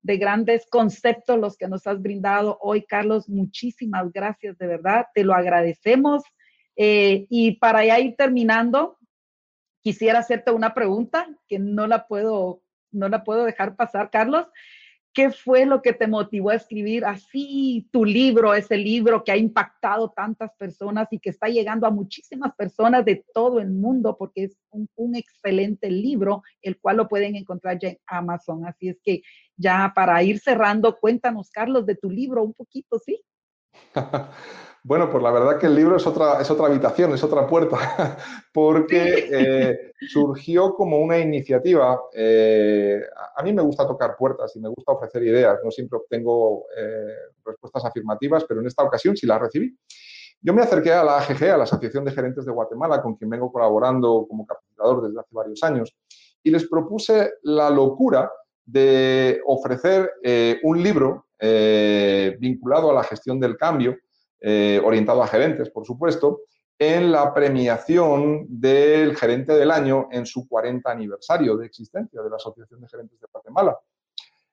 de 0.05 0.19
grandes 0.19 0.67
conceptos 0.67 1.39
los 1.39 1.57
que 1.57 1.67
nos 1.67 1.87
has 1.87 2.01
brindado 2.01 2.59
hoy, 2.61 2.85
Carlos. 2.85 3.27
Muchísimas 3.27 4.13
gracias, 4.13 4.59
de 4.59 4.67
verdad, 4.67 5.07
te 5.15 5.25
lo 5.25 5.33
agradecemos. 5.33 6.23
Eh, 6.77 7.27
y 7.31 7.53
para 7.53 7.87
ya 7.87 7.99
ir 7.99 8.15
terminando, 8.15 8.99
quisiera 9.85 10.21
hacerte 10.21 10.51
una 10.51 10.73
pregunta 10.73 11.29
que 11.47 11.59
no 11.59 11.87
la 11.87 12.09
puedo, 12.09 12.63
no 12.91 13.09
la 13.11 13.23
puedo 13.23 13.45
dejar 13.45 13.77
pasar, 13.77 14.11
Carlos. 14.11 14.47
¿Qué 15.13 15.31
fue 15.31 15.67
lo 15.67 15.81
que 15.81 15.93
te 15.93 16.09
motivó 16.09 16.51
a 16.51 16.57
escribir 16.57 17.05
así 17.05 17.87
tu 17.93 18.05
libro, 18.05 18.53
ese 18.55 18.77
libro 18.77 19.23
que 19.23 19.31
ha 19.31 19.37
impactado 19.37 20.11
tantas 20.11 20.53
personas 20.57 21.07
y 21.13 21.21
que 21.21 21.31
está 21.31 21.49
llegando 21.49 21.87
a 21.87 21.91
muchísimas 21.91 22.53
personas 22.57 23.05
de 23.05 23.25
todo 23.33 23.61
el 23.61 23.71
mundo 23.71 24.17
porque 24.19 24.45
es 24.45 24.59
un, 24.71 25.15
excelente 25.15 25.89
libro, 25.89 26.43
el 26.63 26.81
cual 26.81 26.97
lo 26.97 27.07
pueden 27.07 27.37
encontrar 27.37 27.79
ya 27.79 27.91
en 27.91 27.99
Amazon. 28.07 28.67
Así 28.67 28.89
es 28.89 28.99
que 29.05 29.23
ya 29.57 29.93
para 29.95 30.21
ir 30.25 30.41
cerrando, 30.41 30.99
cuéntanos, 30.99 31.51
Carlos, 31.51 31.87
de 31.87 31.95
tu 31.95 32.11
libro 32.11 32.43
un 32.43 32.55
poquito, 32.55 32.99
¿sí? 32.99 33.23
Bueno, 34.87 35.09
pues 35.11 35.23
la 35.23 35.31
verdad 35.31 35.59
que 35.59 35.65
el 35.65 35.75
libro 35.75 35.97
es 35.97 36.07
otra, 36.07 36.43
es 36.43 36.51
otra 36.51 36.67
habitación, 36.67 37.15
es 37.15 37.25
otra 37.25 37.47
puerta, 37.47 37.79
porque 38.53 39.29
eh, 39.33 39.93
surgió 40.11 40.75
como 40.75 40.99
una 40.99 41.19
iniciativa. 41.19 41.99
Eh, 42.13 43.01
a 43.35 43.43
mí 43.43 43.55
me 43.55 43.63
gusta 43.63 43.87
tocar 43.87 44.15
puertas 44.15 44.55
y 44.57 44.61
me 44.61 44.69
gusta 44.69 44.93
ofrecer 44.93 45.23
ideas, 45.23 45.59
no 45.65 45.71
siempre 45.71 45.99
obtengo 45.99 46.67
eh, 46.77 47.15
respuestas 47.47 47.83
afirmativas, 47.87 48.45
pero 48.45 48.61
en 48.61 48.67
esta 48.67 48.83
ocasión 48.83 49.17
sí 49.17 49.27
las 49.27 49.41
recibí. 49.41 49.75
Yo 50.43 50.53
me 50.53 50.61
acerqué 50.61 50.93
a 50.93 51.03
la 51.03 51.17
AGG, 51.17 51.45
a 51.45 51.57
la 51.57 51.65
Asociación 51.65 52.05
de 52.05 52.13
Gerentes 52.13 52.45
de 52.45 52.53
Guatemala, 52.53 53.01
con 53.01 53.15
quien 53.15 53.31
vengo 53.31 53.51
colaborando 53.51 54.27
como 54.29 54.47
capacitador 54.47 55.07
desde 55.07 55.19
hace 55.19 55.31
varios 55.35 55.63
años, 55.63 55.97
y 56.43 56.51
les 56.51 56.69
propuse 56.69 57.33
la 57.45 57.71
locura 57.71 58.31
de 58.67 59.41
ofrecer 59.47 60.11
un 60.63 60.83
libro 60.83 61.25
vinculado 62.39 62.91
a 62.91 62.95
la 62.95 63.05
gestión 63.05 63.41
del 63.41 63.57
cambio, 63.57 63.97
eh, 64.47 64.79
orientado 64.85 65.23
a 65.23 65.27
gerentes, 65.27 65.71
por 65.71 65.87
supuesto, 65.87 66.43
en 66.79 67.11
la 67.11 67.33
premiación 67.33 68.45
del 68.47 69.17
gerente 69.17 69.55
del 69.55 69.71
año 69.71 70.09
en 70.11 70.27
su 70.27 70.47
40 70.47 70.91
aniversario 70.91 71.57
de 71.57 71.65
existencia 71.65 72.21
de 72.21 72.29
la 72.29 72.37
Asociación 72.37 72.79
de 72.83 72.89
Gerentes 72.89 73.19
de 73.19 73.27
Guatemala. 73.33 73.79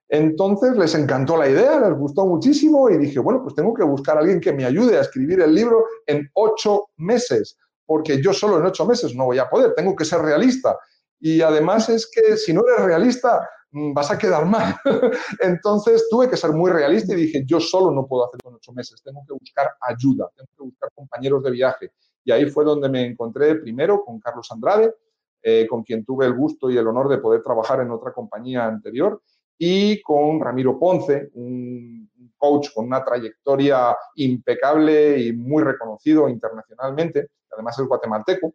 Entonces 0.08 0.78
les 0.78 0.94
encantó 0.94 1.36
la 1.36 1.46
idea, 1.46 1.78
les 1.78 1.92
gustó 1.92 2.24
muchísimo 2.24 2.88
y 2.88 2.96
dije, 2.96 3.18
bueno, 3.18 3.42
pues 3.42 3.54
tengo 3.54 3.74
que 3.74 3.82
buscar 3.82 4.16
a 4.16 4.20
alguien 4.20 4.40
que 4.40 4.54
me 4.54 4.64
ayude 4.64 4.96
a 4.96 5.02
escribir 5.02 5.42
el 5.42 5.54
libro 5.54 5.84
en 6.06 6.26
ocho 6.32 6.86
meses, 6.96 7.58
porque 7.84 8.22
yo 8.22 8.32
solo 8.32 8.60
en 8.60 8.64
ocho 8.64 8.86
meses 8.86 9.14
no 9.14 9.26
voy 9.26 9.40
a 9.40 9.50
poder, 9.50 9.74
tengo 9.74 9.94
que 9.94 10.06
ser 10.06 10.22
realista. 10.22 10.78
Y 11.20 11.42
además 11.42 11.90
es 11.90 12.10
que 12.10 12.38
si 12.38 12.54
no 12.54 12.62
eres 12.66 12.86
realista, 12.86 13.46
vas 13.72 14.10
a 14.10 14.18
quedar 14.18 14.46
mal. 14.46 14.76
Entonces 15.40 16.06
tuve 16.10 16.28
que 16.28 16.36
ser 16.36 16.52
muy 16.52 16.70
realista 16.70 17.14
y 17.14 17.16
dije, 17.16 17.44
yo 17.46 17.60
solo 17.60 17.90
no 17.90 18.06
puedo 18.06 18.26
hacer 18.26 18.40
con 18.42 18.54
ocho 18.54 18.72
meses, 18.72 19.02
tengo 19.02 19.24
que 19.26 19.32
buscar 19.32 19.70
ayuda, 19.80 20.30
tengo 20.36 20.48
que 20.56 20.62
buscar 20.64 20.90
compañeros 20.94 21.42
de 21.42 21.50
viaje. 21.50 21.92
Y 22.24 22.32
ahí 22.32 22.48
fue 22.50 22.64
donde 22.64 22.88
me 22.88 23.04
encontré 23.04 23.56
primero 23.56 24.04
con 24.04 24.20
Carlos 24.20 24.46
Andrade, 24.50 24.94
eh, 25.42 25.66
con 25.68 25.82
quien 25.82 26.04
tuve 26.04 26.26
el 26.26 26.34
gusto 26.34 26.70
y 26.70 26.76
el 26.76 26.86
honor 26.86 27.08
de 27.08 27.18
poder 27.18 27.42
trabajar 27.42 27.80
en 27.80 27.90
otra 27.90 28.12
compañía 28.12 28.64
anterior, 28.64 29.20
y 29.58 30.00
con 30.02 30.40
Ramiro 30.40 30.78
Ponce, 30.78 31.30
un 31.34 32.10
coach 32.36 32.68
con 32.74 32.86
una 32.86 33.04
trayectoria 33.04 33.96
impecable 34.16 35.20
y 35.20 35.32
muy 35.32 35.62
reconocido 35.62 36.28
internacionalmente, 36.28 37.28
además 37.50 37.78
es 37.78 37.86
guatemalteco, 37.86 38.54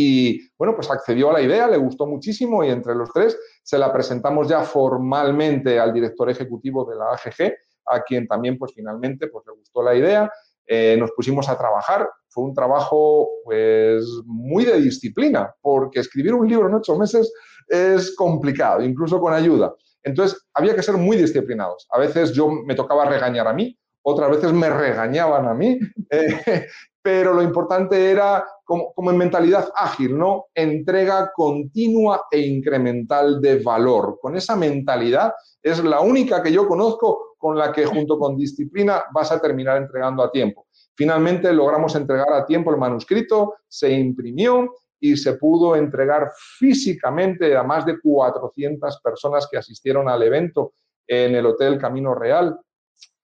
y 0.00 0.48
bueno, 0.56 0.76
pues 0.76 0.88
accedió 0.92 1.30
a 1.30 1.32
la 1.32 1.40
idea, 1.40 1.66
le 1.66 1.76
gustó 1.76 2.06
muchísimo 2.06 2.62
y 2.62 2.68
entre 2.68 2.94
los 2.94 3.12
tres 3.12 3.36
se 3.64 3.76
la 3.76 3.92
presentamos 3.92 4.46
ya 4.46 4.62
formalmente 4.62 5.80
al 5.80 5.92
director 5.92 6.30
ejecutivo 6.30 6.88
de 6.88 6.94
la 6.94 7.06
AGG, 7.14 7.52
a 7.86 8.02
quien 8.02 8.28
también 8.28 8.56
pues 8.56 8.72
finalmente 8.72 9.26
pues 9.26 9.44
le 9.48 9.54
gustó 9.54 9.82
la 9.82 9.96
idea. 9.96 10.30
Eh, 10.68 10.96
nos 11.00 11.10
pusimos 11.10 11.48
a 11.48 11.58
trabajar, 11.58 12.08
fue 12.28 12.44
un 12.44 12.54
trabajo 12.54 13.28
pues 13.42 14.04
muy 14.24 14.64
de 14.64 14.80
disciplina, 14.80 15.52
porque 15.60 15.98
escribir 15.98 16.32
un 16.32 16.46
libro 16.46 16.68
en 16.68 16.74
ocho 16.74 16.96
meses 16.96 17.32
es 17.66 18.14
complicado, 18.14 18.80
incluso 18.80 19.18
con 19.18 19.32
ayuda. 19.32 19.74
Entonces 20.04 20.46
había 20.54 20.76
que 20.76 20.82
ser 20.84 20.96
muy 20.96 21.16
disciplinados. 21.16 21.88
A 21.90 21.98
veces 21.98 22.30
yo 22.34 22.48
me 22.48 22.76
tocaba 22.76 23.04
regañar 23.04 23.48
a 23.48 23.52
mí, 23.52 23.76
otras 24.02 24.30
veces 24.30 24.52
me 24.52 24.70
regañaban 24.70 25.48
a 25.48 25.54
mí, 25.54 25.76
eh, 26.10 26.68
pero 27.08 27.32
lo 27.32 27.40
importante 27.40 28.10
era 28.10 28.46
como, 28.62 28.92
en 29.10 29.16
mentalidad 29.16 29.70
ágil, 29.74 30.18
¿no? 30.18 30.48
Entrega 30.54 31.32
continua 31.34 32.26
e 32.30 32.38
incremental 32.40 33.40
de 33.40 33.62
valor. 33.62 34.18
Con 34.20 34.36
esa 34.36 34.54
mentalidad 34.56 35.32
es 35.62 35.82
la 35.82 36.00
única 36.00 36.42
que 36.42 36.52
yo 36.52 36.68
conozco 36.68 37.36
con 37.38 37.56
la 37.56 37.72
que 37.72 37.86
junto 37.86 38.18
con 38.18 38.36
disciplina 38.36 39.04
vas 39.10 39.32
a 39.32 39.40
terminar 39.40 39.78
entregando 39.78 40.22
a 40.22 40.30
tiempo. 40.30 40.66
Finalmente 40.94 41.50
logramos 41.50 41.94
entregar 41.96 42.30
a 42.30 42.44
tiempo 42.44 42.70
el 42.72 42.76
manuscrito, 42.76 43.54
se 43.66 43.90
imprimió 43.90 44.70
y 45.00 45.16
se 45.16 45.32
pudo 45.38 45.76
entregar 45.76 46.30
físicamente 46.58 47.56
a 47.56 47.62
más 47.62 47.86
de 47.86 47.98
400 47.98 49.00
personas 49.00 49.48
que 49.50 49.56
asistieron 49.56 50.10
al 50.10 50.22
evento 50.24 50.74
en 51.06 51.34
el 51.36 51.46
Hotel 51.46 51.78
Camino 51.78 52.14
Real 52.14 52.60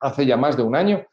hace 0.00 0.24
ya 0.24 0.38
más 0.38 0.56
de 0.56 0.62
un 0.62 0.74
año. 0.74 1.04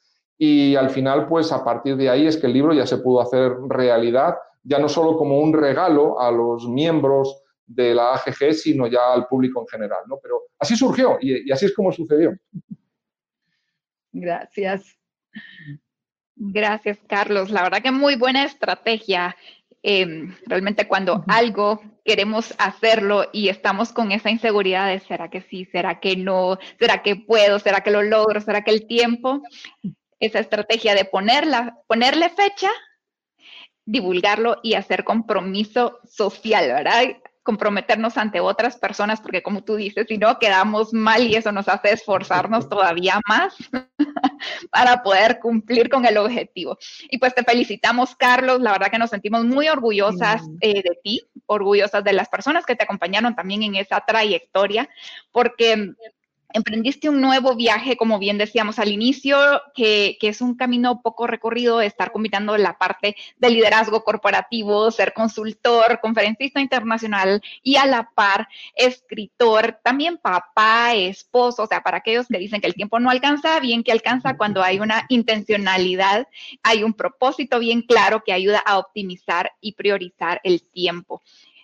Y 0.43 0.75
al 0.75 0.89
final, 0.89 1.27
pues 1.27 1.51
a 1.51 1.63
partir 1.63 1.95
de 1.95 2.09
ahí 2.09 2.25
es 2.25 2.35
que 2.35 2.47
el 2.47 2.53
libro 2.53 2.73
ya 2.73 2.87
se 2.87 2.97
pudo 2.97 3.21
hacer 3.21 3.51
realidad, 3.69 4.37
ya 4.63 4.79
no 4.79 4.89
solo 4.89 5.15
como 5.15 5.37
un 5.37 5.53
regalo 5.53 6.19
a 6.19 6.31
los 6.31 6.67
miembros 6.67 7.43
de 7.67 7.93
la 7.93 8.15
AGG, 8.15 8.55
sino 8.55 8.87
ya 8.87 9.13
al 9.13 9.27
público 9.27 9.61
en 9.61 9.67
general. 9.67 9.99
¿no? 10.07 10.17
Pero 10.19 10.41
así 10.57 10.75
surgió 10.75 11.19
y, 11.21 11.51
así 11.51 11.67
es 11.67 11.75
como 11.75 11.91
sucedió. 11.91 12.35
Gracias. 14.11 14.97
Gracias, 16.35 16.97
Carlos. 17.07 17.51
La 17.51 17.61
verdad 17.61 17.83
que 17.83 17.91
muy 17.91 18.15
buena 18.15 18.43
estrategia. 18.43 19.35
Em, 19.83 20.35
realmente 20.47 20.87
cuando 20.87 21.23
algo 21.27 21.83
queremos 22.03 22.55
hacerlo 22.57 23.25
y 23.31 23.49
estamos 23.49 23.91
con 23.93 24.11
esa 24.11 24.31
inseguridad 24.31 24.87
de 24.87 25.01
será 25.01 25.29
que 25.29 25.41
sí, 25.41 25.65
será 25.65 25.99
que 25.99 26.15
no, 26.15 26.57
será 26.79 27.03
que 27.03 27.15
puedo, 27.15 27.59
será 27.59 27.81
que 27.81 27.91
lo 27.91 28.01
logro, 28.01 28.41
será 28.41 28.63
que 28.63 28.71
el 28.71 28.87
tiempo, 28.87 29.41
esa 30.21 30.39
estrategia 30.39 30.95
de 30.95 31.03
ponerla, 31.05 31.77
ponerle 31.87 32.29
fecha, 32.29 32.69
divulgarlo 33.85 34.59
y 34.63 34.75
hacer 34.75 35.03
compromiso 35.03 35.99
social, 36.05 36.67
¿verdad? 36.67 37.17
comprometernos 37.43 38.17
ante 38.17 38.39
otras 38.39 38.77
personas, 38.77 39.19
porque 39.19 39.41
como 39.41 39.63
tú 39.63 39.75
dices, 39.75 40.05
si 40.07 40.17
no, 40.17 40.37
quedamos 40.37 40.93
mal 40.93 41.25
y 41.25 41.35
eso 41.35 41.51
nos 41.51 41.67
hace 41.67 41.93
esforzarnos 41.93 42.69
todavía 42.69 43.19
más 43.27 43.55
para 44.71 45.01
poder 45.01 45.39
cumplir 45.39 45.89
con 45.89 46.05
el 46.05 46.17
objetivo. 46.17 46.77
Y 47.09 47.17
pues 47.17 47.33
te 47.33 47.43
felicitamos, 47.43 48.15
Carlos, 48.15 48.61
la 48.61 48.73
verdad 48.73 48.91
que 48.91 48.99
nos 48.99 49.09
sentimos 49.09 49.43
muy 49.45 49.69
orgullosas 49.69 50.43
eh, 50.61 50.83
de 50.83 50.99
ti, 51.03 51.21
orgullosas 51.47 52.03
de 52.03 52.13
las 52.13 52.29
personas 52.29 52.65
que 52.65 52.75
te 52.75 52.83
acompañaron 52.83 53.35
también 53.35 53.63
en 53.63 53.75
esa 53.75 54.01
trayectoria, 54.01 54.87
porque 55.31 55.93
emprendiste 56.53 57.09
un 57.09 57.21
nuevo 57.21 57.55
viaje, 57.55 57.97
como 57.97 58.19
bien 58.19 58.37
decíamos 58.37 58.79
al 58.79 58.91
inicio, 58.91 59.37
que, 59.73 60.17
es 60.21 60.41
un 60.41 60.55
camino 60.55 61.01
poco 61.01 61.27
recorrido, 61.27 61.81
estar 61.81 62.11
combinando 62.11 62.57
la 62.57 62.77
parte 62.77 63.15
de 63.37 63.49
liderazgo 63.49 64.03
corporativo, 64.03 64.89
ser 64.91 65.13
consultor, 65.13 65.99
conferencista 66.01 66.61
internacional 66.61 67.41
y 67.63 67.75
a 67.75 67.85
la 67.85 68.09
par 68.15 68.47
escritor, 68.75 69.79
también 69.83 70.17
papá, 70.17 70.95
esposo, 70.95 71.63
o 71.63 71.67
sea, 71.67 71.81
para 71.81 71.97
aquellos 71.97 72.27
que 72.27 72.37
dicen 72.37 72.61
que 72.61 72.67
el 72.67 72.75
tiempo 72.75 72.99
no 72.99 73.09
alcanza, 73.09 73.59
bien 73.59 73.83
que 73.83 73.91
alcanza 73.91 74.37
cuando 74.37 74.63
hay 74.63 74.79
una 74.79 75.05
intencionalidad, 75.09 76.27
hay 76.63 76.83
un 76.83 76.93
propósito 76.93 77.59
bien 77.59 77.81
claro 77.81 78.23
que 78.23 78.33
ayuda 78.33 78.59
a 78.59 78.77
optimizar 78.77 79.51
y 79.59 79.73
priorizar 79.73 80.39
el 80.43 80.63
tiempo 80.63 81.21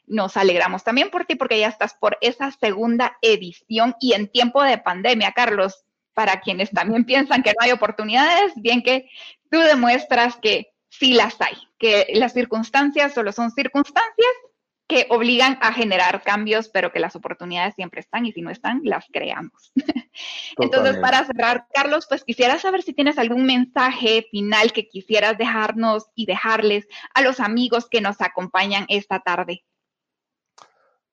nos 0.08 0.38
alegramos 0.38 0.84
también 0.84 1.10
por 1.10 1.26
ti 1.26 1.36
porque 1.36 1.60
ya 1.60 1.68
estás 1.68 1.93
por 1.93 2.18
esa 2.22 2.51
segunda 2.51 3.18
edición 3.22 3.95
y 3.99 4.14
en 4.14 4.28
tiempo 4.28 4.64
de 4.64 4.78
pandemia, 4.78 5.34
Carlos, 5.34 5.84
para 6.14 6.39
quienes 6.39 6.72
también 6.72 7.05
piensan 7.05 7.43
que 7.43 7.51
no 7.51 7.58
hay 7.64 7.72
oportunidades, 7.72 8.53
bien 8.55 8.82
que 8.82 9.10
tú 9.51 9.60
demuestras 9.60 10.38
que 10.38 10.74
sí 10.89 11.14
las 11.14 11.39
hay, 11.41 11.55
que 11.78 12.08
las 12.14 12.34
circunstancias 12.34 13.14
solo 13.14 13.32
son 13.32 13.51
circunstancias 13.51 14.34
que 14.88 15.05
obligan 15.10 15.60
a 15.62 15.74
generar 15.74 16.24
cambios, 16.24 16.70
pero 16.70 16.93
que 16.93 16.99
las 16.99 17.16
oportunidades 17.16 17.76
siempre 17.76 17.99
están 17.99 18.26
y 18.26 18.32
si 18.32 18.41
no 18.41 18.49
están, 18.49 18.82
las 18.84 19.05
creamos. 19.12 19.74
Entonces, 20.58 20.97
para 20.97 21.26
cerrar, 21.26 21.68
Carlos, 21.74 22.08
pues 22.08 22.24
quisiera 22.24 22.58
saber 22.58 22.82
si 22.82 22.93
tienes 22.93 23.18
algún 23.18 23.45
mensaje 23.45 24.26
final 24.32 24.72
que 24.72 24.88
quisieras 24.88 25.38
dejarnos 25.38 26.05
y 26.16 26.26
dejarles 26.26 26.88
a 27.14 27.22
los 27.22 27.41
amigos 27.41 27.89
que 27.89 27.99
nos 27.99 28.22
acompañan 28.22 28.86
esta 28.88 29.20
tarde. 29.20 29.66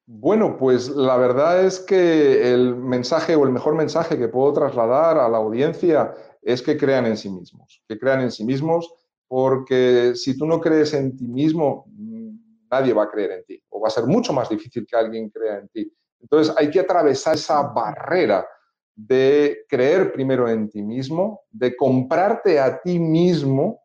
Bueno, 0.07 0.59
pues 0.59 0.91
la 0.91 1.17
verdad 1.17 1.65
es 1.65 1.81
que 1.81 2.53
el 2.53 2.77
mensaje 2.77 3.35
o 3.37 3.45
el 3.45 3.53
mejor 3.53 3.75
mensaje 3.75 4.19
que 4.19 4.29
puedo 4.29 4.53
trasladar 4.53 5.17
a 5.17 5.29
la 5.31 5.39
audiencia 5.39 6.13
es 6.43 6.61
que 6.61 6.77
crean 6.77 7.07
en 7.07 7.17
sí 7.17 7.31
mismos, 7.31 7.83
que 7.89 7.99
crean 7.99 8.21
en 8.21 8.31
sí 8.31 8.45
mismos, 8.45 8.93
porque 9.27 10.13
si 10.15 10.37
tú 10.37 10.45
no 10.45 10.61
crees 10.61 10.93
en 10.93 11.17
ti 11.17 11.27
mismo, 11.27 11.87
nadie 12.71 12.93
va 12.93 13.05
a 13.05 13.11
creer 13.11 13.31
en 13.33 13.45
ti, 13.45 13.63
o 13.71 13.81
va 13.81 13.89
a 13.89 13.91
ser 13.91 14.05
mucho 14.05 14.35
más 14.35 14.51
difícil 14.51 14.87
que 14.87 14.95
alguien 14.95 15.31
crea 15.31 15.59
en 15.59 15.69
ti. 15.69 15.91
Entonces 16.21 16.55
hay 16.59 16.71
que 16.71 16.81
atravesar 16.81 17.37
esa 17.37 17.63
barrera 17.63 18.47
de 18.95 19.65
creer 19.67 20.13
primero 20.13 20.47
en 20.51 20.69
ti 20.69 20.83
mismo, 20.83 21.41
de 21.51 21.75
comprarte 21.75 22.61
a 22.61 22.79
ti 22.83 22.99
mismo 22.99 23.81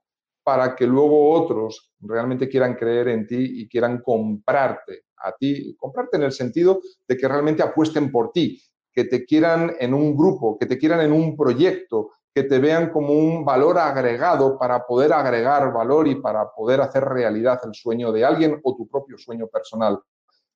para 0.49 0.75
que 0.75 0.87
luego 0.87 1.29
otros 1.29 1.91
realmente 1.99 2.49
quieran 2.49 2.73
creer 2.73 3.09
en 3.09 3.27
ti 3.27 3.61
y 3.61 3.69
quieran 3.69 4.01
comprarte 4.01 5.03
a 5.17 5.31
ti, 5.31 5.75
comprarte 5.77 6.17
en 6.17 6.23
el 6.23 6.31
sentido 6.31 6.81
de 7.07 7.15
que 7.15 7.27
realmente 7.27 7.61
apuesten 7.61 8.11
por 8.11 8.31
ti, 8.31 8.59
que 8.91 9.03
te 9.03 9.25
quieran 9.25 9.75
en 9.79 9.93
un 9.93 10.17
grupo, 10.17 10.57
que 10.57 10.65
te 10.65 10.79
quieran 10.79 11.01
en 11.01 11.11
un 11.11 11.37
proyecto, 11.37 12.09
que 12.33 12.45
te 12.45 12.57
vean 12.57 12.89
como 12.89 13.13
un 13.13 13.45
valor 13.45 13.77
agregado 13.77 14.57
para 14.57 14.87
poder 14.87 15.13
agregar 15.13 15.71
valor 15.71 16.07
y 16.07 16.15
para 16.15 16.49
poder 16.49 16.81
hacer 16.81 17.03
realidad 17.03 17.59
el 17.65 17.75
sueño 17.75 18.11
de 18.11 18.25
alguien 18.25 18.59
o 18.63 18.75
tu 18.75 18.87
propio 18.87 19.19
sueño 19.19 19.45
personal. 19.45 19.99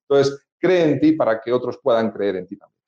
Entonces, 0.09 0.43
cree 0.57 0.89
en 0.89 0.99
ti 0.99 1.11
para 1.11 1.39
que 1.39 1.53
otros 1.53 1.77
puedan 1.83 2.09
creer 2.09 2.37
en 2.37 2.47
ti 2.47 2.57
también. 2.57 2.79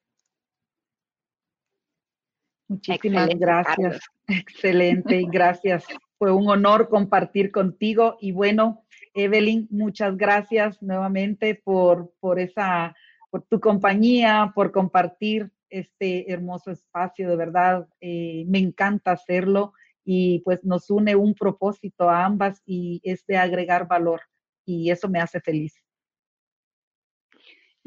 Muchísimas 2.67 3.29
gracias. 3.37 3.99
Excelente, 4.27 5.23
gracias. 5.29 5.85
Fue 6.17 6.31
un 6.31 6.49
honor 6.49 6.89
compartir 6.89 7.51
contigo 7.51 8.17
y 8.21 8.31
bueno, 8.31 8.85
Evelyn, 9.13 9.67
muchas 9.69 10.15
gracias 10.17 10.81
nuevamente 10.81 11.55
por, 11.55 12.13
por 12.19 12.39
esa, 12.39 12.95
por 13.29 13.43
tu 13.43 13.59
compañía, 13.59 14.51
por 14.55 14.71
compartir 14.71 15.51
este 15.69 16.31
hermoso 16.31 16.71
espacio, 16.71 17.29
de 17.29 17.35
verdad, 17.35 17.87
eh, 17.99 18.45
me 18.47 18.59
encanta 18.59 19.11
hacerlo 19.11 19.73
y 20.05 20.39
pues 20.39 20.63
nos 20.63 20.89
une 20.89 21.15
un 21.15 21.33
propósito 21.33 22.09
a 22.09 22.23
ambas 22.23 22.61
y 22.65 23.01
es 23.03 23.25
de 23.25 23.37
agregar 23.37 23.87
valor 23.87 24.21
y 24.65 24.91
eso 24.91 25.09
me 25.09 25.19
hace 25.19 25.41
feliz. 25.41 25.84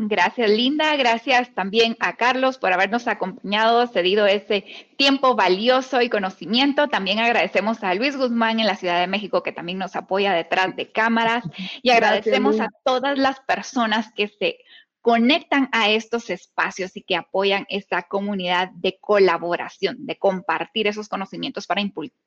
Gracias, 0.01 0.49
Linda. 0.49 0.95
Gracias 0.95 1.53
también 1.55 1.97
a 1.99 2.15
Carlos 2.15 2.57
por 2.57 2.73
habernos 2.73 3.09
acompañado, 3.09 3.85
cedido 3.89 4.27
ese 4.27 4.65
tiempo 4.97 5.35
valioso 5.35 6.01
y 6.01 6.09
conocimiento. 6.09 6.87
También 6.87 7.19
agradecemos 7.19 7.83
a 7.83 7.95
Luis 7.95 8.17
Guzmán 8.17 8.61
en 8.61 8.67
la 8.67 8.77
Ciudad 8.77 9.01
de 9.01 9.09
México, 9.09 9.43
que 9.43 9.51
también 9.51 9.77
nos 9.77 9.97
apoya 9.97 10.33
detrás 10.33 10.77
de 10.77 10.93
cámaras. 10.93 11.43
Y 11.83 11.91
agradecemos 11.91 12.61
a 12.61 12.69
todas 12.85 13.19
las 13.19 13.41
personas 13.41 14.13
que 14.13 14.29
se 14.29 14.59
conectan 15.01 15.69
a 15.73 15.91
estos 15.91 16.31
espacios 16.31 16.97
y 16.97 17.03
que 17.03 17.17
apoyan 17.17 17.67
esta 17.69 18.03
comunidad 18.03 18.71
de 18.73 18.99
colaboración, 19.01 20.07
de 20.07 20.19
compartir 20.19 20.87
esos 20.87 21.09
conocimientos 21.09 21.67
para 21.67 21.83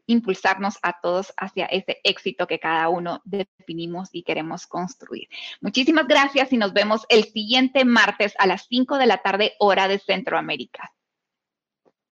impulsarnos 0.07 0.77
a 0.81 0.99
todos 1.01 1.33
hacia 1.37 1.65
ese 1.65 1.99
éxito 2.03 2.47
que 2.47 2.59
cada 2.59 2.89
uno 2.89 3.21
definimos 3.25 4.09
y 4.13 4.23
queremos 4.23 4.67
construir. 4.67 5.27
Muchísimas 5.61 6.07
gracias 6.07 6.53
y 6.53 6.57
nos 6.57 6.73
vemos 6.73 7.05
el 7.09 7.25
siguiente 7.25 7.85
martes 7.85 8.33
a 8.39 8.47
las 8.47 8.65
5 8.67 8.97
de 8.97 9.05
la 9.05 9.17
tarde 9.17 9.53
hora 9.59 9.87
de 9.87 9.99
Centroamérica. 9.99 10.93